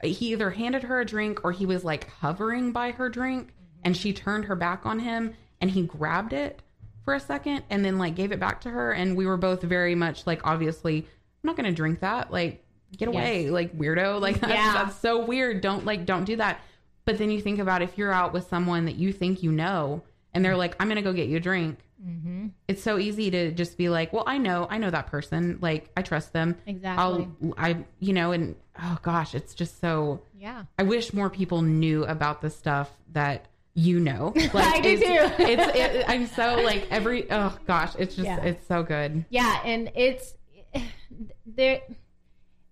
He 0.02 0.32
either 0.32 0.50
handed 0.50 0.84
her 0.84 1.02
a 1.02 1.06
drink 1.06 1.42
or 1.44 1.52
he 1.52 1.66
was 1.66 1.84
like 1.84 2.10
hovering 2.10 2.72
by 2.72 2.92
her 2.92 3.10
drink, 3.10 3.54
and 3.84 3.96
she 3.96 4.14
turned 4.14 4.46
her 4.46 4.56
back 4.56 4.86
on 4.86 5.00
him, 5.00 5.34
and 5.60 5.70
he 5.70 5.84
grabbed 5.84 6.32
it 6.32 6.62
for 7.04 7.14
a 7.14 7.20
second 7.20 7.64
and 7.70 7.84
then 7.84 7.98
like 7.98 8.16
gave 8.16 8.32
it 8.32 8.40
back 8.40 8.62
to 8.62 8.70
her, 8.70 8.94
and 8.94 9.18
we 9.18 9.26
were 9.26 9.38
both 9.38 9.62
very 9.62 9.96
much 9.96 10.26
like, 10.26 10.48
obviously, 10.48 11.00
I'm 11.00 11.48
not 11.48 11.58
gonna 11.58 11.74
drink 11.74 12.00
that, 12.00 12.32
like. 12.32 12.64
Get 12.98 13.08
away, 13.08 13.44
Yes. 13.44 13.52
like 13.52 13.78
weirdo! 13.78 14.20
Like 14.22 14.40
that's, 14.40 14.54
Yeah. 14.54 14.74
that's 14.74 15.00
so 15.00 15.24
weird. 15.26 15.62
Don't 15.62 15.86
like, 15.86 16.06
don't 16.06 16.26
do 16.26 16.36
that. 16.38 16.60
But 17.06 17.18
then 17.18 17.32
you 17.32 17.42
think 17.42 17.60
about 17.60 17.82
if 17.82 17.98
you're 17.98 18.12
out 18.12 18.34
with 18.34 18.48
someone 18.50 18.86
that 18.86 18.96
you 18.96 19.12
think 19.14 19.42
you 19.44 19.52
know, 19.52 20.04
and 20.34 20.44
they're 20.46 20.58
like, 20.58 20.76
"I'm 20.80 20.88
gonna 20.88 21.02
go 21.02 21.14
get 21.14 21.28
you 21.28 21.38
a 21.38 21.40
drink." 21.40 21.80
Mm-hmm. 22.06 22.48
It's 22.68 22.82
so 22.84 22.98
easy 22.98 23.30
to 23.32 23.52
just 23.52 23.78
be 23.78 23.90
like, 23.90 24.14
"Well, 24.14 24.24
I 24.28 24.38
know, 24.38 24.68
I 24.70 24.78
know 24.78 24.90
that 24.92 25.08
person. 25.08 25.58
Like, 25.62 25.90
I 25.98 26.02
trust 26.02 26.34
them. 26.34 26.56
Exactly. 26.68 27.28
I'll, 27.44 27.54
I, 27.58 27.78
you 28.00 28.14
know." 28.14 28.32
And 28.32 28.56
oh 28.82 28.98
gosh, 29.02 29.34
it's 29.36 29.54
just 29.54 29.80
so. 29.82 30.22
Yeah. 30.38 30.64
I 30.78 30.84
wish 30.84 31.14
more 31.14 31.30
people 31.30 31.62
knew 31.62 32.06
about 32.06 32.42
the 32.42 32.50
stuff 32.50 32.90
that 33.14 33.48
you 33.74 34.00
know. 34.00 34.34
Like, 34.54 34.76
I 34.76 34.80
do 34.82 34.90
it's, 34.90 35.02
too. 35.02 35.44
it's, 35.44 35.78
it, 35.78 36.06
I'm 36.08 36.28
so 36.28 36.62
like 36.64 36.88
every. 36.92 37.30
Oh 37.32 37.58
gosh, 37.66 37.94
it's 37.98 38.16
just, 38.16 38.26
Yeah. 38.28 38.42
it's 38.44 38.68
so 38.68 38.84
good. 38.84 39.26
Yeah, 39.30 39.60
and 39.66 39.92
it's 39.96 40.36
there. 41.46 41.82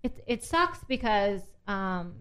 It 0.02 0.22
it 0.26 0.44
sucks 0.44 0.82
because 0.84 1.42
um 1.66 2.14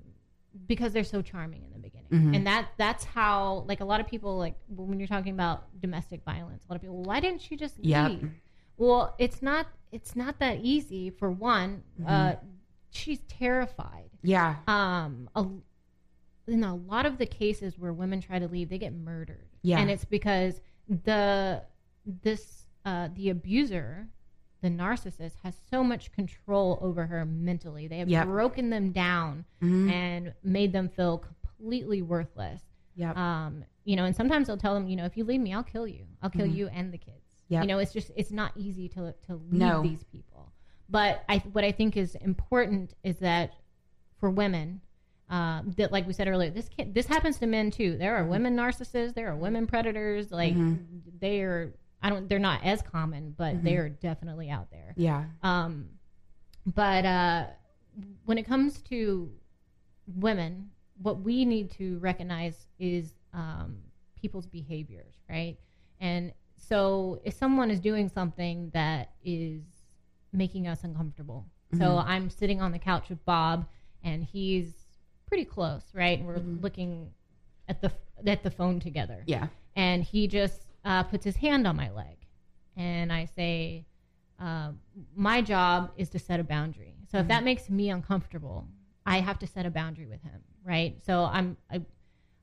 because 0.65 0.91
they're 0.93 1.03
so 1.03 1.21
charming 1.21 1.63
in 1.63 1.71
the 1.71 1.79
beginning, 1.79 2.07
Mhm. 2.11 2.35
and 2.35 2.47
that 2.47 2.69
that's 2.77 3.03
how 3.03 3.63
like 3.67 3.79
a 3.81 3.85
lot 3.85 3.99
of 3.99 4.07
people 4.07 4.37
like 4.37 4.55
when 4.69 4.99
you're 4.99 5.07
talking 5.07 5.33
about 5.33 5.65
domestic 5.79 6.23
violence, 6.23 6.65
a 6.67 6.71
lot 6.71 6.75
of 6.75 6.81
people, 6.81 7.03
why 7.03 7.19
didn't 7.19 7.41
she 7.41 7.55
just 7.55 7.77
Yep. 7.79 8.09
leave? 8.11 8.31
Well, 8.77 9.15
it's 9.19 9.41
not 9.41 9.67
it's 9.91 10.15
not 10.15 10.39
that 10.39 10.59
easy. 10.61 11.09
For 11.11 11.29
one, 11.31 11.83
Mm-hmm. 11.99 12.09
uh, 12.09 12.35
she's 12.91 13.19
terrified. 13.27 14.09
Yeah. 14.23 14.55
Um, 14.67 15.29
a, 15.35 15.45
in 16.47 16.63
a 16.63 16.75
lot 16.75 17.05
of 17.05 17.17
the 17.17 17.25
cases 17.25 17.77
where 17.77 17.93
women 17.93 18.19
try 18.21 18.39
to 18.39 18.47
leave, 18.47 18.69
they 18.69 18.77
get 18.79 18.93
murdered. 18.93 19.47
Yeah. 19.61 19.79
and 19.79 19.89
it's 19.91 20.05
because 20.05 20.61
the 20.89 21.63
this 22.05 22.67
uh, 22.85 23.09
the 23.13 23.29
abuser, 23.29 24.07
the 24.61 24.69
narcissist, 24.69 25.33
has 25.43 25.55
so 25.69 25.83
much 25.83 26.11
control 26.11 26.79
over 26.81 27.05
her 27.05 27.25
mentally. 27.25 27.87
They 27.87 27.99
have 27.99 28.09
Yep. 28.09 28.25
broken 28.25 28.69
them 28.69 28.91
down 28.91 29.45
Mhm. 29.61 29.91
and 29.91 30.33
made 30.43 30.71
them 30.73 30.89
feel 30.89 31.19
completely 31.19 32.01
worthless. 32.01 32.61
Yep. 32.95 33.15
Um, 33.15 33.63
you 33.85 33.95
know, 33.95 34.05
and 34.05 34.15
sometimes 34.15 34.47
they'll 34.47 34.57
tell 34.57 34.73
them, 34.73 34.87
you 34.87 34.95
know, 34.95 35.05
if 35.05 35.15
you 35.15 35.23
leave 35.23 35.41
me, 35.41 35.53
I'll 35.53 35.63
kill 35.63 35.87
you. 35.87 36.05
I'll 36.21 36.29
kill 36.29 36.47
Mhm. 36.47 36.55
you 36.55 36.67
and 36.69 36.91
the 36.91 36.97
kids. 36.97 37.43
Yep. 37.49 37.63
You 37.63 37.67
know, 37.67 37.79
it's 37.79 37.93
just 37.93 38.11
it's 38.15 38.31
not 38.31 38.51
easy 38.55 38.89
to 38.89 39.13
to 39.27 39.35
leave 39.35 39.53
No. 39.53 39.81
these 39.83 40.03
people. 40.03 40.51
But 40.89 41.23
I 41.29 41.37
what 41.39 41.63
I 41.63 41.71
think 41.71 41.95
is 41.95 42.15
important 42.15 42.93
is 43.03 43.19
that 43.19 43.53
for 44.17 44.29
women, 44.29 44.81
um, 45.29 45.71
that 45.77 45.91
like 45.91 46.07
we 46.07 46.13
said 46.13 46.27
earlier, 46.27 46.49
this 46.49 46.67
can 46.69 46.91
this 46.93 47.05
happens 47.07 47.37
to 47.39 47.45
men 47.47 47.69
too. 47.71 47.97
There 47.97 48.15
are 48.15 48.25
women 48.25 48.55
narcissists, 48.55 49.13
there 49.13 49.29
are 49.29 49.35
women 49.35 49.67
predators. 49.67 50.31
Like 50.31 50.55
Mhm. 50.55 51.01
they 51.19 51.41
are, 51.41 51.73
I 52.01 52.09
don't, 52.09 52.27
they're 52.29 52.39
not 52.39 52.63
as 52.63 52.81
common, 52.81 53.31
but 53.37 53.55
Mhm. 53.55 53.63
they 53.63 53.75
are 53.77 53.89
definitely 53.89 54.49
out 54.49 54.69
there. 54.71 54.93
yeah. 54.97 55.25
Um, 55.41 55.89
but 56.65 57.05
uh, 57.05 57.47
when 58.25 58.37
it 58.37 58.43
comes 58.43 58.81
to 58.83 59.31
women, 60.07 60.69
what 61.01 61.21
we 61.21 61.45
need 61.45 61.71
to 61.71 61.97
recognize 61.99 62.67
is 62.79 63.13
um, 63.33 63.77
people's 64.15 64.45
behaviors, 64.47 65.15
right? 65.29 65.57
And 65.99 66.33
so 66.57 67.19
if 67.23 67.33
someone 67.33 67.69
is 67.71 67.79
doing 67.79 68.09
something 68.09 68.69
that 68.73 69.13
is 69.23 69.61
making 70.33 70.67
us 70.67 70.83
uncomfortable, 70.83 71.45
so 71.73 71.79
Mhm. 71.97 72.05
I'm 72.05 72.29
sitting 72.29 72.61
on 72.61 72.71
the 72.71 72.79
couch 72.79 73.09
with 73.09 73.23
Bob, 73.25 73.67
and 74.03 74.23
he's 74.23 74.85
pretty 75.25 75.45
close, 75.45 75.83
right? 75.93 76.17
And 76.19 76.27
we're 76.27 76.39
Mhm. 76.39 76.61
looking 76.61 77.11
at 77.67 77.81
the 77.81 77.91
at 78.25 78.41
the 78.41 78.49
phone 78.49 78.79
together 78.79 79.23
Yeah. 79.27 79.47
and 79.75 80.03
he 80.03 80.27
just 80.27 80.66
uh, 80.87 81.03
puts 81.11 81.23
his 81.29 81.35
hand 81.45 81.63
on 81.69 81.75
my 81.83 81.89
leg. 82.01 82.17
And 82.75 83.07
i 83.19 83.23
say 83.25 83.85
uh, 84.39 84.69
my 85.15 85.41
job 85.41 85.91
is 85.97 86.09
to 86.15 86.19
set 86.19 86.39
a 86.39 86.43
boundary. 86.55 86.93
So 87.11 87.17
if 87.19 87.27
that 87.33 87.43
makes 87.49 87.69
me 87.69 87.85
uncomfortable 87.97 88.57
i 89.05 89.17
have 89.27 89.37
to 89.43 89.47
set 89.55 89.65
a 89.65 89.73
boundary 89.79 90.07
with 90.13 90.21
him 90.29 90.39
right? 90.73 90.91
So 91.07 91.13
i'm 91.37 91.47
I, 91.73 91.77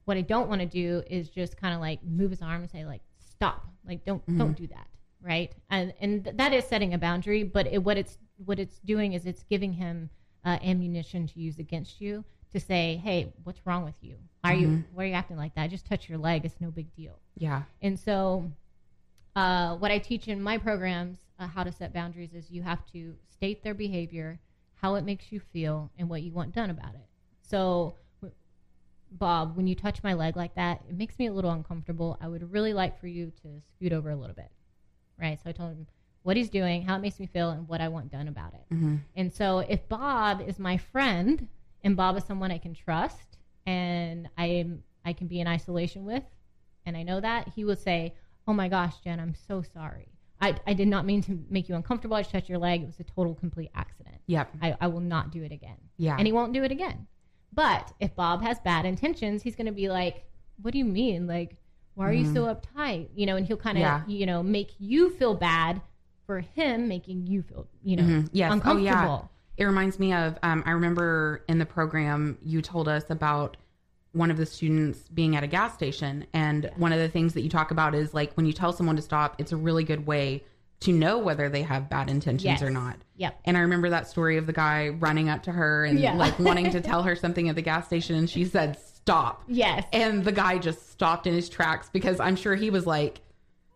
what 0.07 0.17
i 0.17 0.25
don't 0.33 0.49
want 0.51 0.61
to 0.67 0.71
do 0.83 0.89
is 1.17 1.29
just 1.41 1.53
kind 1.63 1.75
of 1.77 1.81
like 1.89 1.99
move 2.21 2.31
his 2.35 2.43
arm 2.51 2.61
and 2.65 2.71
say 2.71 2.85
like 2.95 3.03
stop. 3.35 3.61
Like 3.89 4.01
don't 4.09 4.23
Mhm. 4.27 4.39
don't 4.41 4.57
do 4.65 4.67
that 4.77 4.89
right? 5.33 5.51
And 5.71 5.87
and 6.03 6.13
th- 6.25 6.37
that 6.41 6.53
is 6.59 6.65
setting 6.73 6.91
a 6.95 6.99
boundary 7.09 7.43
but 7.57 7.65
it, 7.75 7.81
what 7.87 7.97
it's 8.03 8.15
what 8.49 8.59
it's 8.65 8.79
doing 8.81 9.13
is 9.17 9.23
it's 9.31 9.45
giving 9.55 9.73
him 9.85 10.11
uh, 10.49 10.59
ammunition 10.73 11.27
to 11.33 11.37
use 11.49 11.59
against 11.67 12.01
you 12.05 12.13
to 12.55 12.61
say 12.61 13.01
hey 13.05 13.31
what's 13.45 13.61
wrong 13.67 13.85
with 13.85 13.95
you 14.01 14.17
why 14.41 14.53
are 14.53 14.57
you 14.57 14.69
Mhm. 14.69 14.85
why 14.95 15.05
are 15.05 15.07
you 15.09 15.13
acting 15.15 15.37
like 15.37 15.55
that 15.57 15.69
just 15.71 15.85
touch 15.87 16.09
your 16.09 16.19
leg 16.19 16.45
it's 16.45 16.61
no 16.61 16.71
big 16.71 16.89
deal 16.97 17.19
Yeah. 17.37 17.65
and 17.83 17.99
so, 17.99 18.51
uh, 19.37 19.77
what 19.77 19.91
I 19.91 19.99
teach 19.99 20.29
in 20.29 20.41
my 20.41 20.59
programs, 20.59 21.19
uh, 21.41 21.49
how 21.49 21.65
to 21.65 21.73
set 21.73 21.93
boundaries, 21.93 22.33
is 22.33 22.51
you 22.51 22.63
have 22.63 22.87
to 22.93 23.17
state 23.29 23.65
their 23.65 23.75
behavior, 23.75 24.39
how 24.77 24.95
it 24.95 25.05
makes 25.05 25.33
you 25.33 25.41
feel, 25.41 25.91
and 25.99 26.09
what 26.09 26.23
you 26.23 26.33
want 26.33 26.55
done 26.55 26.71
about 26.71 26.95
it. 26.95 27.09
So, 27.43 27.97
w- 28.21 28.35
Bob, 29.11 29.57
when 29.57 29.67
you 29.67 29.75
touch 29.75 30.03
my 30.05 30.15
leg 30.15 30.37
like 30.37 30.55
that, 30.55 30.83
it 30.89 30.95
makes 30.97 31.19
me 31.19 31.27
a 31.27 31.33
little 31.33 31.51
uncomfortable. 31.51 32.17
I 32.21 32.29
would 32.29 32.53
really 32.53 32.73
like 32.73 33.01
for 33.01 33.09
you 33.09 33.33
to 33.43 33.61
scoot 33.75 33.93
over 33.93 34.11
a 34.11 34.17
little 34.17 34.37
bit. 34.37 34.51
Right? 35.21 35.37
So, 35.43 35.51
I 35.51 35.53
told 35.53 35.71
him 35.73 35.87
what 36.23 36.37
he's 36.37 36.49
doing, 36.49 36.83
how 36.83 36.95
it 36.97 37.01
makes 37.01 37.19
me 37.19 37.27
feel, 37.27 37.51
and 37.51 37.67
what 37.69 37.81
I 37.81 37.89
want 37.89 38.13
done 38.13 38.29
about 38.29 38.55
it. 38.55 38.65
hmm 38.69 38.97
And 39.17 39.33
so 39.33 39.59
if 39.59 39.89
Bob 39.89 40.41
is 40.47 40.59
my 40.61 40.77
friend 40.77 41.49
and 41.85 41.97
Bob 41.97 42.17
is 42.17 42.25
someone 42.25 42.51
I 42.51 42.59
can 42.59 42.75
trust 42.75 43.39
and 43.67 44.29
I 44.37 44.47
am 44.47 44.83
I 45.05 45.13
can 45.13 45.27
be 45.29 45.39
in 45.41 45.47
isolation 45.47 46.05
with 46.05 46.25
and 46.87 46.97
I 46.97 47.03
know 47.03 47.21
that, 47.21 47.49
he 47.55 47.65
will 47.65 47.77
say, 47.77 48.15
Oh 48.47 48.53
my 48.53 48.69
gosh, 48.69 48.95
Jen, 49.03 49.21
I'm 49.21 49.35
so 49.49 49.63
sorry. 49.63 50.09
I, 50.41 50.55
I 50.67 50.75
did 50.75 50.89
not 50.89 51.07
mean 51.07 51.23
to 51.23 51.39
make 51.49 51.69
you 51.69 51.75
uncomfortable. 51.77 52.17
I 52.17 52.21
just 52.21 52.33
touched 52.33 52.49
your 52.51 52.59
leg. 52.59 52.83
It 52.83 52.87
was 52.87 53.01
a 53.01 53.05
total 53.05 53.35
complete 53.35 53.71
accident. 53.75 54.17
Yep. 54.27 54.51
I, 54.61 54.77
I 54.83 54.87
will 54.89 55.01
not 55.01 55.31
do 55.31 55.43
it 55.43 55.53
again. 55.53 55.79
Yeah. 55.97 56.17
And 56.19 56.27
he 56.27 56.33
won't 56.33 56.53
do 56.53 56.63
it 56.63 56.71
again. 56.71 57.07
But 57.55 57.93
if 58.01 58.15
Bob 58.15 58.43
has 58.43 58.59
bad 58.61 58.85
intentions, 58.85 59.43
he's 59.43 59.57
going 59.57 59.67
to 59.67 59.73
be 59.73 59.89
like, 59.89 60.25
What 60.61 60.73
do 60.73 60.79
you 60.79 60.85
mean? 60.85 61.27
Like, 61.27 61.57
why 61.95 62.09
are 62.09 62.13
you 62.13 62.25
so 62.35 62.55
uptight? 62.55 63.09
You 63.15 63.27
know, 63.27 63.37
and 63.37 63.47
he'll 63.47 63.57
kind 63.57 63.79
of, 63.79 63.85
Mm-hmm. 63.85 64.11
Yeah. 64.11 64.17
you 64.19 64.27
know, 64.27 64.43
make 64.43 64.73
you 64.79 65.11
feel 65.11 65.35
bad 65.35 65.81
for 66.27 66.41
him 66.41 66.89
making 66.89 67.27
you 67.27 67.43
feel, 67.43 67.67
you 67.83 67.97
know, 67.97 68.03
Mhm. 68.03 68.29
Yes. 68.33 68.61
Oh, 68.65 68.77
yeah. 68.77 69.21
It 69.57 69.65
reminds 69.65 69.99
me 69.99 70.13
of, 70.13 70.39
um, 70.43 70.63
I 70.67 70.73
remember 70.73 71.45
in 71.49 71.59
the 71.59 71.67
program, 71.67 72.39
you 72.43 72.61
told 72.63 72.89
us 72.89 73.05
about 73.11 73.57
one 74.13 74.31
of 74.31 74.37
the 74.37 74.47
students 74.47 75.01
being 75.13 75.35
at 75.37 75.43
a 75.43 75.47
gas 75.47 75.75
station. 75.75 76.27
And 76.33 76.71
one 76.77 76.93
of 76.93 76.99
the 76.99 77.09
things 77.09 77.35
that 77.35 77.43
you 77.43 77.49
talk 77.51 77.71
about 77.71 77.95
is 77.95 78.15
like 78.15 78.33
when 78.35 78.47
you 78.47 78.53
tell 78.53 78.73
someone 78.73 78.97
to 78.97 79.03
stop, 79.03 79.37
it's 79.41 79.53
a 79.53 79.57
really 79.57 79.85
good 79.85 80.07
way 80.07 80.45
to 80.81 80.93
know 80.93 81.19
whether 81.19 81.49
they 81.49 81.63
have 81.63 81.89
bad 81.89 82.11
intentions 82.11 82.45
Yes. 82.45 82.63
or 82.63 82.71
not. 82.71 82.97
Yep. 83.17 83.41
And 83.45 83.57
I 83.57 83.61
remember 83.61 83.91
that 83.91 84.09
story 84.09 84.37
of 84.37 84.47
the 84.47 84.53
guy 84.53 84.89
running 84.91 85.29
up 85.29 85.43
to 85.45 85.53
her 85.53 85.85
and 85.85 85.99
Yeah. 85.99 86.15
like 86.15 86.39
wanting 86.39 86.71
to 86.73 86.81
tell 86.81 87.03
her 87.05 87.17
something 87.17 87.49
at 87.49 87.55
the 87.55 87.63
gas 87.63 87.87
station. 87.87 88.17
And 88.17 88.29
she 88.29 88.45
said, 88.45 88.79
stop. 88.79 89.43
Yes. 89.49 89.85
And 89.93 90.25
the 90.25 90.33
guy 90.33 90.59
just 90.59 90.91
stopped 90.91 91.27
in 91.27 91.35
his 91.35 91.49
tracks 91.49 91.89
because 91.93 92.21
I'm 92.21 92.37
sure 92.37 92.55
he 92.55 92.71
was 92.71 92.87
like, 92.87 93.21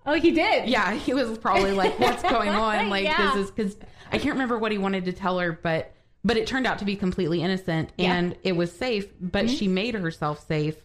Oh, 0.08 0.14
he 0.14 0.30
did. 0.30 0.68
yeah, 0.68 0.94
he 0.94 1.14
was 1.14 1.36
probably 1.38 1.72
like, 1.72 1.98
"What's 2.00 2.22
going 2.30 2.48
on?" 2.50 2.88
Like 2.88 3.04
Yeah. 3.04 3.32
this 3.34 3.44
is 3.44 3.50
because 3.50 3.76
I 4.10 4.18
can't 4.18 4.32
remember 4.34 4.58
what 4.58 4.72
he 4.72 4.78
wanted 4.78 5.04
to 5.06 5.12
tell 5.12 5.38
her, 5.38 5.52
but 5.52 5.92
but 6.24 6.36
it 6.36 6.46
turned 6.46 6.66
out 6.66 6.78
to 6.80 6.84
be 6.84 6.96
completely 6.96 7.42
innocent 7.42 7.92
Yeah. 7.96 8.14
and 8.14 8.36
it 8.42 8.52
was 8.56 8.72
safe. 8.72 9.06
But 9.20 9.48
she 9.50 9.68
made 9.68 9.94
herself 9.94 10.46
safe. 10.46 10.76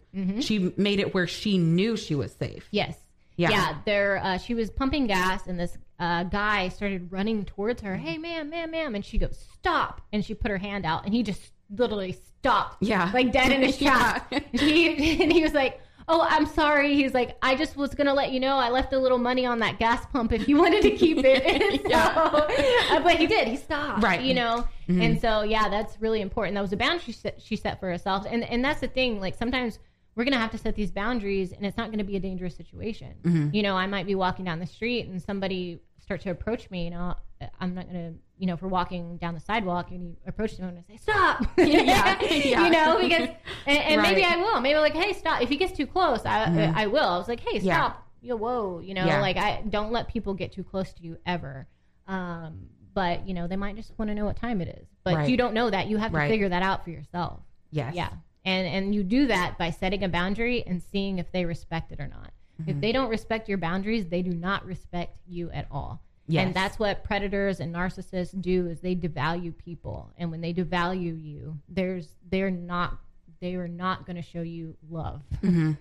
She 0.42 0.74
made 0.78 1.00
it 1.00 1.14
where 1.14 1.26
she 1.26 1.58
knew 1.58 1.98
she 1.98 2.14
was 2.16 2.32
safe. 2.34 2.68
Yes. 2.72 2.96
Yeah. 3.36 3.50
Yeah. 3.50 3.76
There, 3.84 4.18
uh, 4.24 4.38
she 4.38 4.54
was 4.54 4.70
pumping 4.70 5.08
gas, 5.08 5.48
and 5.48 5.60
this 5.60 5.76
uh, 6.00 6.24
guy 6.26 6.70
started 6.70 7.12
running 7.12 7.46
towards 7.46 7.82
her. 7.82 7.96
Hey, 7.96 8.18
ma'am, 8.20 8.50
ma'am, 8.52 8.70
ma'am, 8.70 8.94
and 8.94 9.04
she 9.04 9.18
goes, 9.18 9.44
"Stop!" 9.56 10.02
And 10.12 10.24
she 10.24 10.36
put 10.36 10.52
her 10.52 10.58
hand 10.60 10.86
out, 10.86 11.06
and 11.06 11.14
he 11.16 11.24
just 11.24 11.42
literally 11.76 12.12
stopped. 12.12 12.84
Yeah. 12.84 13.10
Like 13.12 13.32
dead 13.32 13.52
in 13.52 13.64
his 13.64 13.78
tracks. 13.80 14.28
And 14.32 14.44
he 14.60 15.24
and 15.24 15.32
he 15.32 15.42
was 15.42 15.54
like. 15.54 15.80
Oh, 16.08 16.26
I'm 16.30 16.46
sorry. 16.46 16.96
He's 16.96 17.14
like, 17.14 17.38
I 17.42 17.56
just 17.56 17.78
was 17.78 17.94
gonna 17.94 18.14
let 18.14 18.32
you 18.32 18.40
know 18.40 18.58
I 18.58 18.70
left 18.70 18.94
a 18.94 19.00
little 19.00 19.18
money 19.18 19.46
on 19.46 19.60
that 19.60 19.80
gas 19.80 20.06
pump 20.08 20.34
if 20.34 20.48
you 20.48 20.58
wanted 20.58 20.82
to 20.84 20.92
keep 20.92 21.20
it. 21.20 21.44
And 21.44 21.82
so, 21.92 22.96
uh, 22.96 23.00
but 23.02 23.16
he 23.16 23.28
did. 23.28 23.48
He 23.48 23.58
stopped. 23.58 24.04
Right. 24.04 24.22
You 24.22 24.34
know. 24.34 24.68
Mm-hmm. 24.88 25.02
And 25.02 25.22
so, 25.22 25.44
yeah, 25.44 25.70
that's 25.70 26.00
really 26.02 26.22
important. 26.22 26.56
That 26.56 26.62
was 26.62 26.74
a 26.74 26.78
boundary 26.78 27.00
she 27.00 27.12
set, 27.14 27.42
she 27.42 27.56
set 27.56 27.80
for 27.80 27.90
herself. 27.90 28.26
And 28.30 28.44
and 28.44 28.64
that's 28.64 28.82
the 28.82 28.88
thing. 28.88 29.20
Like 29.20 29.36
sometimes 29.36 29.80
we're 30.16 30.26
gonna 30.26 30.38
have 30.38 30.52
to 30.52 30.58
set 30.58 30.76
these 30.76 30.92
boundaries, 30.92 31.54
and 31.54 31.66
it's 31.66 31.78
not 31.78 31.92
gonna 31.92 32.04
be 32.04 32.16
a 32.16 32.20
dangerous 32.20 32.56
situation. 32.56 33.14
Mm-hmm. 33.24 33.56
You 33.56 33.64
know, 33.64 33.76
I 33.76 33.88
might 33.88 34.06
be 34.06 34.16
walking 34.16 34.46
down 34.46 34.60
the 34.60 34.68
street 34.68 35.08
and 35.08 35.22
somebody 35.22 35.80
start 36.00 36.22
to 36.22 36.32
approach 36.32 36.70
me. 36.70 36.86
You 36.86 36.92
know, 36.92 37.16
I'm 37.60 37.74
not 37.76 37.88
gonna. 37.88 38.14
You 38.38 38.48
know, 38.48 38.56
if 38.56 38.62
we're 38.62 38.68
walking 38.70 39.18
down 39.18 39.34
the 39.36 39.40
sidewalk 39.40 39.92
and 39.92 40.04
you 40.04 40.18
approach 40.28 40.58
them, 40.58 40.68
I'm 40.70 40.84
say 40.84 40.98
stop. 40.98 41.46
Yeah, 41.58 42.18
yeah. 42.22 42.64
you 42.66 42.70
know, 42.72 43.00
because 43.02 43.30
and, 43.66 43.78
and 43.78 44.02
maybe 44.02 44.24
I 44.24 44.36
will. 44.38 44.60
Maybe 44.60 44.78
like, 44.80 44.96
hey, 44.96 45.14
stop. 45.14 45.42
If 45.42 45.50
he 45.50 45.56
gets 45.58 45.72
too 45.76 45.88
close, 45.88 46.26
I 46.26 46.74
I 46.76 46.88
will. 46.88 47.04
I 47.08 47.18
was 47.18 47.28
like, 47.28 47.40
hey, 47.40 47.60
Yeah. 47.60 47.76
stop. 47.76 48.08
yo, 48.22 48.36
whoa, 48.36 48.80
you 48.80 48.94
know, 48.94 49.06
Yeah. 49.06 49.22
like 49.22 49.38
I 49.38 49.62
don't 49.70 49.92
let 49.92 50.08
people 50.08 50.34
get 50.34 50.52
too 50.52 50.64
close 50.64 50.92
to 50.94 51.04
you 51.04 51.18
ever. 51.26 51.68
Um, 52.08 52.68
but 52.94 53.28
you 53.28 53.34
know, 53.34 53.48
they 53.48 53.56
might 53.56 53.76
just 53.76 53.98
want 53.98 54.10
to 54.10 54.16
know 54.16 54.26
what 54.26 54.36
time 54.36 54.62
it 54.62 54.68
is. 54.68 54.88
But 55.04 55.16
Right. 55.16 55.30
you 55.30 55.38
don't 55.38 55.54
know 55.54 55.70
that. 55.70 55.88
You 55.88 55.98
have 55.98 56.12
to 56.12 56.18
Right. 56.18 56.30
figure 56.30 56.50
that 56.50 56.64
out 56.64 56.84
for 56.84 56.90
yourself. 56.90 57.40
Yes. 57.72 57.96
Yeah. 57.96 58.10
And 58.46 58.68
and 58.68 58.96
you 58.96 59.04
do 59.04 59.28
that 59.28 59.58
by 59.58 59.70
setting 59.70 60.04
a 60.04 60.10
boundary 60.10 60.64
and 60.68 60.82
seeing 60.82 61.18
if 61.20 61.32
they 61.32 61.46
respect 61.46 61.92
it 61.92 62.00
or 62.00 62.08
not. 62.08 62.32
Mm-hmm. 62.62 62.70
If 62.72 62.82
they 62.82 62.92
don't 62.92 63.10
respect 63.10 63.48
your 63.50 63.58
boundaries, 63.58 64.08
they 64.08 64.22
do 64.22 64.32
not 64.32 64.66
respect 64.66 65.18
you 65.28 65.50
at 65.52 65.66
all. 65.72 66.02
Yes. 66.28 66.46
And 66.46 66.56
that's 66.56 66.80
what 66.80 67.04
predators 67.04 67.60
and 67.60 67.76
narcissists 67.76 68.40
do 68.40 68.68
is 68.68 68.80
they 68.80 68.96
devalue 68.96 69.58
people. 69.58 70.12
And 70.18 70.32
when 70.32 70.42
they 70.42 70.54
devalue 70.54 71.22
you, 71.22 71.60
there's 71.68 72.08
they're 72.30 72.52
not 72.52 72.98
they 73.42 73.56
are 73.56 73.68
not 73.68 74.06
going 74.06 74.16
to 74.16 74.22
show 74.22 74.42
you 74.42 74.78
love. 74.90 75.22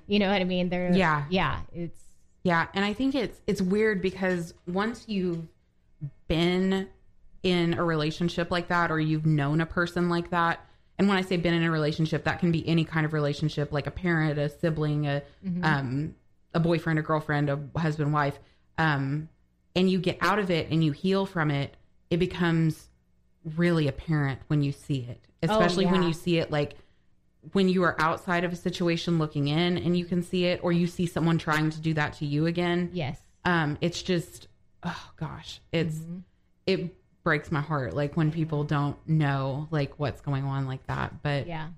You 0.08 0.18
know 0.18 0.30
what 0.30 0.40
I 0.40 0.44
mean? 0.44 0.68
They're 0.68 0.90
Mm-hmm. 0.90 0.98
Yeah. 0.98 1.24
Yeah, 1.30 1.60
it's 1.72 2.00
Yeah, 2.42 2.66
and 2.74 2.84
I 2.84 2.92
think 2.92 3.14
it's 3.14 3.40
it's 3.46 3.62
weird 3.62 4.02
because 4.02 4.54
once 4.66 5.04
you've 5.06 5.46
been 6.26 6.88
in 7.44 7.74
a 7.74 7.84
relationship 7.84 8.50
like 8.50 8.68
that 8.68 8.90
or 8.90 8.98
you've 8.98 9.26
known 9.26 9.60
a 9.60 9.66
person 9.66 10.08
like 10.08 10.30
that, 10.30 10.66
and 10.98 11.08
when 11.08 11.16
I 11.16 11.22
say 11.22 11.36
been 11.36 11.54
in 11.54 11.62
a 11.62 11.70
relationship, 11.70 12.24
that 12.24 12.40
can 12.40 12.50
be 12.50 12.66
any 12.68 12.84
kind 12.84 13.06
of 13.06 13.12
relationship, 13.12 13.70
like 13.70 13.86
a 13.86 13.92
parent, 13.92 14.38
a 14.40 14.48
sibling, 14.48 15.06
a 15.06 15.22
um 15.62 16.16
a 16.54 16.60
boyfriend, 16.60 16.98
a 16.98 17.02
girlfriend, 17.02 17.48
a 17.48 17.60
husband, 17.78 18.12
wife, 18.12 18.38
um, 18.76 19.28
and 19.74 19.90
you 19.90 19.98
get 19.98 20.18
out 20.20 20.38
of 20.38 20.50
it 20.50 20.70
and 20.70 20.84
you 20.84 20.92
heal 20.92 21.26
from 21.26 21.50
it, 21.50 21.76
it 22.10 22.18
becomes 22.18 22.88
really 23.56 23.88
apparent 23.88 24.40
when 24.48 24.62
you 24.62 24.72
see 24.72 25.06
it, 25.08 25.20
especially 25.42 25.86
when 25.86 26.02
yeah. 26.02 26.08
you 26.08 26.14
see 26.14 26.38
it 26.38 26.50
like 26.50 26.76
when 27.52 27.68
you 27.68 27.82
are 27.82 27.96
outside 27.98 28.44
of 28.44 28.52
a 28.52 28.56
situation 28.56 29.18
looking 29.18 29.48
in 29.48 29.76
and 29.78 29.96
you 29.96 30.04
can 30.04 30.22
see 30.22 30.44
it 30.44 30.60
or 30.62 30.70
you 30.70 30.86
see 30.86 31.06
someone 31.06 31.38
trying 31.38 31.70
to 31.70 31.80
do 31.80 31.92
that 31.94 32.12
to 32.12 32.24
you 32.24 32.46
again 32.46 32.88
yes. 32.92 33.18
um 33.44 33.76
it's 33.80 34.00
just 34.00 34.46
oh 34.84 35.10
gosh 35.16 35.60
it's 35.72 36.02
it 36.66 36.94
breaks 37.24 37.50
my 37.50 37.60
heart 37.60 37.94
like 37.94 38.16
when 38.16 38.30
people 38.30 38.62
don't 38.62 38.96
know 39.08 39.66
like 39.72 39.92
what's 39.98 40.20
going 40.20 40.44
on 40.44 40.66
like 40.66 40.86
that 40.86 41.22
but 41.22 41.46
Yeah. 41.46 41.68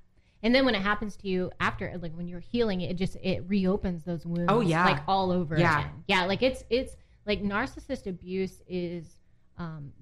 And 0.42 0.54
then 0.54 0.66
when 0.66 0.74
it 0.74 0.82
happens 0.82 1.16
to 1.16 1.26
you 1.26 1.50
after, 1.58 1.90
like 2.02 2.14
when 2.14 2.28
you're 2.28 2.38
healing, 2.38 2.82
it 2.82 2.98
just 2.98 3.16
it 3.22 3.44
reopens 3.48 4.04
those 4.04 4.26
wounds. 4.26 4.52
Oh, 4.52 4.60
yeah. 4.60 4.84
like 4.84 5.00
all 5.08 5.30
over. 5.30 5.58
Yeah. 5.58 5.80
again. 5.80 5.92
yeah. 6.06 6.26
Like 6.26 6.42
it's 6.42 6.62
it's 6.68 6.94
like 7.26 7.42
narcissist 7.42 8.06
abuse 8.06 8.60
is, 8.68 9.04
um, 9.58 9.92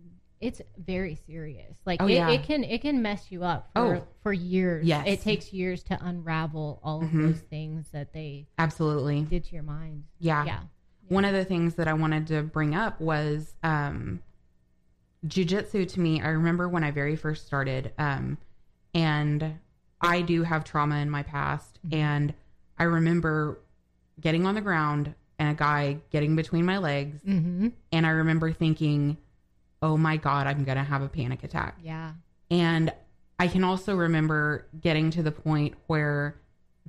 it's 0.41 0.61
very 0.77 1.15
serious. 1.15 1.79
Like 1.87 2.03
Oh, 2.03 2.07
it, 2.09 2.15
yeah. 2.15 2.31
it 2.31 2.43
can 2.43 2.65
it 2.65 2.81
can 2.83 3.01
mess 3.01 3.31
you 3.31 3.45
up 3.45 3.71
for 3.77 3.97
Oh. 3.97 4.07
for 4.23 4.33
years. 4.33 4.85
Yes. 4.87 5.07
it 5.07 5.21
takes 5.21 5.53
years 5.53 5.85
to 5.85 6.05
unravel 6.05 6.81
all 6.83 7.03
of 7.03 7.11
Mhm. 7.11 7.29
those 7.29 7.41
things 7.43 7.89
that 7.93 8.13
they 8.13 8.49
absolutely 8.59 9.23
did 9.23 9.45
to 9.45 9.55
your 9.55 9.63
mind. 9.63 10.05
yeah. 10.19 10.45
Yeah. 10.45 10.61
one 11.09 11.25
of 11.25 11.33
the 11.33 11.45
things 11.45 11.75
that 11.75 11.87
i 11.89 11.93
wanted 11.93 12.27
to 12.29 12.43
bring 12.43 12.75
up 12.75 13.01
was 13.01 13.55
um 13.63 14.21
jujitsu 15.27 15.87
to 15.87 16.01
me 16.01 16.21
i 16.23 16.29
remember 16.29 16.69
when 16.69 16.83
i 16.83 16.91
very 16.91 17.15
first 17.17 17.47
started 17.47 17.93
um 17.99 18.39
and 18.95 19.59
i 20.01 20.23
do 20.23 20.43
have 20.43 20.65
trauma 20.65 20.97
in 20.97 21.11
my 21.11 21.23
past 21.23 21.79
and 21.93 22.33
i 22.79 22.85
remember 22.85 23.61
getting 24.21 24.47
on 24.47 24.55
the 24.55 24.61
ground 24.61 25.15
and 25.43 25.51
a 25.51 25.55
guy 25.55 25.99
getting 26.11 26.37
between 26.37 26.65
my 26.65 26.79
legs 26.79 27.21
Mm-hmm. 27.27 27.69
and 27.91 28.07
I 28.07 28.11
remember 28.11 28.53
thinking, 28.53 29.17
"Oh 29.83 29.97
my 29.97 30.17
god, 30.17 30.47
I'm 30.47 30.63
going 30.65 30.79
to 30.79 30.85
have 30.85 31.03
a 31.03 31.09
panic 31.09 31.43
attack." 31.43 31.79
Yeah. 31.83 32.13
And 32.51 32.93
I 33.41 33.49
can 33.49 33.65
also 33.65 33.97
remember 33.97 34.67
getting 34.81 35.11
to 35.11 35.23
the 35.23 35.33
point 35.33 35.75
where 35.89 36.37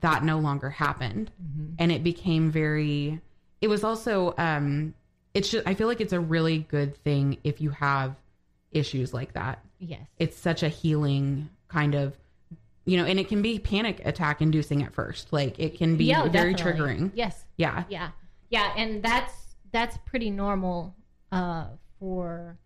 that 0.02 0.24
no 0.24 0.38
longer 0.40 0.70
happened 0.70 1.32
Mm-hmm. 1.42 1.74
and 1.80 1.92
it 1.92 2.04
became 2.04 2.52
very 2.52 3.20
it 3.62 3.70
was 3.70 3.84
also 3.84 4.36
um 4.38 4.94
it's 5.34 5.50
just 5.50 5.66
I 5.68 5.74
feel 5.74 5.88
like 5.88 6.00
it's 6.02 6.14
a 6.14 6.20
really 6.20 6.60
good 6.60 6.96
thing 6.98 7.38
if 7.44 7.60
you 7.60 7.72
have 7.72 8.16
issues 8.72 9.14
like 9.16 9.34
that. 9.34 9.64
Yes. 9.80 10.02
It's 10.20 10.38
such 10.38 10.62
a 10.62 10.70
healing 10.70 11.50
kind 11.70 11.96
of 11.96 12.16
you 12.86 12.98
know, 12.98 13.06
and 13.06 13.18
it 13.18 13.30
can 13.30 13.42
be 13.42 13.58
panic 13.60 14.02
attack 14.06 14.42
inducing 14.42 14.84
at 14.84 14.94
first. 14.94 15.32
Like 15.32 15.58
it 15.58 15.78
can 15.78 15.96
be 15.96 16.06
Yeah, 16.06 16.28
very 16.28 16.54
definitely. 16.54 16.82
triggering. 16.84 17.12
Yes. 17.16 17.46
Yeah. 17.58 17.86
yeah 17.90 18.10
yeah 18.54 18.72
and 18.78 19.02
that's 19.04 19.34
that's 19.72 19.98
pretty 20.06 20.30
normal 20.30 20.96
uh 21.32 21.66
for 22.00 22.58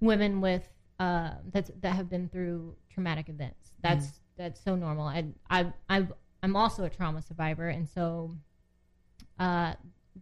women 0.00 0.40
with 0.40 0.66
uh 0.98 1.32
that's 1.52 1.70
that 1.82 1.94
have 1.94 2.08
been 2.08 2.28
through 2.28 2.74
traumatic 2.92 3.28
events. 3.28 3.64
That's 3.82 4.06
that's 4.38 4.60
so 4.66 4.74
normal. 4.74 5.08
And 5.08 5.34
i 5.50 5.60
i 5.88 6.06
i'm 6.42 6.56
also 6.56 6.84
a 6.84 6.90
trauma 6.90 7.20
survivor 7.22 7.68
and 7.68 7.88
so 7.96 8.34
uh 9.38 9.74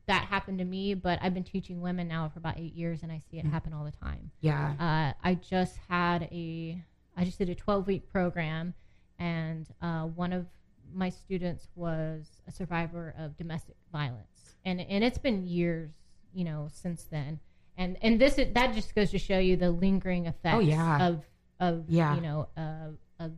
that 0.07 0.25
happened 0.25 0.59
to 0.59 0.65
me 0.65 0.95
but 0.95 1.19
i've 1.23 1.35
been 1.35 1.45
teaching 1.45 1.81
women 1.81 2.09
now 2.09 2.29
for 2.33 2.41
about 2.41 2.59
eight 2.59 2.75
years 2.75 3.05
and 3.05 3.13
i 3.13 3.21
see 3.31 3.39
it 3.39 3.47
happen 3.47 3.73
all 3.73 3.85
the 3.85 3.93
time. 4.07 4.31
Yeah. 4.41 4.75
uh, 4.81 5.29
I 5.29 5.35
just 5.37 5.77
had 5.89 6.25
a, 6.33 6.83
I 7.17 7.25
just 7.25 7.39
did 7.39 7.49
a 7.49 7.55
12 7.55 7.87
week 7.87 8.11
program, 8.11 8.75
and 9.21 9.67
uh, 9.81 10.03
one 10.07 10.33
of 10.33 10.47
my 10.93 11.11
students 11.11 11.69
was 11.75 12.27
a 12.49 12.53
survivor 12.53 13.15
of 13.19 13.37
domestic 13.37 13.77
violence, 13.93 14.34
and 14.65 14.81
and 14.81 15.05
it's 15.05 15.19
been 15.19 15.47
years, 15.47 15.91
you 16.33 16.45
know, 16.45 16.69
since 16.73 17.05
then, 17.05 17.41
and 17.77 17.97
and 18.03 18.21
this 18.21 18.39
is, 18.39 18.53
that 18.55 18.75
just 18.75 18.95
goes 18.95 19.11
to 19.11 19.19
show 19.19 19.39
you 19.39 19.57
the 19.57 19.71
lingering 19.71 20.27
effects 20.27 20.57
Oh, 20.57 20.61
yeah. 20.61 21.07
of 21.09 21.25
of 21.61 21.85
Yeah. 21.89 22.15
you 22.15 22.21
know 22.23 22.49
uh, 22.57 22.89
of 23.21 23.33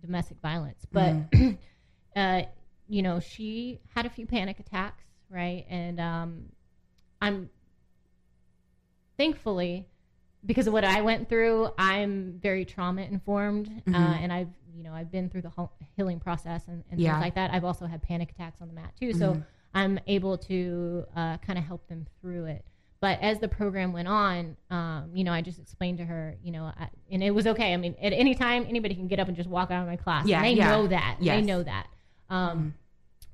domestic 0.00 0.38
violence, 0.40 0.86
but 0.90 1.30
Mm-hmm. 1.32 1.54
uh, 2.16 2.42
you 2.88 3.02
know 3.02 3.20
she 3.20 3.80
had 3.94 4.06
a 4.06 4.10
few 4.10 4.26
panic 4.26 4.58
attacks, 4.60 5.04
right, 5.28 5.66
and 5.68 6.00
um, 6.00 6.44
I'm 7.20 7.50
thankfully 9.16 9.86
because 10.46 10.66
of 10.66 10.72
what 10.72 10.84
I 10.84 11.02
went 11.02 11.28
through, 11.28 11.68
I'm 11.76 12.38
very 12.42 12.64
trauma 12.64 13.02
informed, 13.02 13.68
uh, 13.88 13.90
Mhm. 13.90 13.94
and 14.22 14.32
I've 14.32 14.48
you 14.74 14.82
know 14.82 14.94
I've 14.94 15.10
been 15.12 15.28
through 15.28 15.42
the 15.42 15.50
whole 15.50 15.72
healing 15.96 16.18
process 16.20 16.66
and, 16.68 16.82
and 16.90 16.98
Yeah. 17.00 17.12
things 17.14 17.20
like 17.20 17.34
that. 17.34 17.52
I've 17.52 17.64
also 17.64 17.86
had 17.86 18.02
panic 18.02 18.30
attacks 18.30 18.60
on 18.62 18.68
the 18.68 18.74
mat 18.74 18.94
too, 18.98 19.12
so 19.12 19.34
Mhm. 19.34 19.44
I'm 19.74 19.98
able 20.06 20.36
to 20.38 21.04
uh, 21.16 21.36
kind 21.38 21.58
of 21.58 21.64
help 21.64 21.86
them 21.88 22.06
through 22.20 22.46
it. 22.46 22.64
But 23.00 23.18
as 23.22 23.38
the 23.38 23.48
program 23.48 23.92
went 23.94 24.08
on, 24.08 24.56
um, 24.70 25.10
you 25.14 25.24
know, 25.24 25.32
I 25.32 25.40
just 25.40 25.58
explained 25.58 25.98
to 25.98 26.04
her, 26.04 26.36
you 26.42 26.52
know, 26.52 26.64
I, 26.64 26.88
and 27.10 27.22
it 27.22 27.30
was 27.30 27.46
okay. 27.46 27.72
I 27.72 27.76
mean, 27.78 27.94
at 28.02 28.12
any 28.12 28.34
time, 28.34 28.66
anybody 28.68 28.94
can 28.94 29.08
get 29.08 29.18
up 29.18 29.26
and 29.28 29.36
just 29.36 29.48
walk 29.48 29.70
out 29.70 29.80
of 29.82 29.88
my 29.88 29.96
class. 29.96 30.26
Yeah, 30.26 30.38
and 30.38 30.46
they 30.46 30.52
yeah. 30.52 30.68
know 30.70 30.86
that. 30.88 31.16
They 31.18 31.24
Yes. 31.26 31.46
know 31.46 31.62
that. 31.62 31.86
Um, 32.28 32.74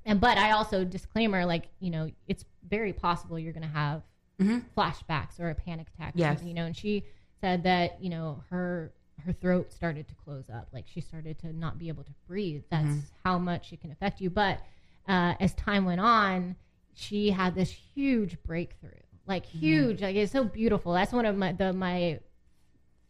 And 0.04 0.20
but 0.20 0.38
I 0.38 0.52
also 0.52 0.84
disclaimer, 0.84 1.44
like 1.44 1.64
you 1.80 1.90
know, 1.90 2.08
it's 2.28 2.44
very 2.68 2.92
possible 2.92 3.38
you're 3.40 3.52
going 3.52 3.64
to 3.66 3.68
have 3.68 4.02
Mhm. 4.40 4.62
flashbacks 4.76 5.40
or 5.40 5.50
a 5.50 5.54
panic 5.54 5.88
attack. 5.94 6.12
Yes. 6.14 6.42
you 6.44 6.54
know, 6.54 6.64
and 6.66 6.76
she 6.76 7.02
said 7.40 7.64
that 7.64 8.00
you 8.00 8.10
know 8.10 8.44
her 8.50 8.92
her 9.24 9.32
throat 9.32 9.72
started 9.72 10.06
to 10.08 10.14
close 10.14 10.48
up, 10.48 10.68
like 10.72 10.84
she 10.86 11.00
started 11.00 11.38
to 11.40 11.52
not 11.52 11.76
be 11.78 11.88
able 11.88 12.04
to 12.04 12.12
breathe. 12.28 12.62
That's 12.70 12.84
Mm-hmm. 12.86 12.98
how 13.24 13.38
much 13.38 13.72
it 13.72 13.80
can 13.80 13.90
affect 13.90 14.20
you. 14.20 14.30
But 14.30 14.60
uh, 15.08 15.34
as 15.40 15.54
time 15.54 15.84
went 15.84 16.00
on, 16.00 16.56
she 16.94 17.30
had 17.30 17.54
this 17.54 17.70
huge 17.70 18.42
breakthrough, 18.42 18.90
like 19.26 19.46
Mm-hmm. 19.46 19.58
huge. 19.58 20.00
Like 20.02 20.16
it's 20.16 20.32
so 20.32 20.44
beautiful. 20.44 20.92
That's 20.92 21.12
one 21.12 21.26
of 21.26 21.36
my 21.36 21.52
the 21.52 21.72
my 21.72 22.20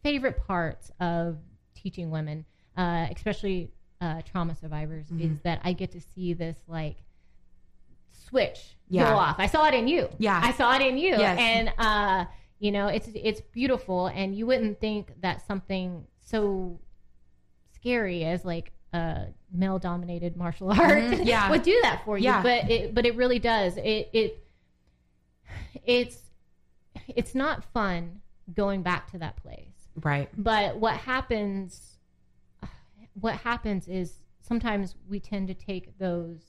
favorite 0.03 0.45
parts 0.45 0.91
of 0.99 1.37
teaching 1.75 2.09
women, 2.11 2.45
uh, 2.75 3.07
especially 3.15 3.71
uh, 4.01 4.21
trauma 4.23 4.55
survivors, 4.55 5.05
Mm-hmm. 5.07 5.31
is 5.33 5.39
that 5.41 5.61
I 5.63 5.73
get 5.73 5.91
to 5.91 6.01
see 6.01 6.33
this 6.33 6.57
like 6.67 6.97
switch 8.29 8.75
Yeah. 8.89 9.09
go 9.11 9.17
off. 9.17 9.35
I 9.39 9.47
saw 9.47 9.67
it 9.67 9.73
in 9.73 9.87
you. 9.87 10.09
Yeah. 10.17 10.39
I 10.43 10.51
saw 10.51 10.75
it 10.75 10.81
in 10.81 10.97
you. 10.97 11.11
Yes. 11.11 11.39
And 11.39 11.73
uh, 11.77 12.25
you 12.59 12.71
know, 12.71 12.87
it's 12.87 13.07
it's 13.13 13.41
beautiful, 13.41 14.07
and 14.07 14.35
you 14.35 14.45
wouldn't 14.47 14.79
think 14.79 15.21
that 15.21 15.45
something 15.47 16.05
so 16.19 16.79
scary 17.73 18.23
as 18.25 18.43
like 18.43 18.71
a 18.93 19.27
male 19.51 19.79
dominated 19.79 20.35
martial 20.35 20.69
art 20.71 21.03
Mhm. 21.03 21.25
Yeah. 21.25 21.49
would 21.49 21.63
do 21.63 21.77
that 21.83 22.03
for 22.05 22.17
you. 22.17 22.25
Yeah. 22.25 22.41
But 22.43 22.69
it 22.69 22.93
but 22.93 23.05
it 23.05 23.15
really 23.15 23.39
does. 23.39 23.77
It 23.77 24.09
it 24.13 24.43
it's 25.85 26.21
it's 27.07 27.33
not 27.35 27.63
fun 27.63 28.21
going 28.53 28.81
back 28.81 29.09
to 29.11 29.17
that 29.19 29.37
place. 29.37 29.89
Right. 30.01 30.29
But 30.37 30.77
what 30.77 30.95
happens 30.97 31.97
what 33.19 33.35
happens 33.35 33.87
is 33.87 34.13
sometimes 34.41 34.95
we 35.09 35.19
tend 35.19 35.47
to 35.47 35.53
take 35.53 35.97
those 35.97 36.39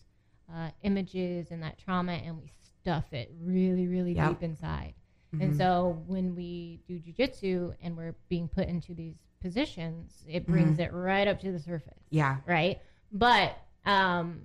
uh, 0.53 0.71
images 0.83 1.51
and 1.51 1.63
that 1.63 1.79
trauma 1.79 2.13
and 2.13 2.37
we 2.39 2.51
stuff 2.81 3.13
it 3.13 3.33
really 3.41 3.87
really 3.87 4.13
Yep. 4.15 4.29
deep 4.29 4.43
inside. 4.43 4.95
Mm-hmm. 5.35 5.45
And 5.45 5.57
so 5.57 6.03
when 6.07 6.35
we 6.35 6.81
do 6.89 6.99
jujitsu 6.99 7.75
and 7.83 7.97
we're 7.97 8.15
being 8.29 8.49
put 8.49 8.67
into 8.67 8.95
these 8.95 9.17
positions, 9.41 10.25
it 10.29 10.47
brings 10.47 10.79
it 10.79 10.93
right 10.93 11.27
up 11.29 11.41
to 11.41 11.53
the 11.53 11.59
surface 11.59 11.99
Yeah. 12.11 12.37
right? 12.47 12.79
But 13.13 13.57
um, 13.87 14.43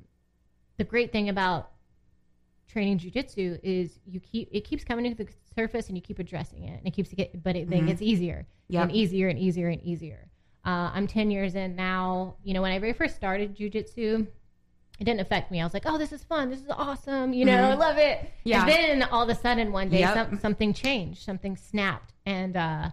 the 0.78 0.84
great 0.84 1.12
thing 1.12 1.30
about 1.30 1.72
training 2.68 2.98
jujitsu 3.00 3.60
is 3.64 4.00
you 4.06 4.20
keep 4.20 4.50
it 4.52 4.62
keeps 4.62 4.84
coming 4.84 5.14
to 5.16 5.24
the 5.24 5.30
surface 5.56 5.88
and 5.90 5.98
you 5.98 6.02
keep 6.02 6.20
addressing 6.20 6.64
it, 6.64 6.78
and 6.80 6.88
it 6.88 6.92
keeps 6.92 7.14
get, 7.14 7.44
but 7.44 7.56
it 7.56 7.70
then 7.70 7.84
Mhm. 7.84 7.88
gets 7.88 8.02
easier 8.02 8.48
Yep. 8.70 8.84
and 8.84 8.92
easier 8.92 9.28
and 9.30 9.38
easier 9.38 9.70
and 9.70 9.82
easier. 9.84 10.30
Uh, 10.66 10.90
I'm 10.94 11.08
10 11.08 11.30
years 11.30 11.56
in 11.56 11.76
now. 11.76 12.36
You 12.44 12.54
know, 12.54 12.62
when 12.62 12.72
I 12.72 12.80
very 12.80 12.94
first 12.94 13.16
started 13.16 13.56
jujitsu, 13.56 14.26
it 15.00 15.04
didn't 15.04 15.20
affect 15.20 15.52
me. 15.52 15.60
I 15.60 15.66
was 15.66 15.74
like, 15.74 15.84
oh, 15.86 15.98
this 15.98 16.14
is 16.14 16.24
fun. 16.24 16.50
This 16.50 16.62
is 16.62 16.70
awesome. 16.70 17.34
You 17.34 17.46
know, 17.46 17.72
I 17.72 17.74
love 17.74 17.98
it. 17.98 18.20
Mm-hmm. 18.20 18.28
Yeah. 18.46 18.62
And 18.62 18.70
then 19.02 19.04
all 19.10 19.24
of 19.24 19.30
a 19.30 19.36
sudden 19.36 19.72
one 19.74 19.90
day 19.90 20.00
Yep. 20.00 20.14
some, 20.14 20.40
something 20.40 20.74
changed, 20.74 21.22
something 21.24 21.58
snapped. 21.58 22.14
And 22.26 22.56
uh, 22.56 22.92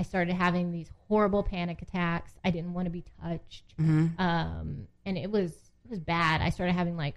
I 0.00 0.02
started 0.02 0.34
having 0.34 0.72
these 0.72 0.90
horrible 1.08 1.42
panic 1.42 1.82
attacks. 1.82 2.32
I 2.42 2.50
didn't 2.50 2.72
want 2.72 2.86
to 2.86 2.90
be 2.90 3.04
touched. 3.22 3.74
Mm-hmm. 3.78 4.18
Um, 4.18 4.86
and 5.04 5.18
it 5.18 5.30
was, 5.30 5.50
it 5.84 5.90
was 5.90 5.98
bad. 6.00 6.40
I 6.40 6.48
started 6.48 6.72
having 6.72 6.96
like 6.96 7.16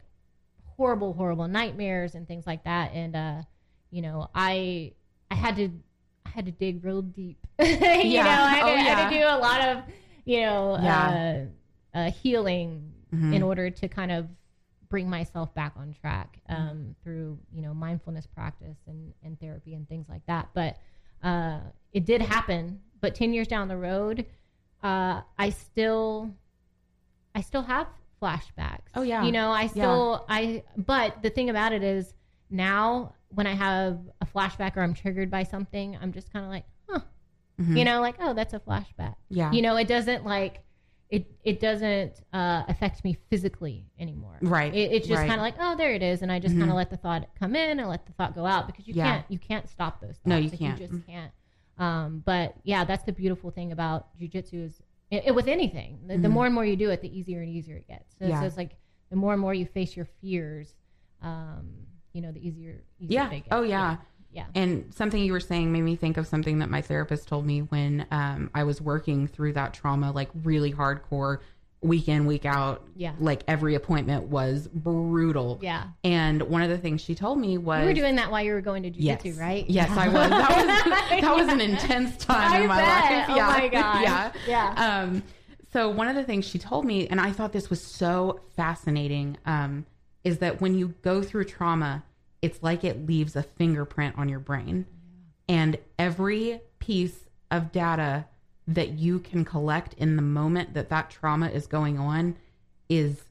horrible, 0.76 1.14
horrible 1.14 1.48
nightmares 1.48 2.14
and 2.14 2.28
things 2.28 2.46
like 2.46 2.66
that. 2.66 2.92
And, 2.94 3.16
uh, 3.16 3.42
you 3.90 4.02
know, 4.02 4.28
I, 4.36 4.92
I 5.32 5.36
had 5.36 5.56
to, 5.56 5.70
I 6.26 6.30
had 6.30 6.46
to 6.46 6.52
dig 6.52 6.84
real 6.84 7.02
deep. 7.02 7.48
you 7.60 7.68
Yeah. 7.68 8.24
know, 8.24 8.30
I 8.30 8.50
had, 8.56 8.64
Oh, 8.64 8.68
to, 8.68 8.74
I 8.74 8.78
had 8.84 9.10
to 9.10 9.16
do 9.18 9.24
a 9.26 9.38
lot 9.40 9.62
of, 9.70 9.84
you 10.26 10.42
know, 10.42 10.78
Yeah. 10.82 11.46
uh, 11.94 11.98
uh, 11.98 12.12
healing 12.12 12.92
Mhm. 13.16 13.34
in 13.36 13.44
order 13.44 13.70
to 13.70 13.88
kind 13.88 14.12
of 14.12 14.28
bring 14.90 15.10
myself 15.10 15.54
back 15.56 15.74
on 15.78 15.94
track 15.94 16.40
Mm-hmm. 16.50 16.62
um, 16.70 16.96
through 17.04 17.40
you 17.54 17.62
know 17.62 17.74
mindfulness 17.74 18.28
practice 18.28 18.78
and, 18.88 19.14
and 19.24 19.40
therapy 19.40 19.74
and 19.76 19.88
things 19.88 20.08
like 20.10 20.24
that 20.28 20.50
but 20.54 20.78
uh, 21.24 21.60
it 21.94 22.06
did 22.06 22.22
happen 22.22 22.82
but 23.02 23.16
10 23.16 23.34
years 23.34 23.48
down 23.48 23.68
the 23.68 23.78
road 23.78 24.26
uh, 24.84 25.22
i 25.38 25.50
still 25.50 26.30
i 27.36 27.42
still 27.42 27.64
have 27.64 27.88
flashbacks 28.22 28.90
Oh, 28.96 29.02
yeah. 29.02 29.24
you 29.24 29.32
know 29.32 29.52
i 29.52 29.68
still 29.68 30.26
i 30.30 30.64
but 30.78 31.22
the 31.22 31.30
thing 31.30 31.50
about 31.50 31.74
it 31.74 31.84
is 31.84 32.14
now 32.50 33.14
when 33.30 33.48
i 33.48 33.54
have 33.54 34.00
a 34.22 34.26
flashback 34.26 34.78
or 34.78 34.82
i'm 34.82 34.94
triggered 34.94 35.30
by 35.32 35.44
something 35.44 35.98
i'm 36.02 36.12
just 36.14 36.32
kind 36.32 36.46
of 36.46 36.52
like 36.52 36.66
huh 36.90 37.00
Mhm. 37.62 37.78
you 37.78 37.86
know 37.86 38.02
like 38.02 38.16
oh 38.20 38.34
that's 38.34 38.54
a 38.54 38.60
flashback 38.60 39.16
Yeah. 39.30 39.52
you 39.52 39.62
know 39.62 39.76
it 39.78 39.88
doesn't 39.88 40.26
like 40.26 40.62
it 41.14 41.32
it 41.44 41.60
doesn't 41.60 42.22
uh, 42.34 42.64
affect 42.68 43.04
me 43.04 43.16
physically 43.30 43.86
anymore 44.00 44.38
Right, 44.42 44.74
it, 44.74 44.92
it's 44.94 45.08
just 45.08 45.20
right. 45.20 45.28
kind 45.30 45.40
of 45.40 45.44
like 45.44 45.54
oh 45.60 45.76
there 45.76 45.94
it 45.94 46.02
is 46.02 46.24
and 46.24 46.32
i 46.32 46.40
just 46.40 46.56
Mhm. 46.56 46.60
kind 46.60 46.72
of 46.72 46.76
let 46.78 46.90
the 46.90 46.98
thought 46.98 47.28
come 47.40 47.56
in 47.56 47.80
and 47.80 47.88
let 47.88 48.06
the 48.08 48.14
thought 48.14 48.34
go 48.34 48.46
out 48.48 48.66
because 48.66 48.88
you 48.88 48.96
Yeah. 48.96 49.04
can't 49.06 49.26
you 49.30 49.38
can't 49.38 49.70
stop 49.70 50.02
those 50.02 50.16
thoughts 50.18 50.26
No, 50.26 50.38
you 50.38 50.50
Like, 50.50 50.60
can't. 50.60 50.80
you 50.82 50.88
just 50.88 51.06
can't 51.06 51.32
um, 51.78 52.24
but 52.26 52.56
yeah 52.64 52.84
that's 52.84 53.04
the 53.04 53.12
beautiful 53.14 53.52
thing 53.52 53.72
about 53.72 54.08
jujitsu 54.20 54.66
is 54.66 54.82
it, 55.12 55.24
it- 55.28 55.36
with 55.36 55.48
anything 55.48 56.00
the, 56.08 56.18
the 56.18 56.28
Mhm. 56.28 56.32
more 56.32 56.46
and 56.48 56.56
more 56.56 56.66
you 56.66 56.76
do 56.76 56.90
it 56.90 57.02
the 57.02 57.16
easier 57.20 57.42
and 57.42 57.50
easier 57.50 57.78
it 57.78 57.88
gets 57.88 58.16
so, 58.18 58.26
Yeah. 58.26 58.40
so 58.40 58.46
it's 58.48 58.58
like 58.58 58.76
the 59.12 59.16
more 59.16 59.34
and 59.34 59.42
more 59.42 59.54
you 59.54 59.66
face 59.68 59.96
your 59.96 60.06
fears 60.20 60.76
um, 61.22 61.70
you 62.14 62.22
know 62.22 62.32
the 62.32 62.46
easier, 62.48 62.84
easier 63.00 63.14
Yeah. 63.22 63.30
they 63.30 63.40
get 63.42 63.48
Oh, 63.52 63.62
yeah. 63.62 63.92
yeah 63.92 63.98
And 64.56 64.94
something 64.94 65.22
you 65.24 65.32
were 65.34 65.40
saying 65.40 65.72
made 65.72 65.82
me 65.84 65.96
think 65.96 66.18
of 66.18 66.28
something 66.28 66.60
that 66.60 66.70
my 66.70 66.82
therapist 66.82 67.28
told 67.28 67.46
me 67.46 67.60
when 67.62 68.06
um, 68.12 68.50
I 68.56 68.64
was 68.64 68.82
working 68.82 69.28
through 69.28 69.54
that 69.54 69.74
trauma, 69.74 70.12
like 70.12 70.30
really 70.44 70.72
hardcore, 70.74 71.40
week 71.82 72.08
in, 72.08 72.26
week 72.26 72.46
out. 72.46 72.88
Yeah. 72.96 73.14
Like 73.20 73.44
every 73.48 73.76
appointment 73.76 74.28
was 74.28 74.70
brutal. 74.74 75.60
yeah 75.62 75.88
And 76.04 76.42
one 76.44 76.62
of 76.62 76.70
the 76.70 76.78
things 76.78 77.02
she 77.02 77.14
told 77.14 77.38
me 77.40 77.58
was 77.58 77.82
you 77.82 77.88
were 77.88 77.94
doing 77.94 78.16
that 78.16 78.32
while 78.32 78.42
you 78.42 78.54
were 78.54 78.62
going 78.62 78.84
to 78.84 78.90
Yes. 78.90 79.22
jujitsu 79.22 79.40
right 79.40 79.66
Yes, 79.70 79.90
I 79.92 80.08
was. 80.08 80.30
That 80.30 80.50
was 81.12 81.22
that 81.22 81.36
was 81.36 81.48
an 81.50 81.60
intense 81.62 82.18
time 82.26 82.52
I 82.54 82.60
in 82.62 82.68
my 82.68 82.78
bet. 82.78 83.30
life. 83.30 83.38
Oh 83.38 83.60
my 83.62 83.68
gosh. 83.68 84.04
Yeah. 84.04 84.32
Yeah. 84.48 85.02
Um, 85.04 85.24
so 85.74 85.90
one 85.90 86.08
of 86.08 86.16
the 86.16 86.24
things 86.24 86.46
she 86.48 86.58
told 86.60 86.86
me, 86.86 87.08
and 87.08 87.20
I 87.20 87.32
thought 87.32 87.52
this 87.52 87.70
was 87.70 87.82
so 87.82 88.40
fascinating, 88.56 89.38
um, 89.46 89.86
is 90.24 90.38
that 90.38 90.62
when 90.62 90.76
you 90.76 90.94
go 91.02 91.22
through 91.24 91.46
trauma, 91.46 92.04
it's 92.44 92.62
like 92.62 92.84
it 92.84 93.08
leaves 93.08 93.36
a 93.38 93.42
fingerprint 93.42 94.18
on 94.18 94.28
your 94.28 94.40
brain. 94.40 94.86
And 95.48 95.78
every 95.98 96.60
piece 96.80 97.18
of 97.50 97.72
data 97.72 98.26
that 98.68 98.90
you 98.90 99.20
can 99.20 99.46
collect 99.46 99.94
in 99.96 100.18
the 100.18 100.22
moment 100.22 100.74
that 100.74 100.90
that 100.90 101.10
trauma 101.10 101.48
is 101.50 101.66
going 101.68 101.98
on 101.98 102.36
is 102.90 103.22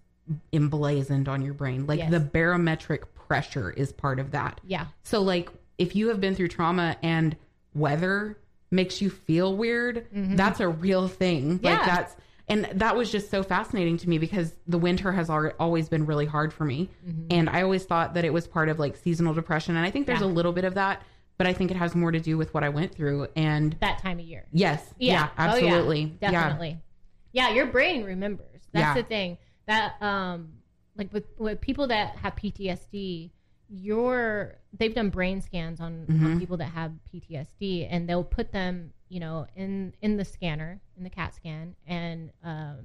emblazoned 0.52 1.28
on 1.28 1.42
your 1.42 1.52
brain. 1.54 1.86
Like 1.86 1.98
Yes. 1.98 2.10
the 2.10 2.20
barometric 2.20 3.14
pressure 3.14 3.70
is 3.70 3.92
part 3.92 4.18
of 4.18 4.30
that. 4.30 4.60
yeah 4.66 4.86
So 5.02 5.20
like 5.20 5.50
if 5.78 5.94
you 5.94 6.08
have 6.08 6.20
been 6.20 6.34
through 6.34 6.48
trauma 6.48 6.96
and 7.02 7.36
weather 7.74 8.38
makes 8.70 9.02
you 9.02 9.10
feel 9.10 9.54
weird, 9.56 10.06
mm-hmm. 10.10 10.36
that's 10.36 10.60
a 10.60 10.68
real 10.68 11.06
thing. 11.08 11.52
Like 11.62 11.62
Yeah. 11.62 11.84
that's 11.86 12.16
and 12.53 12.80
that 12.80 12.96
was 12.96 13.11
just 13.11 13.30
so 13.30 13.42
fascinating 13.42 13.96
to 13.98 14.09
me 14.09 14.18
because 14.18 14.55
the 14.66 14.78
winter 14.78 15.12
has 15.12 15.30
always 15.30 15.88
been 15.88 16.07
really 16.07 16.26
hard 16.26 16.53
for 16.53 16.64
me. 16.64 16.90
And 17.30 17.48
I 17.48 17.62
always 17.62 17.84
thought 17.84 18.14
that 18.14 18.24
it 18.24 18.32
was 18.32 18.46
part 18.46 18.68
of 18.68 18.78
like 18.78 18.96
seasonal 18.96 19.34
depression 19.34 19.76
and 19.76 19.84
I 19.86 19.90
think 19.90 20.07
there's 20.07 20.20
Yeah. 20.20 20.26
a 20.26 20.38
little 20.38 20.53
bit 20.53 20.64
of 20.64 20.74
that, 20.74 21.03
but 21.38 21.46
I 21.46 21.53
think 21.53 21.70
it 21.70 21.76
has 21.76 21.94
more 21.94 22.11
to 22.12 22.20
do 22.20 22.36
with 22.36 22.53
what 22.55 22.62
I 22.64 22.68
went 22.68 22.94
through 22.94 23.28
and 23.36 23.76
that 23.80 23.98
time 23.98 24.18
of 24.18 24.24
year 24.24 24.46
yes, 24.53 24.82
yeah, 24.98 25.12
Oh, 25.12 25.14
yeah. 25.14 25.28
absolutely. 25.38 26.05
definitely. 26.20 26.78
Yeah. 27.32 27.50
your 27.50 27.66
brain 27.66 28.05
remembers. 28.05 28.61
That's 28.72 28.96
Yeah. 28.96 29.03
the 29.03 29.09
thing. 29.09 29.38
That 29.66 29.94
um 30.03 30.48
like 30.96 31.12
with 31.12 31.24
with 31.38 31.61
people 31.61 31.86
that 31.86 32.16
have 32.16 32.36
PTSD, 32.36 33.30
your 33.73 34.57
they've 34.79 34.95
done 34.95 35.09
brain 35.11 35.41
scans 35.41 35.81
on, 35.81 36.07
Mm-hmm. 36.07 36.27
on 36.27 36.39
people 36.41 36.57
that 36.59 36.66
have 36.70 36.93
PTSD 37.12 37.89
and 37.91 38.09
they'll 38.09 38.23
put 38.25 38.53
them, 38.53 38.93
you 39.09 39.20
know, 39.20 39.47
in 39.57 39.95
in 40.03 40.16
the 40.16 40.25
scanner, 40.25 40.81
in 40.97 41.05
the 41.05 41.11
CAT 41.11 41.35
scan 41.35 41.75
and 41.87 42.31
um 42.45 42.79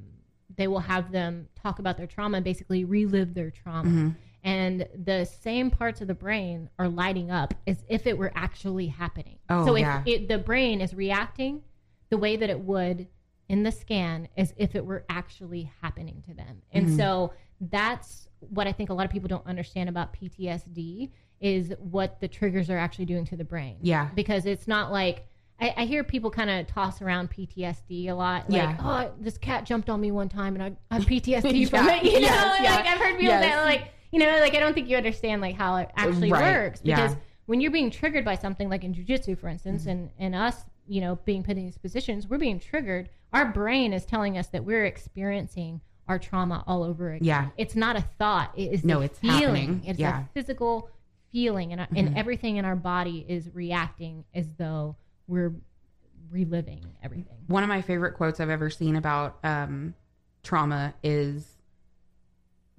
they 0.56 0.68
will 0.68 0.80
have 0.80 1.12
them 1.12 1.48
talk 1.62 1.80
about 1.80 1.98
their 1.98 2.08
trauma 2.08 2.38
and 2.38 2.44
basically 2.44 2.86
relive 2.86 3.34
their 3.34 3.52
trauma. 3.52 3.90
Mm-hmm. 3.90 4.10
And 4.44 4.88
the 5.04 5.26
same 5.26 5.70
parts 5.70 6.00
of 6.00 6.08
the 6.08 6.14
brain 6.14 6.70
are 6.80 6.88
lighting 6.88 7.30
up 7.32 7.54
as 7.68 7.84
if 7.90 8.08
it 8.08 8.18
were 8.18 8.32
actually 8.34 8.88
happening. 8.88 9.40
Oh, 9.50 9.66
so 9.66 9.76
if 9.76 9.82
yeah. 9.82 10.04
it, 10.06 10.28
the 10.30 10.38
brain 10.38 10.80
is 10.80 10.94
reacting 10.96 11.64
the 12.10 12.18
way 12.18 12.38
that 12.38 12.50
it 12.50 12.60
would 12.62 13.08
in 13.50 13.64
the 13.64 13.72
scan 13.72 14.30
as 14.38 14.54
if 14.58 14.74
it 14.74 14.86
were 14.86 15.04
actually 15.10 15.70
happening 15.82 16.24
to 16.30 16.34
them. 16.34 16.62
And 16.72 16.88
Mm-hmm. 16.88 16.98
so 16.98 17.34
that's 17.60 18.27
what 18.40 18.68
I 18.68 18.72
think 18.72 18.90
a 18.90 18.94
lot 18.94 19.06
of 19.06 19.12
people 19.12 19.28
don't 19.28 19.46
understand 19.46 19.90
about 19.90 20.14
PTSD 20.14 21.10
is 21.40 21.74
what 21.80 22.20
the 22.20 22.28
triggers 22.28 22.70
are 22.70 22.78
actually 22.78 23.06
doing 23.06 23.26
to 23.26 23.36
the 23.36 23.44
brain. 23.44 23.78
Yeah. 23.82 24.10
Because 24.16 24.46
it's 24.46 24.68
not 24.68 24.92
like 24.92 25.26
I, 25.60 25.74
I 25.78 25.86
hear 25.86 26.04
people 26.04 26.30
kind 26.30 26.50
of 26.50 26.68
toss 26.68 27.02
around 27.02 27.32
PTSD 27.32 28.10
a 28.10 28.14
lot. 28.14 28.50
Like, 28.50 28.62
Yeah. 28.62 28.78
oh, 28.80 29.12
this 29.20 29.38
cat 29.38 29.66
jumped 29.66 29.90
on 29.90 30.00
me 30.00 30.12
one 30.12 30.30
time 30.30 30.56
and 30.56 30.64
I 30.64 30.74
I 30.92 31.00
have 31.00 31.06
PTSD 31.08 31.70
from 31.70 31.88
Yeah. 31.88 31.96
it. 31.98 32.04
You 32.06 32.12
know, 32.14 32.20
Yes, 32.20 32.60
yeah. 32.64 32.76
like 32.76 32.86
I've 32.88 32.98
heard 33.00 33.12
people 33.20 33.26
Yes. 33.26 33.44
that 33.44 33.66
like, 33.66 33.92
you 34.12 34.20
know, 34.20 34.40
like 34.40 34.56
I 34.56 34.60
don't 34.60 34.74
think 34.74 34.88
you 34.90 34.98
understand 34.98 35.42
like 35.42 35.56
how 35.56 35.78
it 35.78 35.90
actually 35.96 36.32
Right. 36.32 36.42
works 36.54 36.82
Yeah. 36.84 36.96
because 36.96 37.18
when 37.48 37.62
you're 37.62 37.72
being 37.72 37.90
triggered 37.92 38.26
by 38.26 38.36
something 38.36 38.70
like 38.70 38.84
in 38.84 38.94
jujitsu, 38.94 39.38
for 39.38 39.48
instance, 39.48 39.82
Mm-hmm. 39.84 39.90
and, 39.92 40.10
and 40.20 40.36
us, 40.36 40.64
you 40.88 41.02
know, 41.02 41.16
being 41.26 41.44
put 41.44 41.58
in 41.58 41.66
these 41.66 41.78
positions, 41.78 42.28
we're 42.28 42.38
being 42.38 42.60
triggered. 42.60 43.10
Our 43.34 43.46
brain 43.52 43.94
is 43.94 44.06
telling 44.06 44.38
us 44.38 44.48
that 44.48 44.64
we're 44.64 44.86
experiencing 44.86 45.82
our 46.08 46.20
trauma 46.20 46.64
all 46.68 46.84
over 46.84 47.12
again. 47.14 47.26
Yeah. 47.26 47.48
It's 47.58 47.76
not 47.76 47.96
a 47.96 48.02
thought. 48.02 48.54
It 48.56 48.72
is 48.74 48.84
No, 48.84 49.02
it's 49.02 49.20
feeling. 49.20 49.40
happening. 49.40 49.82
It's 49.86 50.00
Yeah. 50.00 50.12
Mm-hmm. 50.14 50.22
a 50.22 50.30
physical 50.34 50.90
feeling, 51.32 51.74
and, 51.74 51.88
and 51.96 52.18
everything 52.18 52.58
in 52.58 52.66
our 52.66 52.76
body 52.76 53.26
is 53.28 53.50
reacting 53.54 54.24
as 54.34 54.48
though 54.58 54.96
we're 55.28 55.54
reliving 56.32 56.86
everything. 57.04 57.38
One 57.48 57.64
of 57.64 57.70
my 57.70 57.82
favorite 57.82 58.14
quotes 58.14 58.40
I've 58.40 58.50
ever 58.50 58.70
seen 58.70 58.96
about 58.96 59.38
um, 59.44 59.94
trauma 60.44 60.94
is 61.04 61.46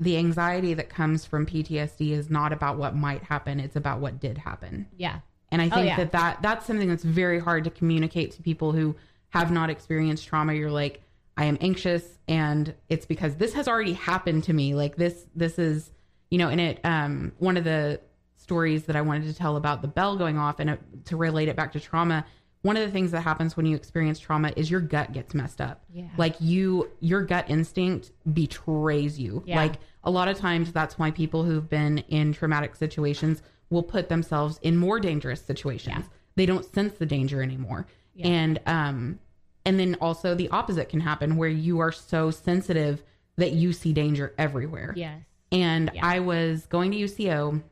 the 0.01 0.17
anxiety 0.17 0.75
that 0.75 0.89
comes 0.89 1.25
from 1.25 1.45
PTSD 1.45 2.11
is 2.13 2.31
not 2.31 2.53
about 2.53 2.79
what 2.79 2.95
might 2.95 3.23
happen, 3.23 3.59
it's 3.61 3.77
about 3.77 4.01
what 4.01 4.21
did 4.21 4.39
happen. 4.39 4.87
Yeah. 4.97 5.21
And 5.51 5.61
I 5.63 5.67
Oh, 5.67 5.71
think 5.71 5.87
yeah. 5.87 5.97
that, 5.97 6.13
that 6.13 6.43
that's 6.43 6.67
something 6.67 6.89
that's 6.89 7.03
very 7.05 7.39
hard 7.41 7.65
to 7.65 7.71
communicate 7.71 8.33
to 8.33 8.43
people 8.43 8.73
who 8.73 8.95
have 9.31 9.51
not 9.51 9.71
experienced 9.71 10.27
trauma. 10.27 10.53
You're 10.55 10.71
like, 10.71 11.03
I 11.39 11.45
am 11.45 11.57
anxious 11.61 12.05
and 12.27 12.75
it's 12.89 13.07
because 13.07 13.37
this 13.37 13.55
has 13.55 13.69
already 13.69 13.93
happened 13.93 14.45
to 14.45 14.53
me. 14.53 14.75
Like 14.75 14.97
this 14.97 15.25
this 15.37 15.59
is, 15.59 15.93
you 16.31 16.37
know, 16.37 16.49
and 16.49 16.61
it 16.61 16.81
um 16.85 17.33
one 17.39 17.57
of 17.57 17.63
the 17.65 18.01
stories 18.37 18.85
that 18.85 18.97
I 18.97 19.03
wanted 19.03 19.25
to 19.25 19.35
tell 19.35 19.57
about 19.57 19.81
the 19.81 19.89
bell 19.89 20.17
going 20.17 20.37
off 20.37 20.59
and 20.59 20.71
it, 20.71 20.81
to 21.07 21.17
relate 21.17 21.49
it 21.49 21.55
back 21.55 21.73
to 21.73 21.81
trauma, 21.81 22.25
one 22.63 22.77
of 22.77 22.85
the 22.85 22.91
things 22.91 23.13
that 23.13 23.21
happens 23.21 23.57
when 23.57 23.67
you 23.67 23.77
experience 23.77 24.19
trauma 24.19 24.53
is 24.57 24.69
your 24.69 24.81
gut 24.81 25.13
gets 25.13 25.33
messed 25.33 25.61
up. 25.61 25.85
Yeah. 25.93 26.09
Like 26.17 26.35
you 26.41 26.91
your 26.99 27.23
gut 27.23 27.45
instinct 27.49 28.11
betrays 28.33 29.17
you. 29.17 29.45
Yeah. 29.47 29.57
Like 29.57 29.75
a 30.03 30.11
lot 30.11 30.27
of 30.27 30.37
times 30.37 30.73
that's 30.73 30.99
why 30.99 31.13
people 31.13 31.45
who've 31.45 31.69
been 31.71 31.99
in 32.09 32.33
traumatic 32.33 32.75
situations 32.75 33.43
will 33.71 33.85
put 33.85 34.09
themselves 34.09 34.59
in 34.63 34.77
more 34.77 34.99
dangerous 34.99 35.41
situations. 35.41 36.07
They 36.35 36.47
don't 36.47 36.65
sense 36.65 36.95
the 36.95 37.07
danger 37.07 37.43
anymore. 37.43 37.87
And 38.25 38.61
um 38.67 39.21
and 39.69 39.79
then 39.79 39.97
also 40.01 40.35
the 40.35 40.49
opposite 40.49 40.89
can 40.89 41.01
happen 41.01 41.37
where 41.37 41.51
you 41.51 41.79
are 41.79 41.93
so 41.93 42.31
sensitive 42.31 43.03
that 43.37 43.53
you 43.53 43.75
see 43.75 43.93
danger 43.93 44.33
everywhere. 44.39 44.95
Yes. 44.97 45.21
And. 45.53 45.91
I 46.03 46.21
was 46.21 46.65
going 46.65 46.91
to 46.93 46.97
UCO 46.97 47.63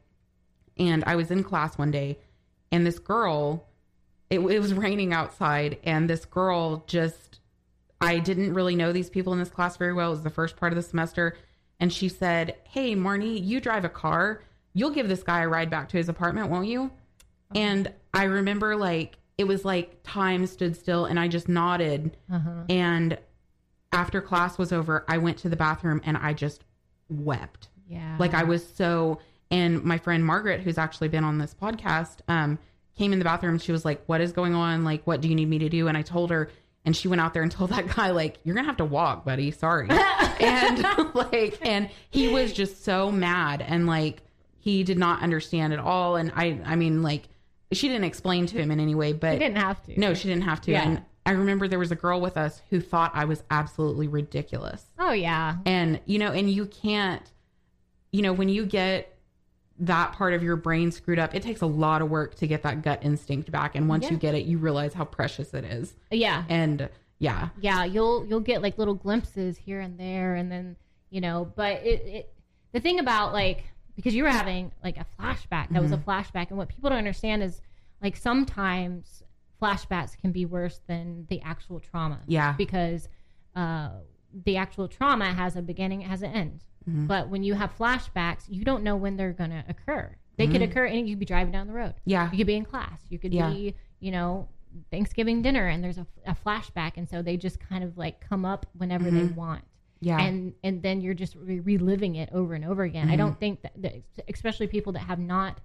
and 0.76 1.04
I 1.06 1.16
was 1.16 1.30
in 1.30 1.42
class 1.42 1.78
one 1.78 1.90
day 1.90 2.18
and 2.70 2.86
this 2.86 2.98
girl 2.98 3.66
it, 4.28 4.40
it 4.40 4.60
was 4.60 4.74
raining 4.74 5.14
outside 5.14 5.78
and 5.84 6.10
this 6.10 6.26
girl 6.26 6.84
just 6.86 7.40
I 7.98 8.18
didn't 8.18 8.52
really 8.52 8.76
know 8.76 8.92
these 8.92 9.08
people 9.08 9.32
in 9.32 9.38
this 9.38 9.48
class 9.48 9.78
very 9.78 9.94
well. 9.94 10.08
It 10.08 10.16
was 10.16 10.22
the 10.22 10.28
first 10.28 10.56
part 10.56 10.72
of 10.72 10.76
the 10.76 10.82
semester 10.82 11.34
and 11.80 11.90
she 11.90 12.10
said, 12.10 12.56
"Hey 12.64 12.94
Marnie, 12.94 13.42
you 13.42 13.58
drive 13.58 13.86
a 13.86 13.88
car. 13.88 14.42
You'll 14.74 14.90
give 14.90 15.08
this 15.08 15.22
guy 15.22 15.40
a 15.40 15.48
ride 15.48 15.70
back 15.70 15.88
to 15.90 15.96
his 15.96 16.10
apartment, 16.10 16.50
won't 16.50 16.68
you?" 16.68 16.90
And 17.54 17.90
I 18.12 18.24
remember 18.24 18.76
like 18.76 19.16
it 19.38 19.44
was 19.44 19.64
like 19.64 19.98
time 20.02 20.46
stood 20.46 20.76
still 20.76 21.04
and 21.04 21.18
I 21.20 21.28
just 21.28 21.48
nodded 21.48 22.16
Uh-huh. 22.32 22.64
and 22.68 23.18
after 23.92 24.20
class 24.20 24.58
was 24.58 24.72
over, 24.72 25.04
I 25.08 25.18
went 25.18 25.38
to 25.38 25.48
the 25.48 25.56
bathroom 25.56 26.00
and 26.04 26.16
I 26.16 26.32
just 26.32 26.64
wept. 27.08 27.68
Yeah. 27.88 28.16
Like 28.18 28.34
I 28.34 28.42
was 28.44 28.66
so 28.66 29.20
and 29.50 29.84
my 29.84 29.98
friend 29.98 30.24
Margaret, 30.24 30.60
who's 30.62 30.76
actually 30.78 31.08
been 31.08 31.22
on 31.24 31.38
this 31.38 31.54
podcast, 31.54 32.16
um, 32.28 32.58
came 32.98 33.12
in 33.12 33.18
the 33.20 33.24
bathroom. 33.24 33.58
She 33.58 33.70
was 33.72 33.84
like, 33.84 34.02
What 34.06 34.20
is 34.20 34.32
going 34.32 34.54
on? 34.54 34.84
Like, 34.84 35.06
what 35.06 35.20
do 35.20 35.28
you 35.28 35.34
need 35.34 35.48
me 35.48 35.58
to 35.60 35.68
do? 35.68 35.86
And 35.88 35.96
I 35.96 36.02
told 36.02 36.30
her, 36.30 36.50
and 36.84 36.96
she 36.96 37.06
went 37.08 37.20
out 37.20 37.32
there 37.34 37.42
and 37.42 37.50
told 37.52 37.70
that 37.76 37.86
guy, 37.94 38.10
like, 38.10 38.38
you're 38.42 38.54
gonna 38.56 38.66
have 38.66 38.78
to 38.78 38.84
walk, 38.84 39.24
buddy. 39.24 39.50
Sorry. 39.52 39.88
and 40.40 40.84
like, 41.14 41.58
and 41.62 41.88
he 42.10 42.28
was 42.28 42.52
just 42.52 42.84
so 42.84 43.12
mad 43.12 43.62
and 43.62 43.86
like 43.86 44.22
he 44.58 44.82
did 44.82 44.98
not 44.98 45.22
understand 45.22 45.72
at 45.72 45.78
all. 45.78 46.16
And 46.16 46.32
I 46.34 46.58
I 46.64 46.74
mean, 46.74 47.02
like, 47.02 47.28
she 47.72 47.88
didn't 47.88 48.04
explain 48.04 48.46
to 48.46 48.58
him 48.58 48.70
in 48.70 48.80
any 48.80 48.94
way, 48.94 49.12
but 49.12 49.32
she 49.34 49.38
didn't 49.38 49.58
have 49.58 49.82
to. 49.84 49.98
no, 50.00 50.14
she 50.14 50.28
didn't 50.28 50.44
have 50.44 50.60
to. 50.62 50.72
Yeah. 50.72 50.86
And 50.88 51.02
I 51.24 51.32
remember 51.32 51.66
there 51.66 51.78
was 51.78 51.90
a 51.90 51.96
girl 51.96 52.20
with 52.20 52.36
us 52.36 52.62
who 52.70 52.80
thought 52.80 53.10
I 53.14 53.24
was 53.24 53.42
absolutely 53.50 54.06
ridiculous. 54.08 54.84
Oh 54.98 55.12
yeah. 55.12 55.56
And, 55.66 56.00
you 56.06 56.18
know, 56.18 56.30
and 56.32 56.48
you 56.48 56.66
can't, 56.66 57.22
you 58.12 58.22
know, 58.22 58.32
when 58.32 58.48
you 58.48 58.64
get 58.66 59.12
that 59.80 60.12
part 60.12 60.32
of 60.32 60.42
your 60.42 60.56
brain 60.56 60.90
screwed 60.92 61.18
up, 61.18 61.34
it 61.34 61.42
takes 61.42 61.60
a 61.60 61.66
lot 61.66 62.00
of 62.00 62.08
work 62.08 62.36
to 62.36 62.46
get 62.46 62.62
that 62.62 62.82
gut 62.82 63.00
instinct 63.02 63.50
back. 63.50 63.74
And 63.74 63.88
once 63.88 64.04
Yeah. 64.04 64.12
you 64.12 64.16
get 64.16 64.34
it, 64.34 64.46
you 64.46 64.58
realize 64.58 64.94
how 64.94 65.04
precious 65.04 65.52
it 65.52 65.64
is. 65.64 65.94
Yeah. 66.10 66.44
And 66.48 66.88
yeah, 67.18 67.48
yeah 67.60 67.82
you'll 67.84 68.26
you'll 68.26 68.40
get 68.40 68.60
like 68.62 68.76
little 68.78 68.94
glimpses 68.94 69.56
here 69.56 69.80
and 69.80 69.98
there 69.98 70.34
and 70.34 70.52
then 70.52 70.76
you 71.08 71.22
know 71.22 71.50
but 71.56 71.82
it, 71.82 72.02
it 72.06 72.34
the 72.72 72.80
thing 72.80 72.98
about 72.98 73.32
like 73.32 73.64
because 73.96 74.14
you 74.14 74.22
were 74.22 74.30
having 74.30 74.72
like 74.84 74.96
a 74.98 75.06
flashback. 75.18 75.70
That 75.70 75.82
was 75.82 75.90
a 75.92 75.96
flashback. 75.96 76.50
And 76.50 76.58
what 76.58 76.68
people 76.68 76.90
don't 76.90 76.98
understand 76.98 77.42
is 77.42 77.60
like 78.02 78.16
sometimes 78.16 79.22
flashbacks 79.60 80.16
can 80.18 80.32
be 80.32 80.44
worse 80.44 80.80
than 80.86 81.26
the 81.30 81.40
actual 81.42 81.80
trauma. 81.80 82.20
Yeah. 82.26 82.54
because 82.58 83.08
uh, 83.54 83.88
the 84.44 84.56
actual 84.58 84.86
trauma 84.86 85.32
has 85.32 85.56
a 85.56 85.62
beginning 85.62 86.02
it 86.02 86.08
has 86.08 86.22
an 86.22 86.32
end. 86.32 86.60
But 86.88 87.30
when 87.30 87.42
you 87.42 87.54
have 87.54 87.76
flashbacks 87.76 88.44
you 88.48 88.64
don't 88.64 88.84
know 88.84 88.94
when 88.94 89.16
they're 89.16 89.32
going 89.32 89.50
to 89.50 89.64
occur. 89.68 90.14
They 90.36 90.46
could 90.46 90.60
occur 90.62 90.84
and 90.84 91.08
you 91.08 91.14
could 91.14 91.20
be 91.20 91.24
driving 91.26 91.50
down 91.52 91.66
the 91.66 91.72
road. 91.72 91.94
Yeah, 92.04 92.30
you 92.30 92.36
could 92.38 92.46
be 92.46 92.54
in 92.56 92.64
class. 92.66 93.00
You 93.08 93.18
could 93.18 93.32
Yeah. 93.34 93.48
be, 93.50 93.74
you 94.00 94.12
know, 94.12 94.48
Thanksgiving 94.90 95.40
dinner, 95.40 95.66
and 95.66 95.82
there's 95.82 95.96
a, 95.96 96.06
a 96.26 96.36
flashback, 96.46 96.92
and 96.98 97.08
so 97.08 97.22
they 97.22 97.38
just 97.38 97.58
kind 97.58 97.82
of 97.82 97.96
like 97.96 98.20
come 98.20 98.44
up 98.44 98.66
whenever 98.76 99.10
they 99.10 99.24
want, 99.24 99.62
Mm-hmm. 99.62 99.75
Yeah, 100.00 100.20
and 100.20 100.52
and 100.62 100.82
then 100.82 101.00
you're 101.00 101.14
just 101.14 101.34
re- 101.36 101.60
reliving 101.60 102.16
it 102.16 102.28
over 102.32 102.54
and 102.54 102.64
over 102.64 102.82
again. 102.82 103.08
I 103.08 103.12
Mm-hmm. 103.12 103.18
don't 103.18 103.40
think 103.40 103.62
that, 103.62 103.72
that, 103.82 103.94
especially 104.28 104.66
people 104.66 104.92
that 104.94 105.00
have 105.00 105.18
not 105.18 105.58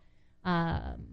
um, 0.46 1.06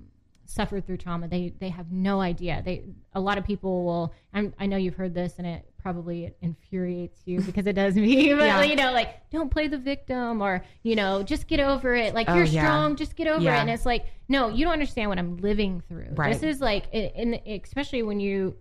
suffered 0.45 0.87
through 0.87 0.97
trauma, 0.99 1.29
they 1.29 1.53
they 1.59 1.69
have 1.69 1.91
no 1.93 2.21
idea. 2.21 2.63
They 2.65 2.85
a 3.13 3.21
lot 3.21 3.37
of 3.39 3.45
people 3.45 3.85
will. 3.85 4.15
I'm, 4.33 4.55
I 4.59 4.67
know 4.67 4.77
you've 4.77 4.95
heard 4.95 5.15
this, 5.15 5.35
and 5.39 5.47
it 5.47 5.65
probably 5.79 6.33
infuriates 6.43 7.21
you 7.25 7.41
because 7.41 7.67
it 7.67 7.73
does 7.75 7.95
me. 8.07 8.33
But 8.35 8.45
Yeah. 8.47 8.63
you 8.63 8.77
know, 8.77 8.93
like 8.93 9.29
don't 9.31 9.51
play 9.51 9.69
the 9.69 9.79
victim, 9.79 10.41
or 10.43 10.65
you 10.83 10.95
know, 10.97 11.23
just 11.23 11.47
get 11.49 11.61
over 11.61 11.95
it. 11.95 12.15
Like 12.15 12.29
Oh, 12.31 12.35
you're 12.37 12.45
yeah. 12.45 12.63
strong, 12.65 12.97
just 12.97 13.17
get 13.17 13.27
over 13.27 13.43
Yeah. 13.43 13.59
it. 13.59 13.61
And 13.63 13.71
it's 13.71 13.85
like, 13.87 14.07
no, 14.29 14.49
you 14.49 14.65
don't 14.65 14.73
understand 14.73 15.09
what 15.11 15.19
I'm 15.19 15.37
living 15.39 15.83
through. 15.89 16.09
Right. 16.13 16.33
This 16.33 16.43
is 16.43 16.61
like, 16.61 16.85
in, 16.93 17.35
in 17.35 17.61
especially 17.63 18.03
when 18.03 18.21
you 18.21 18.57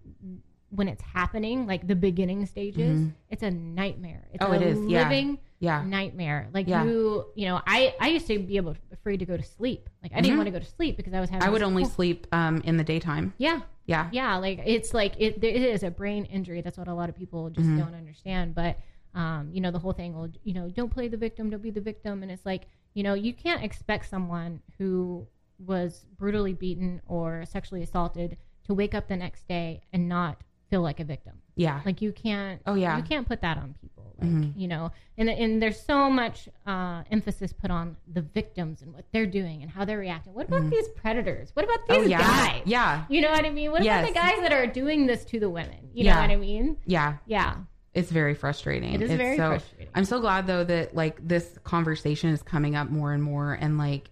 when 0.69 0.87
it's 0.87 1.01
happening, 1.01 1.65
like 1.65 1.87
the 1.87 1.95
beginning 1.95 2.45
stages, 2.45 3.01
it's 3.29 3.43
a 3.43 3.51
nightmare. 3.51 4.27
It's 4.33 4.43
Oh, 4.43 4.51
a 4.51 4.55
it 4.55 4.61
is. 4.61 4.79
Yeah. 4.87 5.03
living 5.03 5.39
yeah, 5.59 5.83
nightmare. 5.83 6.49
Like 6.53 6.67
Yeah. 6.67 6.83
you, 6.83 7.25
you 7.35 7.47
know, 7.47 7.61
I 7.65 7.95
I 7.99 8.09
used 8.09 8.27
to 8.27 8.37
be 8.37 8.57
able 8.57 8.75
afraid 8.91 9.17
to 9.19 9.25
go 9.25 9.37
to 9.37 9.43
sleep. 9.43 9.89
Like 10.03 10.11
I 10.13 10.21
didn't 10.21 10.37
want 10.37 10.47
to 10.47 10.51
go 10.51 10.59
to 10.59 10.65
sleep 10.65 10.97
because 10.97 11.13
I 11.13 11.19
was 11.19 11.29
having. 11.29 11.41
Mm-hmm. 11.41 11.49
I 11.49 11.53
would 11.53 11.63
only 11.63 11.85
sleep 11.85 12.27
um, 12.31 12.61
in 12.65 12.77
the 12.77 12.83
daytime. 12.83 13.33
Yeah, 13.37 13.61
Yeah, 13.85 14.09
yeah. 14.11 14.35
Like 14.37 14.59
it's 14.65 14.93
like 14.93 15.13
it, 15.17 15.43
it 15.43 15.61
is 15.61 15.83
a 15.83 15.89
brain 15.89 16.25
injury. 16.25 16.61
That's 16.61 16.77
what 16.77 16.87
a 16.87 16.93
lot 16.93 17.09
of 17.09 17.15
people 17.15 17.49
just 17.49 17.65
Mm-hmm. 17.67 17.79
don't 17.79 17.95
understand. 17.95 18.53
But 18.53 18.77
um, 19.15 19.49
you 19.51 19.61
know, 19.61 19.71
the 19.71 19.79
whole 19.79 19.93
thing 19.93 20.13
will, 20.13 20.29
you 20.43 20.53
know, 20.53 20.69
don't 20.69 20.89
play 20.91 21.07
the 21.07 21.17
victim, 21.17 21.49
don't 21.49 21.63
be 21.63 21.71
the 21.71 21.81
victim, 21.81 22.21
and 22.21 22.31
it's 22.31 22.45
like, 22.45 22.63
you 22.93 23.01
know, 23.01 23.13
you 23.15 23.33
can't 23.33 23.63
expect 23.63 24.07
someone 24.09 24.61
who 24.77 25.25
was 25.65 26.05
brutally 26.17 26.53
beaten 26.53 27.01
or 27.07 27.43
sexually 27.45 27.81
assaulted 27.81 28.37
to 28.65 28.75
wake 28.75 28.93
up 28.93 29.07
the 29.07 29.15
next 29.15 29.47
day 29.47 29.81
and 29.91 30.07
not 30.07 30.37
feel 30.69 30.81
like 30.81 30.99
a 30.99 31.03
victim. 31.03 31.33
yeah, 31.55 31.81
Like 31.85 32.01
you 32.01 32.11
can't. 32.11 32.61
Oh, 32.65 32.73
yeah. 32.75 32.97
You 32.97 33.03
can't 33.03 33.27
put 33.27 33.41
that 33.41 33.57
on 33.57 33.73
people. 33.81 34.03
Like 34.19 34.29
Mhm. 34.31 34.53
you 34.57 34.67
know, 34.67 34.91
and 35.19 35.29
and 35.29 35.61
there's 35.61 35.79
so 35.79 36.09
much 36.09 36.49
uh, 36.65 37.03
emphasis 37.11 37.53
put 37.53 37.69
on 37.69 37.97
the 38.11 38.21
victims 38.21 38.81
and 38.81 38.91
what 38.91 39.05
they're 39.13 39.27
doing 39.27 39.61
and 39.61 39.69
how 39.69 39.85
they're 39.85 39.99
reacting. 39.99 40.33
What 40.33 40.47
about 40.47 40.69
these 40.71 40.87
predators? 40.95 41.51
What 41.53 41.65
about 41.65 41.87
these 41.87 41.97
Mm-hmm. 41.97 42.05
oh 42.07 42.09
yeah, 42.09 42.47
guys? 42.47 42.61
yeah, 42.65 43.05
You 43.09 43.21
know 43.21 43.29
what 43.31 43.45
I 43.45 43.51
mean? 43.51 43.71
What 43.71 43.83
about 43.83 44.07
the 44.07 44.13
guys 44.13 44.39
that 44.41 44.51
are 44.51 44.65
doing 44.65 45.05
this 45.05 45.23
to 45.25 45.39
the 45.39 45.49
women? 45.51 45.91
You 45.93 46.05
Yeah. 46.05 46.15
know 46.15 46.21
what 46.21 46.31
I 46.31 46.35
mean? 46.35 46.77
yeah. 46.87 47.17
Yeah. 47.27 47.57
It's 47.93 48.09
very 48.11 48.33
frustrating. 48.33 48.93
It 48.95 49.01
is 49.03 49.11
It's 49.11 49.17
very 49.17 49.37
so, 49.37 49.49
frustrating. 49.49 49.87
I'm 49.93 50.05
so 50.05 50.19
glad 50.19 50.47
though 50.47 50.63
that 50.63 50.95
like 50.95 51.25
this 51.27 51.55
conversation 51.63 52.31
is 52.31 52.41
coming 52.41 52.75
up 52.75 52.89
more 52.89 53.13
and 53.13 53.21
more 53.21 53.53
and 53.53 53.77
like 53.77 54.09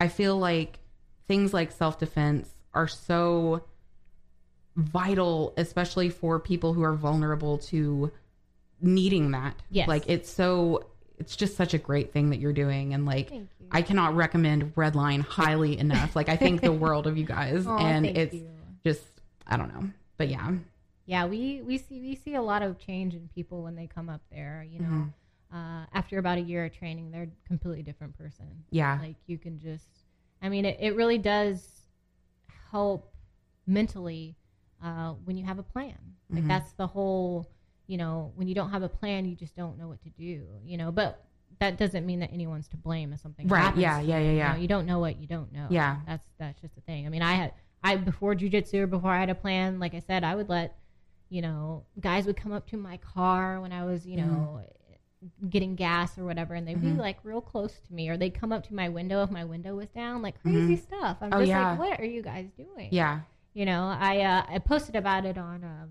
I 0.00 0.08
feel 0.08 0.36
like 0.36 0.80
things 1.28 1.54
like 1.54 1.70
self-defense 1.70 2.48
are 2.74 2.88
so 2.88 3.64
vital 4.76 5.52
especially 5.56 6.08
for 6.10 6.38
people 6.38 6.72
who 6.72 6.82
are 6.82 6.94
vulnerable 6.94 7.58
to 7.58 8.10
needing 8.80 9.32
that. 9.32 9.54
Yes. 9.70 9.88
Like 9.88 10.08
it's 10.08 10.30
so 10.30 10.86
it's 11.18 11.36
just 11.36 11.56
such 11.56 11.74
a 11.74 11.78
great 11.78 12.12
thing 12.12 12.30
that 12.30 12.38
you're 12.38 12.52
doing 12.52 12.94
and 12.94 13.04
like 13.04 13.30
I 13.70 13.82
cannot 13.82 14.16
recommend 14.16 14.74
Redline 14.74 15.20
highly 15.24 15.78
enough. 15.86 16.16
Like 16.16 16.28
I 16.28 16.36
think 16.36 16.60
the 16.62 16.72
world 16.72 17.06
of 17.06 17.18
you 17.18 17.24
guys 17.24 17.66
Aw, 17.66 17.78
and 17.78 18.06
it's 18.06 18.34
you. 18.34 18.48
just 18.84 19.02
I 19.46 19.56
don't 19.56 19.72
know. 19.74 19.90
But 20.16 20.28
yeah. 20.28 20.52
Yeah, 21.06 21.26
we, 21.26 21.60
we 21.62 21.76
see 21.78 22.00
we 22.00 22.14
see 22.14 22.34
a 22.36 22.42
lot 22.42 22.62
of 22.62 22.78
change 22.78 23.14
in 23.14 23.28
people 23.34 23.62
when 23.64 23.74
they 23.74 23.88
come 23.88 24.08
up 24.08 24.20
there. 24.32 24.64
You 24.70 24.78
know, 24.80 24.86
Mm-hmm. 25.52 25.56
uh, 25.56 25.84
after 25.92 26.18
about 26.18 26.38
a 26.38 26.40
year 26.40 26.64
of 26.66 26.72
training, 26.72 27.10
they're 27.10 27.24
a 27.24 27.48
completely 27.48 27.82
different 27.82 28.16
person. 28.16 28.46
Yeah. 28.70 28.98
Like 29.02 29.16
you 29.26 29.36
can 29.36 29.58
just, 29.58 29.88
I 30.40 30.48
mean, 30.48 30.64
it, 30.64 30.76
it 30.80 30.94
really 30.94 31.18
does 31.18 31.66
help 32.70 33.12
mentally 33.66 34.36
uh, 34.82 35.12
when 35.24 35.36
you 35.36 35.44
have 35.44 35.58
a 35.58 35.62
plan. 35.62 35.96
Like 36.30 36.44
Mhm. 36.44 36.48
that's 36.48 36.72
the 36.74 36.86
whole, 36.86 37.48
you 37.86 37.96
know, 37.98 38.32
when 38.36 38.48
you 38.48 38.54
don't 38.54 38.70
have 38.70 38.82
a 38.82 38.88
plan, 38.88 39.24
you 39.24 39.34
just 39.36 39.54
don't 39.56 39.76
know 39.78 39.88
what 39.88 40.00
to 40.02 40.10
do. 40.10 40.46
You 40.64 40.76
know, 40.76 40.90
but 40.92 41.24
that 41.58 41.76
doesn't 41.76 42.06
mean 42.06 42.20
that 42.20 42.32
anyone's 42.32 42.68
to 42.68 42.76
blame 42.76 43.12
if 43.12 43.20
something 43.20 43.46
Right. 43.48 43.60
happens. 43.60 43.82
Yeah, 43.82 44.00
to 44.00 44.06
yeah, 44.06 44.18
yeah, 44.18 44.30
you 44.30 44.36
yeah. 44.36 44.52
know, 44.52 44.58
you 44.58 44.68
don't 44.68 44.86
know 44.86 44.98
what 45.00 45.18
you 45.20 45.26
don't 45.26 45.52
know. 45.52 45.66
Yeah. 45.70 45.98
That's 46.06 46.26
that's 46.38 46.60
just 46.60 46.74
the 46.74 46.80
thing. 46.82 47.06
I 47.06 47.10
mean, 47.10 47.22
I 47.22 47.34
had 47.34 47.52
I 47.82 47.96
before 47.96 48.34
jujitsu 48.34 48.74
or 48.82 48.86
before 48.86 49.10
I 49.10 49.18
had 49.20 49.30
a 49.30 49.34
plan. 49.34 49.78
Like 49.80 49.94
I 49.94 49.98
said, 50.00 50.24
I 50.24 50.34
would 50.34 50.48
let 50.48 50.76
you 51.28 51.42
know 51.42 51.84
guys 52.00 52.26
would 52.26 52.36
come 52.36 52.52
up 52.52 52.66
to 52.68 52.76
my 52.76 52.96
car 52.98 53.60
when 53.60 53.72
I 53.72 53.84
was 53.84 54.06
you 54.06 54.16
know 54.16 54.62
getting 55.50 55.74
gas 55.74 56.16
or 56.16 56.24
whatever, 56.24 56.54
and 56.54 56.66
they'd 56.66 56.78
Mhm. 56.78 56.80
be 56.80 56.92
like 56.92 57.18
real 57.24 57.42
close 57.42 57.78
to 57.80 57.92
me, 57.92 58.08
or 58.08 58.16
they'd 58.16 58.32
come 58.34 58.52
up 58.52 58.64
to 58.68 58.74
my 58.74 58.88
window 58.88 59.22
if 59.22 59.30
my 59.30 59.44
window 59.44 59.74
was 59.76 59.88
down, 59.90 60.22
like 60.22 60.40
crazy 60.40 60.76
stuff. 60.76 61.18
I'm 61.20 61.30
Oh, 61.34 61.40
just 61.40 61.48
yeah. 61.50 61.70
like, 61.72 61.78
what 61.78 62.00
are 62.00 62.04
you 62.06 62.22
guys 62.22 62.48
doing? 62.56 62.88
Yeah. 62.90 63.20
You 63.52 63.64
know, 63.66 63.84
I 63.98 64.20
uh, 64.20 64.42
I 64.48 64.58
posted 64.58 64.94
about 64.96 65.24
it 65.26 65.36
on 65.36 65.64
um, 65.64 65.90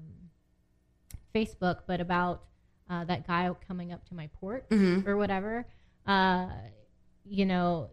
Facebook, 1.35 1.79
but 1.87 1.99
about 2.01 2.43
uh, 2.89 3.03
that 3.05 3.27
guy 3.27 3.49
coming 3.67 3.91
up 3.91 4.07
to 4.09 4.15
my 4.15 4.27
porch 4.39 4.65
Mhm. 4.69 5.05
or 5.07 5.17
whatever. 5.17 5.65
Uh, 6.07 6.47
you 7.25 7.45
know, 7.45 7.89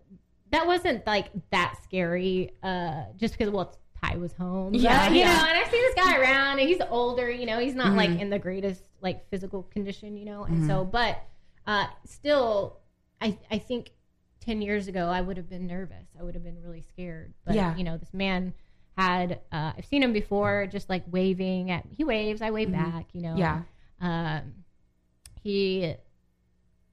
that 0.51 0.67
wasn't 0.67 1.07
like 1.07 1.31
that 1.51 1.77
scary. 1.83 2.53
Uh, 2.63 3.05
just 3.17 3.37
because 3.37 3.51
well, 3.53 3.77
Ty 4.03 4.17
was 4.17 4.33
home. 4.35 4.73
Yeah, 4.75 5.09
But, 5.09 5.15
you 5.15 5.21
yeah. 5.21 5.27
know, 5.37 5.47
and 5.49 5.59
I 5.59 5.65
see 5.65 5.79
this 5.81 5.95
guy 5.95 6.17
around, 6.19 6.61
and 6.61 6.69
he's 6.69 6.81
older. 6.89 7.31
You 7.31 7.47
know, 7.47 7.59
he's 7.59 7.75
not 7.75 7.95
like 7.95 8.11
Mhm. 8.11 8.21
in 8.21 8.31
the 8.31 8.39
greatest 8.39 8.83
like 9.01 9.29
physical 9.31 9.65
condition. 9.65 10.17
You 10.17 10.25
know, 10.27 10.45
and 10.45 10.59
Mm-hmm. 10.59 10.69
so, 10.69 10.85
but 10.85 11.23
uh, 11.67 11.87
still, 12.05 12.79
I 13.21 13.39
I 13.51 13.59
think. 13.59 13.91
10 14.41 14.63
years 14.63 14.87
ago 14.87 15.09
i 15.09 15.21
would 15.21 15.37
have 15.37 15.49
been 15.51 15.67
nervous 15.67 16.07
i 16.21 16.23
would 16.23 16.35
have 16.35 16.45
been 16.45 16.63
really 16.63 16.81
scared 16.83 17.35
but 17.45 17.57
Yeah. 17.57 17.75
you 17.75 17.83
know 17.83 17.97
this 17.97 18.15
man 18.15 18.55
had 18.97 19.41
uh, 19.53 19.73
i've 19.77 19.85
seen 19.87 20.03
him 20.03 20.13
before 20.13 20.67
just 20.67 20.89
like 20.89 21.03
waving 21.11 21.71
at 21.71 21.85
he 21.91 22.05
waves 22.05 22.41
i 22.43 22.51
wave 22.51 22.73
back 22.73 23.07
you 23.13 23.21
know 23.23 23.31
Mm-hmm. 23.37 23.39
Yeah. 23.39 24.37
um, 24.39 24.55
he 25.43 25.95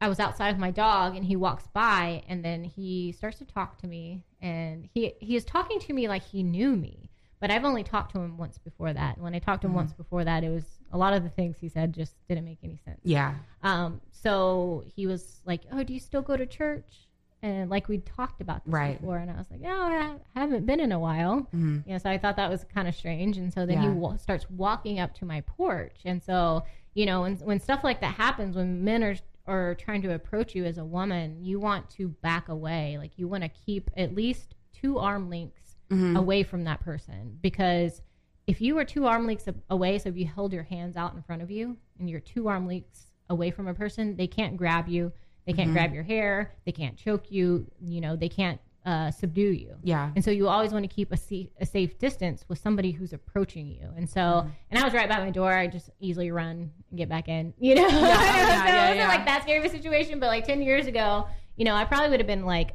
i 0.02 0.08
was 0.10 0.20
outside 0.20 0.52
with 0.52 0.60
my 0.60 0.72
dog 0.72 1.16
and 1.16 1.26
he 1.26 1.36
walks 1.36 1.66
by 1.74 2.24
and 2.28 2.44
then 2.44 2.64
he 2.64 3.12
starts 3.14 3.38
to 3.40 3.46
talk 3.46 3.78
to 3.80 3.88
me 3.88 4.26
and 4.42 4.90
he 4.94 5.14
he 5.20 5.36
is 5.36 5.46
talking 5.46 5.80
to 5.80 5.94
me 5.94 6.08
like 6.08 6.24
he 6.24 6.44
knew 6.44 6.76
me 6.76 7.10
but 7.40 7.50
i've 7.52 7.64
only 7.66 7.84
talked 7.84 8.12
to 8.14 8.20
him 8.20 8.38
once 8.38 8.58
before 8.58 8.92
that 8.94 9.16
and 9.16 9.24
when 9.24 9.34
i 9.34 9.40
talked 9.40 9.62
to 9.62 9.68
him 9.68 9.72
Mm-hmm. 9.72 9.78
once 9.78 9.94
before 9.94 10.24
that 10.26 10.44
it 10.44 10.50
was 10.50 10.66
a 10.92 10.98
lot 10.98 11.14
of 11.14 11.24
the 11.24 11.30
things 11.30 11.58
he 11.60 11.70
said 11.70 11.94
just 11.94 12.16
didn't 12.28 12.46
make 12.46 12.60
any 12.64 12.78
sense 12.86 13.00
Yeah. 13.04 13.36
um, 13.64 14.02
so 14.12 14.84
he 14.96 15.08
was 15.08 15.42
like 15.46 15.62
oh 15.72 15.84
do 15.84 15.94
you 15.94 16.00
still 16.00 16.22
go 16.22 16.36
to 16.38 16.46
church 16.46 17.08
and 17.44 17.70
like 17.70 17.88
we 17.88 18.00
talked 18.00 18.42
about 18.42 18.66
this 18.66 18.74
Right. 18.74 19.00
before 19.00 19.18
and 19.18 19.30
i 19.30 19.36
was 19.36 19.46
like 19.52 19.60
oh, 19.64 20.18
i 20.36 20.40
haven't 20.40 20.66
been 20.66 20.80
in 20.80 20.92
a 20.92 21.00
while 21.00 21.42
hmm 21.52 21.80
you 21.86 21.92
know, 21.92 21.98
so 22.00 22.10
I 22.10 22.18
thought 22.18 22.38
that 22.38 22.50
was 22.50 22.64
kind 22.74 22.88
of 22.88 22.96
strange. 22.96 23.38
And 23.38 23.54
so 23.54 23.66
then 23.66 23.78
he 23.82 23.88
Yeah. 23.88 23.94
wa- 23.94 24.16
starts 24.16 24.50
walking 24.50 25.00
up 25.00 25.14
to 25.16 25.26
my 25.26 25.42
porch. 25.42 25.98
And 26.06 26.24
so, 26.24 26.64
you 26.94 27.06
know, 27.06 27.22
when, 27.24 27.36
when 27.38 27.60
stuff 27.60 27.84
like 27.84 28.00
that 28.00 28.14
happens, 28.16 28.56
when 28.56 28.84
men 28.86 29.04
are, 29.04 29.16
are 29.48 29.76
trying 29.76 30.02
to 30.04 30.14
approach 30.14 30.56
you 30.56 30.64
as 30.64 30.78
a 30.78 30.86
woman, 30.86 31.44
you 31.44 31.60
want 31.60 31.90
to 31.92 32.08
back 32.08 32.48
away. 32.48 32.98
Like 32.98 33.12
you 33.18 33.28
want 33.28 33.44
to 33.44 33.50
keep 33.50 33.92
at 33.98 34.16
least 34.16 34.56
two 34.72 34.98
arm 34.98 35.30
lengths 35.30 35.76
Mhm. 35.92 36.18
away 36.18 36.44
from 36.44 36.64
that 36.64 36.80
person. 36.80 37.38
Because 37.42 38.02
if 38.48 38.62
you 38.62 38.76
were 38.76 38.86
two 38.86 39.06
arm 39.06 39.28
lengths 39.28 39.50
away, 39.70 39.98
so 40.00 40.08
if 40.08 40.16
you 40.16 40.26
held 40.26 40.54
your 40.54 40.64
hands 40.64 40.96
out 40.96 41.14
in 41.16 41.22
front 41.22 41.42
of 41.42 41.52
you 41.52 41.76
and 42.00 42.10
you're 42.10 42.22
two 42.22 42.48
arm 42.48 42.66
lengths 42.66 43.08
away 43.30 43.52
from 43.52 43.68
a 43.68 43.74
person, 43.74 44.16
they 44.16 44.28
can't 44.28 44.56
grab 44.56 44.88
you. 44.88 45.12
They 45.46 45.54
can't 45.54 45.72
grab 45.74 45.94
your 45.94 46.04
hair. 46.04 46.54
They 46.66 46.72
can't 46.72 46.98
choke 46.98 47.32
you. 47.32 47.68
You 47.82 48.02
know, 48.02 48.16
they 48.16 48.30
can't 48.30 48.60
uh, 48.86 49.12
subdue 49.12 49.52
you. 49.52 49.76
Yeah. 49.84 50.12
And 50.16 50.24
so 50.24 50.32
you 50.32 50.48
always 50.50 50.72
want 50.74 50.84
to 50.84 50.94
keep 50.94 51.12
a, 51.12 51.18
sa- 51.18 51.50
a 51.60 51.66
safe 51.66 51.98
distance 52.00 52.44
with 52.50 52.60
somebody 52.60 52.92
who's 52.92 53.14
approaching 53.14 53.68
you. 53.68 53.90
And 53.96 54.10
so, 54.10 54.20
Mm-hmm. 54.22 54.50
and 54.72 54.80
I 54.80 54.84
was 54.84 54.94
right 54.94 55.08
by 55.08 55.20
my 55.20 55.30
door. 55.32 55.54
I 55.54 55.68
just 55.68 55.90
easily 56.00 56.32
run 56.32 56.72
and 56.90 56.98
get 56.98 57.08
back 57.10 57.28
in. 57.30 57.54
You 57.60 57.76
know, 57.76 57.82
yeah, 57.88 57.90
so 57.90 58.00
yeah, 58.00 58.08
it 58.08 58.82
wasn't 58.82 58.98
yeah. 58.98 59.08
like 59.08 59.26
that 59.26 59.44
scary 59.44 59.60
of 59.60 59.66
a 59.66 59.70
situation. 59.70 60.20
But 60.20 60.28
like 60.28 60.46
ten 60.46 60.62
years 60.62 60.86
ago, 60.88 61.28
you 61.56 61.66
know, 61.66 61.76
I 61.76 61.86
probably 61.86 62.10
would 62.10 62.20
have 62.20 62.28
been 62.28 62.46
like, 62.46 62.72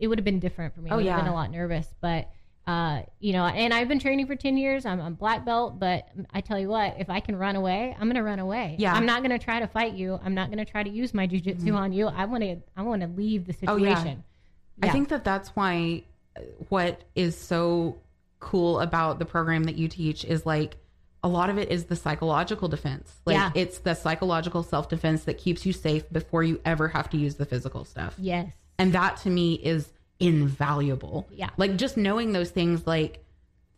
it 0.00 0.06
would 0.08 0.18
have 0.18 0.24
been 0.24 0.40
different 0.40 0.74
for 0.74 0.80
me. 0.80 0.90
I 0.90 0.94
Oh, 0.94 0.96
would 0.96 1.06
have 1.06 1.16
yeah. 1.18 1.22
been 1.22 1.30
a 1.32 1.34
lot 1.34 1.50
nervous, 1.50 1.88
but. 2.00 2.28
Uh, 2.68 3.02
you 3.18 3.32
know, 3.32 3.46
and 3.46 3.72
I've 3.72 3.88
been 3.88 3.98
training 3.98 4.26
for 4.26 4.36
10 4.36 4.58
years. 4.58 4.84
I'm 4.84 5.00
a 5.00 5.10
black 5.10 5.44
belt, 5.46 5.78
but 5.78 6.06
I 6.34 6.42
tell 6.42 6.58
you 6.58 6.68
what, 6.68 6.96
if 6.98 7.08
I 7.08 7.20
can 7.20 7.34
run 7.36 7.56
away, 7.56 7.96
I'm 7.98 8.06
going 8.08 8.16
to 8.16 8.22
run 8.22 8.38
away. 8.40 8.76
Yeah. 8.78 8.92
I'm 8.92 9.06
not 9.06 9.22
going 9.22 9.30
to 9.30 9.42
try 9.42 9.58
to 9.60 9.66
fight 9.66 9.94
you. 9.94 10.20
I'm 10.22 10.34
not 10.34 10.48
going 10.52 10.58
to 10.64 10.70
try 10.70 10.82
to 10.82 10.90
use 10.90 11.14
my 11.14 11.26
jujitsu 11.26 11.74
on 11.74 11.94
you. 11.94 12.08
I 12.08 12.26
want 12.26 12.42
to, 12.42 12.56
I 12.76 12.82
want 12.82 13.00
to 13.00 13.08
leave 13.08 13.46
the 13.46 13.54
Mm-hmm. 13.54 13.68
Oh, 13.70 13.76
yeah. 13.76 13.94
situation. 13.94 14.24
I 14.82 14.90
think 14.90 15.08
that 15.08 15.24
that's 15.24 15.48
why 15.56 16.02
what 16.68 17.00
is 17.14 17.36
so 17.38 17.96
cool 18.38 18.80
about 18.80 19.18
the 19.18 19.24
program 19.24 19.64
that 19.64 19.76
you 19.76 19.88
teach 19.88 20.24
is 20.26 20.44
like 20.46 20.76
a 21.24 21.28
lot 21.28 21.50
of 21.50 21.58
it 21.58 21.70
is 21.70 21.86
the 21.86 21.96
psychological 21.96 22.68
defense. 22.68 23.12
Like 23.24 23.34
Yeah. 23.34 23.50
it's 23.54 23.78
the 23.78 23.94
psychological 23.94 24.62
self 24.62 24.88
defense 24.90 25.24
that 25.24 25.38
keeps 25.38 25.64
you 25.64 25.72
safe 25.72 26.04
before 26.12 26.42
you 26.44 26.60
ever 26.66 26.88
have 26.88 27.08
to 27.10 27.16
use 27.16 27.36
the 27.36 27.46
physical 27.46 27.84
stuff. 27.86 28.14
Yes. 28.18 28.52
And 28.78 28.92
that 28.92 29.16
to 29.22 29.30
me 29.30 29.54
is 29.54 29.90
invaluable. 30.20 31.28
Yeah. 31.32 31.50
Like 31.56 31.76
just 31.76 31.96
knowing 31.96 32.32
those 32.32 32.50
things 32.50 32.86
like 32.86 33.24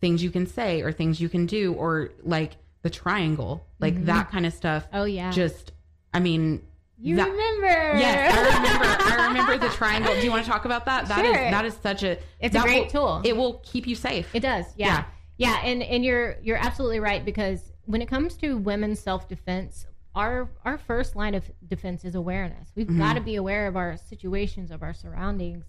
things 0.01 0.23
you 0.23 0.31
can 0.31 0.47
say 0.47 0.83
or 0.83 0.93
things 0.93 1.21
you 1.21 1.29
can 1.29 1.47
do 1.47 1.75
or 1.75 2.11
like 2.23 2.57
the 2.83 2.91
triangle, 2.91 3.67
like 3.79 4.05
that 4.07 4.31
kind 4.31 4.47
of 4.47 4.53
stuff. 4.53 4.87
Oh, 4.93 5.05
yeah. 5.05 5.31
Just 5.31 5.73
I 6.15 6.21
mean 6.21 6.63
You 6.99 7.17
that- 7.17 7.31
remember? 7.31 7.99
Yes, 7.99 8.35
I 8.35 8.57
remember. 8.57 9.05
I 9.23 9.27
remember 9.29 9.59
the 9.69 9.73
triangle. 9.75 10.15
Do 10.15 10.21
you 10.23 10.31
want 10.31 10.45
to 10.45 10.51
talk 10.51 10.65
about 10.65 10.87
that? 10.87 11.07
That 11.09 11.25
is 11.25 11.33
Sure. 11.35 11.51
that 11.51 11.65
is 11.65 11.75
such 11.83 12.03
a. 12.03 12.19
It's 12.41 12.55
a 12.57 12.61
great 12.61 12.93
will- 12.95 13.21
tool. 13.21 13.23
It 13.25 13.37
will 13.37 13.55
keep 13.65 13.87
you 13.87 13.95
safe. 13.95 14.35
It 14.35 14.41
does. 14.41 14.65
Yeah. 14.77 15.05
yeah. 15.37 15.61
and 15.65 15.83
and 15.83 16.05
you're 16.05 16.37
you're 16.43 16.57
absolutely 16.59 17.01
right 17.01 17.25
because 17.25 17.73
when 17.87 18.01
it 18.03 18.07
comes 18.09 18.35
to 18.37 18.57
women's 18.57 19.01
self-defense, 19.01 19.87
our 20.15 20.49
our 20.65 20.79
first 20.79 21.17
line 21.17 21.35
of 21.35 21.45
defense 21.69 22.05
is 22.05 22.15
awareness. 22.15 22.71
We've 22.75 22.87
Mm-hmm. 22.87 22.99
got 22.99 23.15
to 23.15 23.21
be 23.21 23.37
aware 23.37 23.67
of 23.67 23.77
our 23.77 23.97
situations, 23.97 24.71
of 24.71 24.83
our 24.83 24.95
surroundings. 24.95 25.65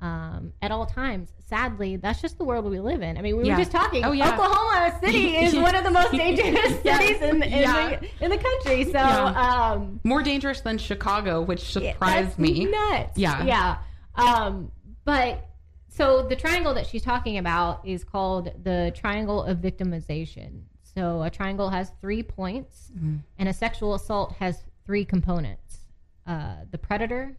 Um, 0.00 0.52
at 0.60 0.70
all 0.70 0.84
times. 0.84 1.30
Sadly, 1.48 1.96
that's 1.96 2.20
just 2.20 2.36
the 2.36 2.44
world 2.44 2.66
we 2.66 2.78
live 2.78 3.00
in. 3.00 3.16
I 3.16 3.22
mean, 3.22 3.36
we 3.38 3.44
Yeah. 3.46 3.54
were 3.56 3.60
just 3.62 3.72
talking. 3.72 4.04
Oh, 4.04 4.12
yeah. 4.12 4.32
Oklahoma 4.34 4.98
City 5.02 5.36
is 5.44 5.54
one 5.54 5.74
of 5.74 5.82
the 5.84 5.90
most 5.90 6.10
dangerous 6.24 6.78
Yeah. 6.84 6.98
cities 6.98 7.22
in, 7.22 7.42
in, 7.42 7.62
the, 7.62 8.08
in 8.20 8.30
the 8.30 8.36
country. 8.36 8.84
So, 8.92 8.98
um, 8.98 10.00
More 10.04 10.22
dangerous 10.22 10.60
than 10.60 10.76
Chicago, 10.76 11.40
which 11.40 11.72
surprised 11.72 12.30
that's 12.30 12.38
me. 12.38 12.66
Nuts. 12.66 13.16
Yeah. 13.16 13.44
Yeah. 13.44 13.76
Um, 14.16 14.70
but 15.06 15.46
so 15.88 16.26
the 16.26 16.36
triangle 16.36 16.74
that 16.74 16.86
she's 16.86 17.02
talking 17.02 17.38
about 17.38 17.86
is 17.86 18.04
called 18.04 18.50
the 18.62 18.92
triangle 18.94 19.42
of 19.44 19.58
victimization. 19.58 20.62
So 20.82 21.22
a 21.22 21.30
triangle 21.30 21.70
has 21.70 21.92
three 22.00 22.22
points, 22.22 22.90
Mm-hmm. 22.94 23.16
and 23.38 23.48
a 23.48 23.52
sexual 23.54 23.94
assault 23.94 24.32
has 24.34 24.62
three 24.84 25.04
components: 25.04 25.78
uh, 26.26 26.56
the 26.70 26.78
predator, 26.78 27.38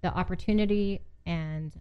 the 0.00 0.08
opportunity, 0.16 1.02
and 1.26 1.72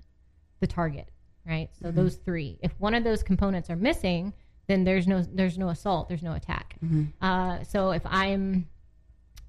the 0.60 0.68
target. 0.68 1.10
Right. 1.46 1.70
So 1.82 1.90
those 1.92 2.16
three. 2.18 2.60
If 2.62 2.72
one 2.80 2.94
of 2.94 3.04
those 3.04 3.24
components 3.24 3.70
are 3.70 3.76
missing, 3.76 4.34
then 4.68 4.84
there's 4.84 5.08
no 5.08 5.24
there's 5.24 5.58
no 5.58 5.70
assault. 5.70 6.08
There's 6.08 6.24
no 6.24 6.34
attack. 6.34 6.76
Uh, 7.22 7.64
so 7.64 7.92
if 7.92 8.04
I'm 8.06 8.68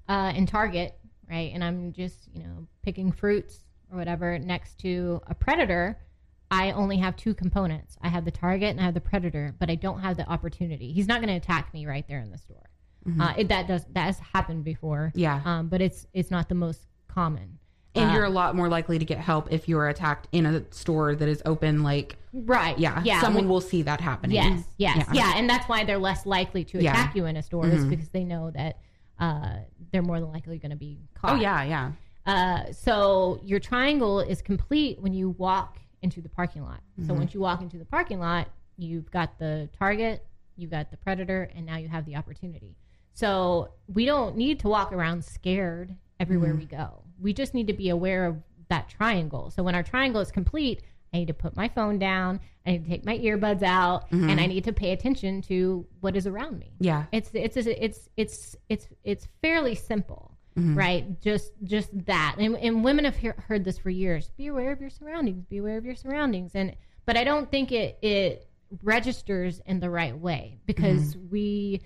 uh, 0.09 0.33
in 0.35 0.45
Target, 0.47 0.97
right, 1.29 1.51
and 1.53 1.63
I'm 1.63 1.93
just 1.93 2.29
you 2.33 2.43
know 2.43 2.67
picking 2.81 3.11
fruits 3.11 3.59
or 3.91 3.97
whatever 3.97 4.39
next 4.39 4.79
to 4.79 5.21
a 5.27 5.35
predator, 5.35 5.99
I 6.49 6.71
only 6.71 6.97
have 6.97 7.15
two 7.15 7.33
components. 7.35 7.95
I 8.01 8.09
have 8.09 8.25
the 8.25 8.31
target 8.31 8.71
and 8.71 8.79
I 8.79 8.83
have 8.83 8.93
the 8.95 9.01
predator, 9.01 9.55
but 9.59 9.69
I 9.69 9.75
don't 9.75 9.99
have 10.01 10.17
the 10.17 10.27
opportunity. 10.27 10.91
He's 10.91 11.07
not 11.07 11.19
going 11.21 11.29
to 11.29 11.35
attack 11.35 11.73
me 11.73 11.85
right 11.85 12.07
there 12.07 12.19
in 12.19 12.31
the 12.31 12.37
store. 12.37 12.69
Uh, 13.19 13.33
it, 13.37 13.49
that 13.49 13.67
does 13.67 13.85
that 13.93 14.05
has 14.05 14.19
happened 14.19 14.63
before. 14.63 15.11
Yeah. 15.13 15.41
um, 15.45 15.67
but 15.67 15.81
it's 15.81 16.07
it's 16.13 16.31
not 16.31 16.49
the 16.49 16.55
most 16.55 16.87
common. 17.07 17.59
And 17.95 18.09
Uh, 18.09 18.13
you're 18.13 18.23
a 18.25 18.29
lot 18.29 18.55
more 18.55 18.67
likely 18.69 18.97
to 18.97 19.05
get 19.05 19.19
help 19.19 19.51
if 19.51 19.67
you 19.69 19.77
are 19.77 19.87
attacked 19.87 20.27
in 20.31 20.45
a 20.47 20.63
store 20.71 21.13
that 21.15 21.27
is 21.29 21.41
open. 21.45 21.83
Like, 21.83 22.17
right. 22.33 22.77
yeah, 22.79 23.01
Yeah. 23.05 23.21
someone 23.21 23.47
will 23.47 23.61
see 23.61 23.83
that 23.83 24.01
happening. 24.01 24.35
Yes, 24.35 24.63
yes, 24.77 24.97
Yeah. 25.13 25.13
yeah. 25.13 25.33
and 25.37 25.47
that's 25.49 25.69
why 25.69 25.83
they're 25.83 25.99
less 25.99 26.25
likely 26.25 26.63
to 26.65 26.81
Yeah. 26.81 26.91
Mm-hmm. 26.93 27.01
attack 27.01 27.15
you 27.15 27.25
in 27.25 27.37
a 27.37 27.43
store 27.43 27.67
is 27.67 27.85
because 27.85 28.09
they 28.09 28.23
know 28.23 28.49
that 28.51 28.79
uh, 29.19 29.57
they're 29.91 30.01
more 30.01 30.19
than 30.19 30.31
likely 30.31 30.57
going 30.57 30.71
to 30.71 30.75
be 30.75 30.99
caught. 31.13 31.33
Oh 31.33 31.35
yeah, 31.35 31.63
yeah. 31.63 31.91
Uh, 32.25 32.71
so 32.71 33.39
your 33.43 33.59
triangle 33.59 34.19
is 34.21 34.41
complete 34.41 34.99
when 34.99 35.13
you 35.13 35.29
walk 35.31 35.77
into 36.01 36.19
the 36.21 36.29
parking 36.29 36.63
lot. 36.63 36.81
Mm-hmm. 36.99 37.07
So 37.07 37.13
once 37.13 37.33
you 37.35 37.39
walk 37.41 37.61
into 37.61 37.77
the 37.77 37.85
parking 37.85 38.19
lot, 38.19 38.47
you've 38.75 39.11
got 39.11 39.37
the 39.37 39.69
target, 39.77 40.25
you've 40.55 40.71
got 40.71 40.89
the 40.89 40.97
predator, 40.97 41.49
and 41.55 41.65
now 41.65 41.77
you 41.77 41.87
have 41.89 42.05
the 42.05 42.15
opportunity. 42.15 42.75
So 43.13 43.69
we 43.87 44.05
don't 44.05 44.35
need 44.35 44.59
to 44.61 44.67
walk 44.67 44.91
around 44.91 45.23
scared 45.23 45.95
everywhere 46.19 46.49
Mm-hmm. 46.53 46.59
we 46.59 46.65
go. 46.65 47.02
We 47.23 47.33
just 47.33 47.53
need 47.53 47.67
to 47.67 47.73
be 47.73 47.89
aware 47.89 48.25
of 48.25 48.37
that 48.69 48.89
triangle. 48.89 49.49
So 49.49 49.63
when 49.63 49.73
our 49.75 49.83
triangle 49.83 50.21
is 50.21 50.31
complete, 50.31 50.81
I 51.13 51.17
need 51.17 51.27
to 51.27 51.33
put 51.33 51.55
my 51.55 51.67
phone 51.69 51.97
down, 51.99 52.39
I 52.65 52.71
need 52.71 52.83
to 52.85 52.89
take 52.89 53.05
my 53.05 53.17
earbuds 53.19 53.61
out, 53.63 54.11
and 54.11 54.39
I 54.39 54.45
need 54.47 54.63
to 54.65 54.73
pay 54.73 54.91
attention 54.91 55.41
to 55.43 55.85
what 56.01 56.15
is 56.15 56.27
around 56.27 56.59
me 56.59 56.67
Mm-hmm. 56.75 56.83
Yeah. 56.85 57.03
it's 57.11 57.29
it's 57.33 57.57
it's 57.57 58.09
it's 58.17 58.55
it's 58.69 58.87
it's 59.03 59.27
fairly 59.41 59.75
simple 59.75 60.29
Mm-hmm. 60.55 60.75
right 60.77 61.19
just 61.21 61.51
just 61.63 61.89
that 62.05 62.35
and, 62.37 62.55
and 62.57 62.83
women 62.83 63.05
have 63.05 63.15
hear, 63.15 63.33
heard 63.47 63.63
this 63.65 63.79
for 63.79 63.89
years 63.89 64.29
be 64.37 64.45
aware 64.45 64.71
of 64.71 64.79
your 64.81 64.91
surroundings 64.91 65.43
be 65.45 65.57
aware 65.57 65.79
of 65.79 65.83
your 65.85 65.95
surroundings 65.95 66.51
and 66.53 66.75
but 67.07 67.17
i 67.17 67.23
don't 67.23 67.49
think 67.49 67.71
it 67.71 67.97
it 68.03 68.47
registers 68.83 69.59
in 69.65 69.79
the 69.79 69.89
right 69.89 70.15
way 70.17 70.59
because 70.67 71.15
Mm-hmm. 71.15 71.29
we 71.31 71.81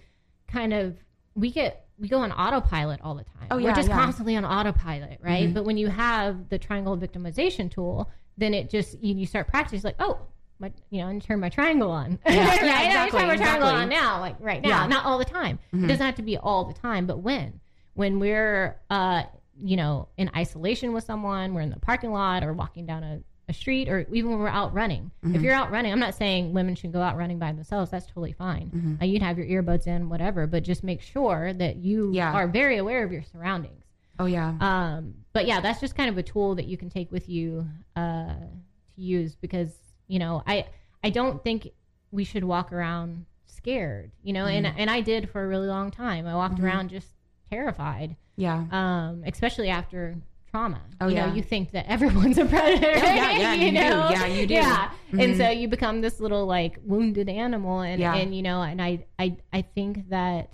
kind 0.50 0.74
of 0.74 0.98
we 1.34 1.50
get 1.52 1.87
we 2.00 2.08
go 2.08 2.20
on 2.20 2.32
autopilot 2.32 3.00
all 3.04 3.16
the 3.16 3.24
time 3.24 3.48
Oh, 3.52 3.58
yeah, 3.58 3.70
we're 3.70 3.76
just 3.76 3.88
yeah. 3.88 3.96
Mm-hmm. 3.96 4.04
constantly 4.04 4.36
on 4.36 4.46
autopilot 4.46 5.20
right 5.22 5.54
but 5.54 5.66
when 5.66 5.78
you 5.78 5.88
have 5.88 6.50
the 6.50 6.58
triangle 6.60 6.98
victimization 6.98 7.72
tool 7.72 8.10
then 8.38 8.54
it 8.54 8.70
just 8.70 9.02
you, 9.04 9.16
you 9.16 9.26
start 9.26 9.48
practicing 9.48 9.78
it's 9.78 9.86
like 9.86 9.96
oh 10.00 10.20
my, 10.60 10.72
you 10.90 11.02
know, 11.02 11.08
and 11.08 11.22
turn 11.22 11.40
my 11.40 11.50
triangle 11.50 11.92
on. 11.92 12.18
Yeah, 12.26 12.48
right? 12.50 12.64
yeah, 12.64 12.80
I 12.80 12.86
exactly, 12.86 13.20
turn 13.20 13.28
my 13.28 13.36
triangle 13.36 13.70
exactly. 13.70 13.84
on 13.84 13.90
now, 13.90 14.20
like 14.20 14.36
right 14.40 14.62
now, 14.62 14.70
Yeah. 14.70 14.80
Mm-hmm. 14.82 14.90
not 14.90 15.06
all 15.06 15.18
the 15.20 15.26
time. 15.26 15.60
It 15.72 15.82
doesn't 15.88 16.04
have 16.06 16.16
to 16.16 16.24
be 16.24 16.38
all 16.38 16.66
the 16.66 16.74
time, 16.74 17.06
but 17.06 17.20
when? 17.20 17.60
When 17.94 18.20
we're, 18.20 18.80
uh, 18.90 19.24
you 19.62 19.78
know, 19.78 20.08
in 20.18 20.30
isolation 20.36 20.94
with 20.94 21.04
someone, 21.04 21.54
we're 21.54 21.62
in 21.62 21.70
the 21.70 21.80
parking 21.80 22.12
lot 22.12 22.44
or 22.44 22.54
walking 22.54 22.86
down 22.86 23.04
a, 23.04 23.20
a 23.50 23.54
street, 23.54 23.88
or 23.88 24.06
even 24.12 24.30
when 24.32 24.40
we're 24.40 24.48
out 24.50 24.74
running. 24.74 25.10
Mm-hmm. 25.24 25.36
If 25.36 25.42
you're 25.42 25.54
out 25.54 25.72
running, 25.72 25.92
I'm 25.94 26.00
not 26.00 26.16
saying 26.16 26.52
women 26.54 26.76
should 26.76 26.92
go 26.92 27.02
out 27.02 27.16
running 27.16 27.40
by 27.40 27.52
themselves. 27.54 27.90
That's 27.92 28.06
totally 28.06 28.34
fine. 28.34 28.68
Mm-hmm. 28.76 28.96
Uh, 29.02 29.06
you'd 29.06 29.22
have 29.22 29.38
your 29.38 29.48
earbuds 29.48 29.88
in, 29.88 30.10
whatever, 30.10 30.48
but 30.48 30.64
just 30.64 30.84
make 30.84 31.02
sure 31.02 31.54
that 31.54 31.78
you 31.78 32.12
Yeah. 32.14 32.34
are 32.34 32.48
very 32.48 32.78
aware 32.78 33.04
of 33.06 33.12
your 33.12 33.24
surroundings. 33.24 33.86
Oh 34.20 34.26
yeah. 34.26 34.56
Um, 34.60 35.14
but 35.32 35.46
yeah, 35.48 35.62
that's 35.62 35.80
just 35.80 35.96
kind 35.96 36.10
of 36.10 36.18
a 36.18 36.24
tool 36.24 36.56
that 36.56 36.66
you 36.66 36.76
can 36.78 36.90
take 36.90 37.12
with 37.12 37.30
you 37.30 37.68
uh, 37.96 38.34
to 38.34 39.02
use 39.02 39.36
because 39.36 39.72
you 40.08 40.18
know 40.20 40.42
I 40.48 40.66
I 41.04 41.10
don't 41.12 41.44
think 41.44 41.70
we 42.12 42.24
should 42.24 42.44
walk 42.44 42.74
around 42.74 43.26
scared, 43.46 44.12
you 44.24 44.34
know, 44.34 44.46
and 44.46 44.66
Mm-hmm. 44.66 44.80
and 44.80 44.90
I 44.90 45.02
did 45.02 45.30
for 45.30 45.44
a 45.44 45.48
really 45.48 45.68
long 45.68 45.92
time. 45.92 46.26
I 46.28 46.34
walked 46.36 46.60
around 46.60 46.90
just 46.90 47.08
terrified, 47.50 48.16
yeah. 48.36 48.66
um, 48.72 49.24
especially 49.26 49.70
after 49.70 50.16
trauma. 50.50 50.82
Oh, 51.02 51.08
you 51.08 51.16
know, 51.16 51.34
you 51.34 51.42
think 51.44 51.72
that 51.72 51.86
everyone's 51.88 52.38
a 52.38 52.46
predator. 52.46 52.90
yeah, 52.92 53.38
yeah, 53.38 53.54
you 53.66 53.68
do. 53.72 53.74
know? 53.74 54.10
Yeah, 54.12 54.26
you 54.28 54.48
do. 54.48 54.56
Mm-hmm. 54.56 55.20
Yeah, 55.20 55.24
and 55.24 55.38
so 55.38 55.50
you 55.50 55.68
become 55.68 56.02
this 56.02 56.20
little 56.20 56.46
like 56.46 56.80
wounded 56.84 57.30
animal, 57.30 57.82
and 57.82 58.00
Yeah. 58.00 58.16
and 58.16 58.36
you 58.36 58.42
know, 58.42 58.62
and 58.62 58.82
I 58.82 59.06
I 59.20 59.38
I 59.54 59.62
think 59.62 60.10
that 60.10 60.54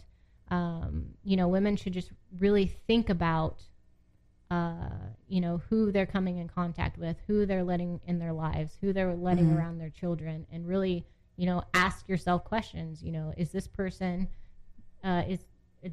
um, 0.50 1.06
you 1.24 1.38
know 1.38 1.48
women 1.48 1.76
should 1.76 1.94
just 1.94 2.12
really 2.40 2.68
think 2.88 3.10
about 3.10 3.64
uh, 4.52 4.90
you 5.28 5.42
know 5.42 5.62
who 5.70 5.92
they're 5.92 6.06
coming 6.06 6.38
in 6.38 6.48
contact 6.48 6.98
with, 6.98 7.18
who 7.28 7.46
they're 7.46 7.64
letting 7.64 8.00
in 8.06 8.20
their 8.20 8.34
lives, 8.34 8.78
who 8.82 8.94
they're 8.94 9.16
letting 9.16 9.46
Mm-hmm. 9.46 9.58
around 9.58 9.78
their 9.80 9.90
children, 9.90 10.46
and 10.52 10.68
really 10.68 11.06
you 11.38 11.46
know 11.46 11.64
ask 11.74 12.08
yourself 12.08 12.44
questions. 12.44 13.02
You 13.04 13.12
know, 13.12 13.34
is 13.38 13.52
this 13.52 13.68
person 13.68 14.28
uh, 15.04 15.24
is 15.28 15.40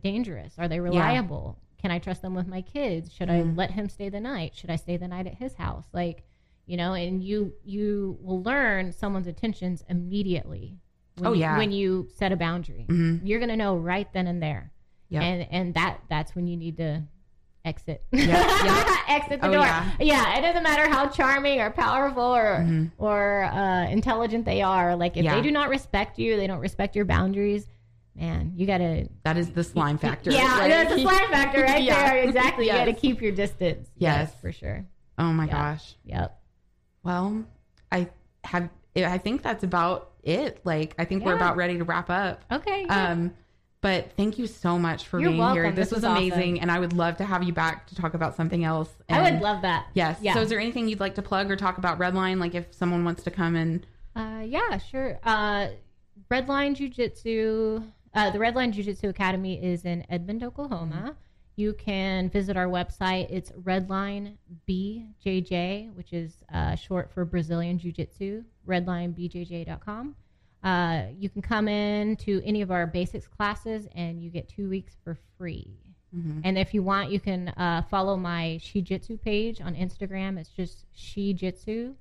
dangerous? 0.02 0.54
Are 0.58 0.68
they 0.68 0.80
reliable? 0.80 1.58
Can 1.80 1.90
I 1.90 1.98
trust 1.98 2.20
them 2.22 2.34
with 2.34 2.46
my 2.46 2.60
kids? 2.62 3.12
Should 3.12 3.28
Mm-hmm. 3.28 3.50
I 3.50 3.54
let 3.54 3.70
him 3.70 3.88
stay 3.88 4.08
the 4.10 4.20
night? 4.20 4.54
Should 4.54 4.70
I 4.70 4.76
stay 4.76 4.96
the 4.96 5.08
night 5.08 5.26
at 5.26 5.34
his 5.34 5.54
house? 5.54 5.84
Like, 5.92 6.24
you 6.66 6.76
know, 6.76 6.92
and 6.92 7.22
you 7.22 7.52
you 7.64 8.18
will 8.20 8.42
learn 8.42 8.92
someone's 8.92 9.26
intentions 9.26 9.82
immediately. 9.88 10.76
When 11.16 11.26
Oh, 11.26 11.32
you, 11.32 11.40
yeah. 11.40 11.56
when 11.58 11.72
you 11.72 12.08
set 12.14 12.32
a 12.32 12.36
boundary, 12.36 12.86
Mhm. 12.88 13.20
you're 13.24 13.40
gonna 13.40 13.56
know 13.56 13.76
right 13.76 14.10
then 14.12 14.26
and 14.26 14.42
there. 14.42 14.72
Yep. 15.08 15.22
And 15.22 15.46
and 15.50 15.74
that 15.74 16.00
that's 16.08 16.34
when 16.34 16.46
you 16.46 16.56
need 16.56 16.76
to 16.76 17.02
exit. 17.64 18.04
yeah. 18.12 19.02
exit 19.08 19.40
the 19.40 19.48
Oh, 19.48 19.52
door. 19.52 19.62
yeah. 19.62 19.90
Yeah. 20.00 20.38
It 20.38 20.42
doesn't 20.42 20.62
matter 20.62 20.88
how 20.88 21.08
charming 21.08 21.60
or 21.60 21.70
powerful 21.70 22.22
or 22.22 22.64
or 22.98 23.44
uh, 23.44 23.86
intelligent 23.88 24.44
they 24.44 24.62
are. 24.62 24.94
Like 24.96 25.16
if 25.16 25.24
Mm-hmm. 25.24 25.24
Yeah. 25.24 25.34
they 25.36 25.42
do 25.42 25.50
not 25.50 25.68
respect 25.70 26.18
you, 26.18 26.36
they 26.36 26.46
don't 26.46 26.60
respect 26.60 26.94
your 26.94 27.04
boundaries. 27.06 27.68
Man, 28.20 28.52
you 28.56 28.66
gotta. 28.66 29.08
That 29.24 29.36
is 29.36 29.50
the 29.50 29.64
slime 29.64 29.98
factor. 29.98 30.30
Yeah, 30.30 30.58
right? 30.58 30.68
that's 30.68 30.94
the 30.94 31.00
slime 31.00 31.30
factor 31.30 31.62
right 31.62 31.82
Yeah. 31.82 32.10
there. 32.12 32.22
Exactly. 32.22 32.66
Yes. 32.66 32.74
You 32.74 32.78
gotta 32.86 32.92
keep 33.00 33.20
your 33.22 33.32
distance. 33.32 33.88
Yes. 33.96 34.32
for 34.40 34.52
sure. 34.52 34.84
Oh 35.18 35.32
my 35.32 35.46
Yeah. 35.46 35.52
gosh. 35.52 35.96
Yep. 36.04 36.40
Well, 37.02 37.44
I 37.90 38.08
have. 38.44 38.68
I 38.96 39.18
think 39.18 39.42
that's 39.42 39.64
about 39.64 40.10
it. 40.22 40.60
Like, 40.64 40.94
I 40.98 41.04
think 41.04 41.24
we're 41.24 41.36
about 41.36 41.56
ready 41.56 41.78
to 41.78 41.84
wrap 41.84 42.10
up. 42.10 42.42
Okay. 42.52 42.84
yeah. 42.86 43.10
Um, 43.12 43.32
but 43.80 44.12
thank 44.16 44.38
you 44.38 44.46
so 44.46 44.78
much 44.78 45.06
for 45.06 45.18
You're 45.18 45.30
being 45.30 45.52
here. 45.52 45.70
This, 45.72 45.88
This 45.88 45.92
was 45.96 46.02
was 46.02 46.10
amazing, 46.12 46.54
awesome. 46.56 46.62
and 46.62 46.70
I 46.70 46.78
would 46.80 46.92
love 46.92 47.16
to 47.16 47.24
have 47.24 47.42
you 47.42 47.54
back 47.54 47.86
to 47.86 47.94
talk 47.94 48.12
about 48.12 48.36
something 48.36 48.62
else. 48.62 48.90
I 49.08 49.22
would 49.30 49.40
love 49.40 49.62
that. 49.62 49.86
Yes. 49.94 50.18
Yeah. 50.20 50.34
So, 50.34 50.40
is 50.42 50.50
there 50.50 50.60
anything 50.60 50.86
you'd 50.88 51.00
like 51.00 51.14
to 51.14 51.22
plug 51.22 51.50
or 51.50 51.56
talk 51.56 51.78
about 51.78 51.98
Redline? 51.98 52.38
Like, 52.38 52.54
if 52.54 52.74
someone 52.74 53.04
wants 53.04 53.22
to 53.22 53.30
come 53.30 53.56
and 53.56 53.86
Uh, 54.14 54.42
yeah, 54.44 54.76
sure. 54.78 55.18
Uh, 55.22 55.68
Redline 56.30 56.74
Jiu 56.74 56.88
Jitsu, 56.90 57.82
uh, 58.14 58.30
the 58.30 58.38
Redline 58.38 58.72
Jiu 58.72 58.84
Jitsu 58.84 59.08
Academy 59.08 59.62
is 59.62 59.84
in 59.84 60.04
Edmond, 60.10 60.42
Oklahoma. 60.42 61.16
You 61.56 61.74
can 61.74 62.30
visit 62.30 62.56
our 62.56 62.66
website. 62.66 63.26
It's 63.30 63.50
Redline 63.52 64.36
BJJ, 64.68 65.94
which 65.94 66.12
is 66.12 66.42
uh, 66.52 66.74
short 66.74 67.12
for 67.12 67.24
Brazilian 67.24 67.78
Jiu 67.78 67.92
Jitsu, 67.92 68.44
redlinebjj.com. 68.66 70.16
Uh, 70.62 71.02
you 71.18 71.28
can 71.28 71.42
come 71.42 71.68
in 71.68 72.16
to 72.16 72.42
any 72.44 72.62
of 72.62 72.70
our 72.70 72.86
basics 72.86 73.26
classes 73.26 73.86
and 73.94 74.22
you 74.22 74.30
get 74.30 74.48
two 74.48 74.68
weeks 74.68 74.96
for 75.04 75.18
free. 75.36 75.78
And 76.44 76.58
if 76.58 76.74
you 76.74 76.82
want, 76.82 77.10
you 77.10 77.20
can 77.20 77.48
uh, 77.50 77.82
follow 77.88 78.16
my 78.16 78.58
Shijitsu 78.60 79.20
page 79.20 79.60
on 79.60 79.74
Instagram. 79.74 80.38
It's 80.38 80.50
just 80.50 80.86
Shijitsu. 80.94 81.94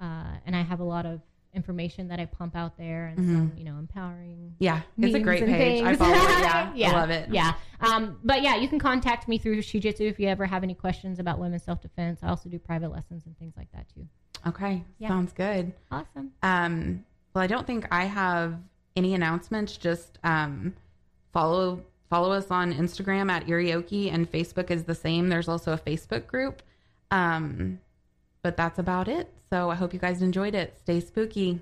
Uh, 0.00 0.34
and 0.44 0.54
I 0.54 0.62
have 0.62 0.80
a 0.80 0.84
lot 0.84 1.06
of 1.06 1.22
information 1.56 2.06
that 2.08 2.20
I 2.20 2.26
pump 2.26 2.54
out 2.54 2.76
there 2.76 3.06
and 3.06 3.16
some, 3.18 3.52
you 3.56 3.64
know, 3.64 3.78
empowering. 3.78 4.54
yeah, 4.58 4.82
it's 4.98 5.14
a 5.14 5.18
great 5.20 5.44
page. 5.44 5.82
I 5.82 5.96
follow 5.96 6.12
it. 6.12 6.20
Yeah, 6.20 6.72
yeah, 6.76 6.90
I 6.90 6.92
love 6.92 7.10
it. 7.10 7.28
Yeah. 7.32 7.54
Um, 7.80 8.18
but 8.22 8.42
yeah, 8.42 8.56
you 8.56 8.68
can 8.68 8.78
contact 8.78 9.26
me 9.26 9.38
through 9.38 9.62
Shi 9.62 9.80
Jitsu 9.80 10.04
if 10.04 10.20
you 10.20 10.28
ever 10.28 10.44
have 10.46 10.62
any 10.62 10.74
questions 10.74 11.18
about 11.18 11.38
women's 11.38 11.64
self 11.64 11.80
defense. 11.80 12.20
I 12.22 12.28
also 12.28 12.48
do 12.48 12.58
private 12.58 12.92
lessons 12.92 13.24
and 13.26 13.36
things 13.38 13.54
like 13.56 13.72
that 13.72 13.86
too. 13.92 14.06
Okay, 14.46 14.84
Yeah. 14.98 15.08
sounds 15.08 15.32
good. 15.32 15.72
Awesome. 15.90 16.30
Um, 16.42 17.04
well, 17.34 17.42
I 17.42 17.46
don't 17.48 17.66
think 17.66 17.86
I 17.90 18.04
have 18.04 18.58
any 18.94 19.14
announcements. 19.14 19.76
Just 19.76 20.18
um, 20.22 20.74
follow 21.32 21.82
follow 22.08 22.30
us 22.32 22.50
on 22.52 22.72
Instagram 22.72 23.30
at 23.32 23.46
Irioki 23.46 24.12
and 24.12 24.30
Facebook 24.30 24.70
is 24.70 24.84
the 24.84 24.94
same. 24.94 25.28
There's 25.28 25.48
also 25.48 25.72
a 25.72 25.78
Facebook 25.78 26.26
group. 26.28 26.62
Um, 27.10 27.80
but 28.42 28.56
that's 28.56 28.78
about 28.78 29.08
it. 29.08 29.32
So 29.56 29.70
I 29.70 29.74
hope 29.74 29.94
you 29.94 29.98
guys 29.98 30.20
enjoyed 30.20 30.54
it. 30.54 30.76
Stay 30.80 31.00
spooky. 31.00 31.60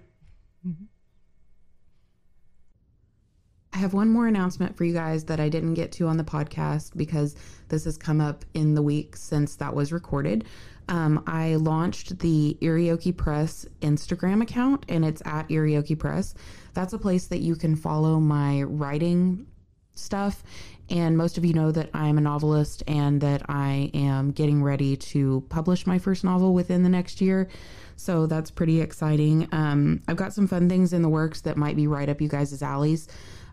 I 3.73 3.79
have 3.79 3.95
one 3.95 4.11
more 4.11 4.27
announcement 4.27 4.77
for 4.77 4.83
you 4.83 4.93
guys 4.93 5.23
that 5.27 5.39
I 5.39 5.49
didn't 5.49 5.75
get 5.75 5.93
to 5.93 6.09
on 6.09 6.17
the 6.17 6.25
podcast 6.25 6.97
because 6.97 7.37
this 7.69 7.85
has 7.85 7.97
come 7.97 8.21
up 8.21 8.45
in 8.53 8.75
the 8.75 8.83
week 8.83 9.15
since 9.15 9.55
that 9.57 9.77
was 9.77 9.93
recorded. 9.93 10.43
Um, 10.89 11.23
I 11.29 11.55
launched 11.55 12.19
the 12.19 12.59
Irioki 12.61 13.17
Press 13.17 13.65
Instagram 13.81 14.43
account 14.43 14.85
and 14.89 15.05
it's 15.05 15.23
at 15.25 15.49
Irioki 15.49 15.97
Press. 15.97 16.35
That's 16.73 16.95
a 16.95 16.99
place 16.99 17.29
that 17.29 17.43
you 17.43 17.55
can 17.55 17.77
follow 17.77 18.19
my 18.19 18.65
writing 18.65 19.47
stuff. 19.95 20.43
And 20.91 21.17
most 21.17 21.39
of 21.39 21.45
you 21.45 21.55
know 21.55 21.71
that 21.71 21.91
I'm 21.95 22.19
a 22.19 22.21
novelist 22.21 22.83
and 22.87 23.21
that 23.21 23.43
I 23.49 23.91
am 23.95 24.33
getting 24.33 24.63
ready 24.63 24.97
to 24.97 25.45
publish 25.49 25.87
my 25.87 25.99
first 25.99 26.25
novel 26.25 26.53
within 26.53 26.83
the 26.83 26.89
next 26.89 27.21
year. 27.21 27.49
So 27.97 28.27
that's 28.27 28.51
pretty 28.51 28.81
exciting. 28.81 29.49
Um, 29.53 30.03
I've 30.09 30.17
got 30.17 30.33
some 30.33 30.47
fun 30.47 30.69
things 30.69 30.93
in 30.93 31.03
the 31.03 31.09
works 31.09 31.43
that 31.43 31.57
might 31.57 31.77
be 31.77 31.87
right 31.87 32.09
up 32.09 32.21
you 32.21 32.29
guys' 32.29 32.63
alleys. 32.63 33.09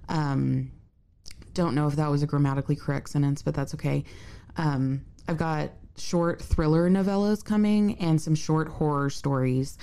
Um, 0.09 0.71
don't 1.53 1.75
know 1.75 1.87
if 1.87 1.95
that 1.95 2.09
was 2.09 2.23
a 2.23 2.27
grammatically 2.27 2.75
correct 2.75 3.09
sentence, 3.09 3.41
but 3.41 3.53
that's 3.53 3.73
okay. 3.73 4.03
Um, 4.57 5.05
I've 5.27 5.37
got 5.37 5.71
short 5.97 6.41
thriller 6.41 6.89
novellas 6.89 7.43
coming 7.43 7.97
and 7.99 8.21
some 8.21 8.35
short 8.35 8.67
horror 8.67 9.09
stories, 9.09 9.77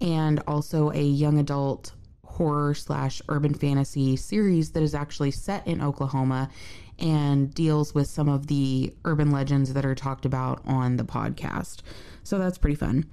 and 0.00 0.42
also 0.46 0.90
a 0.90 1.02
young 1.02 1.38
adult 1.38 1.92
horror 2.24 2.74
slash 2.74 3.22
urban 3.28 3.54
fantasy 3.54 4.16
series 4.16 4.72
that 4.72 4.82
is 4.82 4.94
actually 4.94 5.30
set 5.30 5.66
in 5.66 5.80
Oklahoma 5.80 6.50
and 6.98 7.52
deals 7.54 7.94
with 7.94 8.08
some 8.08 8.28
of 8.28 8.46
the 8.46 8.92
urban 9.04 9.30
legends 9.30 9.72
that 9.72 9.84
are 9.84 9.94
talked 9.94 10.24
about 10.24 10.60
on 10.66 10.96
the 10.96 11.04
podcast. 11.04 11.80
So 12.22 12.38
that's 12.38 12.58
pretty 12.58 12.76
fun. 12.76 13.06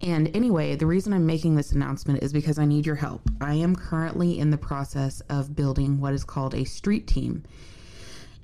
And 0.00 0.34
anyway, 0.36 0.76
the 0.76 0.86
reason 0.86 1.12
I'm 1.12 1.26
making 1.26 1.56
this 1.56 1.72
announcement 1.72 2.22
is 2.22 2.32
because 2.32 2.58
I 2.58 2.64
need 2.64 2.86
your 2.86 2.94
help. 2.94 3.22
I 3.40 3.54
am 3.54 3.74
currently 3.74 4.38
in 4.38 4.50
the 4.50 4.58
process 4.58 5.20
of 5.28 5.56
building 5.56 6.00
what 6.00 6.14
is 6.14 6.24
called 6.24 6.54
a 6.54 6.64
street 6.64 7.06
team. 7.06 7.44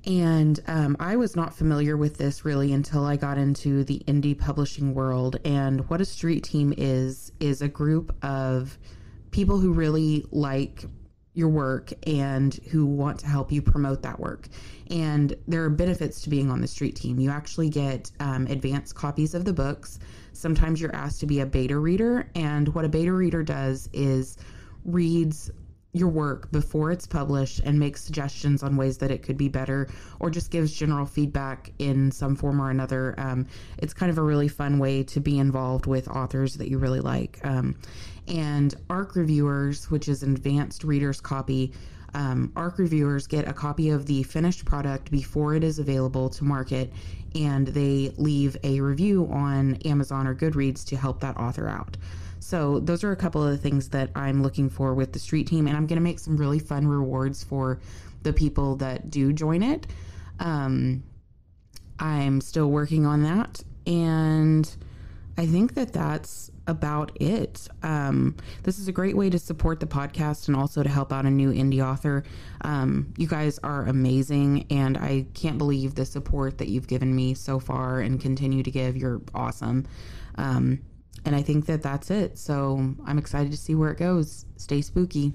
And 0.06 0.60
um, 0.66 0.96
I 1.00 1.16
was 1.16 1.34
not 1.34 1.54
familiar 1.54 1.96
with 1.96 2.18
this 2.18 2.44
really 2.44 2.72
until 2.72 3.04
I 3.06 3.16
got 3.16 3.38
into 3.38 3.84
the 3.84 4.02
indie 4.06 4.38
publishing 4.38 4.94
world. 4.94 5.36
And 5.44 5.88
what 5.88 6.00
a 6.00 6.04
street 6.04 6.44
team 6.44 6.74
is, 6.76 7.32
is 7.40 7.62
a 7.62 7.68
group 7.68 8.14
of 8.22 8.76
people 9.30 9.58
who 9.58 9.72
really 9.72 10.26
like 10.30 10.84
your 11.34 11.48
work 11.48 11.92
and 12.06 12.54
who 12.70 12.86
want 12.86 13.18
to 13.20 13.26
help 13.26 13.50
you 13.50 13.62
promote 13.62 14.02
that 14.02 14.20
work. 14.20 14.48
And 14.90 15.34
there 15.48 15.64
are 15.64 15.70
benefits 15.70 16.20
to 16.22 16.30
being 16.30 16.50
on 16.50 16.60
the 16.60 16.68
street 16.68 16.96
team. 16.96 17.18
You 17.18 17.30
actually 17.30 17.70
get 17.70 18.10
um, 18.20 18.46
advanced 18.46 18.94
copies 18.94 19.34
of 19.34 19.44
the 19.44 19.52
books. 19.52 19.98
Sometimes 20.36 20.80
you're 20.80 20.94
asked 20.94 21.20
to 21.20 21.26
be 21.26 21.40
a 21.40 21.46
beta 21.46 21.78
reader. 21.78 22.28
And 22.34 22.68
what 22.74 22.84
a 22.84 22.88
beta 22.88 23.12
reader 23.12 23.42
does 23.42 23.88
is 23.92 24.36
reads 24.84 25.50
your 25.94 26.08
work 26.08 26.50
before 26.50 26.90
it's 26.90 27.06
published 27.06 27.60
and 27.60 27.78
makes 27.78 28.02
suggestions 28.02 28.64
on 28.64 28.76
ways 28.76 28.98
that 28.98 29.12
it 29.12 29.22
could 29.22 29.36
be 29.36 29.48
better 29.48 29.88
or 30.18 30.28
just 30.28 30.50
gives 30.50 30.72
general 30.72 31.06
feedback 31.06 31.72
in 31.78 32.10
some 32.10 32.34
form 32.34 32.60
or 32.60 32.68
another. 32.68 33.14
Um, 33.16 33.46
it's 33.78 33.94
kind 33.94 34.10
of 34.10 34.18
a 34.18 34.22
really 34.22 34.48
fun 34.48 34.80
way 34.80 35.04
to 35.04 35.20
be 35.20 35.38
involved 35.38 35.86
with 35.86 36.08
authors 36.08 36.54
that 36.56 36.68
you 36.68 36.78
really 36.78 37.00
like. 37.00 37.38
Um, 37.44 37.76
and 38.26 38.74
ARC 38.90 39.14
reviewers, 39.14 39.88
which 39.88 40.08
is 40.08 40.24
an 40.24 40.32
advanced 40.32 40.82
reader's 40.82 41.20
copy, 41.20 41.72
um, 42.14 42.52
ARC 42.56 42.78
reviewers 42.78 43.26
get 43.26 43.46
a 43.48 43.52
copy 43.52 43.90
of 43.90 44.06
the 44.06 44.22
finished 44.24 44.64
product 44.64 45.10
before 45.10 45.54
it 45.54 45.62
is 45.64 45.78
available 45.78 46.28
to 46.30 46.44
market 46.44 46.92
and 47.34 47.68
they 47.68 48.12
leave 48.16 48.56
a 48.62 48.80
review 48.80 49.28
on 49.30 49.76
Amazon 49.84 50.26
or 50.26 50.34
Goodreads 50.34 50.84
to 50.86 50.96
help 50.96 51.20
that 51.20 51.36
author 51.36 51.68
out. 51.68 51.96
So 52.40 52.80
those 52.80 53.02
are 53.04 53.12
a 53.12 53.16
couple 53.16 53.42
of 53.42 53.50
the 53.50 53.58
things 53.58 53.88
that 53.88 54.10
I'm 54.14 54.42
looking 54.42 54.68
for 54.68 54.94
with 54.94 55.12
the 55.12 55.18
street 55.18 55.46
team, 55.46 55.66
and 55.66 55.76
I'm 55.76 55.86
going 55.86 55.96
to 55.96 56.02
make 56.02 56.18
some 56.18 56.36
really 56.36 56.58
fun 56.58 56.86
rewards 56.86 57.42
for 57.42 57.80
the 58.22 58.32
people 58.32 58.76
that 58.76 59.10
do 59.10 59.32
join 59.32 59.62
it. 59.62 59.86
Um, 60.40 61.02
I'm 61.98 62.40
still 62.40 62.70
working 62.70 63.06
on 63.06 63.22
that, 63.22 63.62
and 63.86 64.68
I 65.38 65.46
think 65.46 65.74
that 65.74 65.92
that's 65.92 66.50
about 66.66 67.12
it. 67.20 67.68
Um, 67.82 68.36
this 68.62 68.78
is 68.78 68.88
a 68.88 68.92
great 68.92 69.16
way 69.16 69.30
to 69.30 69.38
support 69.38 69.80
the 69.80 69.86
podcast 69.86 70.48
and 70.48 70.56
also 70.56 70.82
to 70.82 70.88
help 70.88 71.12
out 71.12 71.26
a 71.26 71.30
new 71.30 71.52
indie 71.52 71.84
author. 71.84 72.24
Um, 72.62 73.12
you 73.16 73.26
guys 73.26 73.58
are 73.62 73.86
amazing, 73.86 74.66
and 74.70 74.96
I 74.96 75.26
can't 75.34 75.58
believe 75.58 75.94
the 75.94 76.06
support 76.06 76.58
that 76.58 76.68
you've 76.68 76.88
given 76.88 77.14
me 77.14 77.34
so 77.34 77.58
far 77.58 78.00
and 78.00 78.20
continue 78.20 78.62
to 78.62 78.70
give. 78.70 78.96
You're 78.96 79.20
awesome. 79.34 79.86
Um, 80.36 80.80
and 81.24 81.34
I 81.34 81.42
think 81.42 81.66
that 81.66 81.82
that's 81.82 82.10
it. 82.10 82.38
So 82.38 82.94
I'm 83.06 83.18
excited 83.18 83.50
to 83.52 83.58
see 83.58 83.74
where 83.74 83.90
it 83.90 83.98
goes. 83.98 84.46
Stay 84.56 84.80
spooky. 84.80 85.32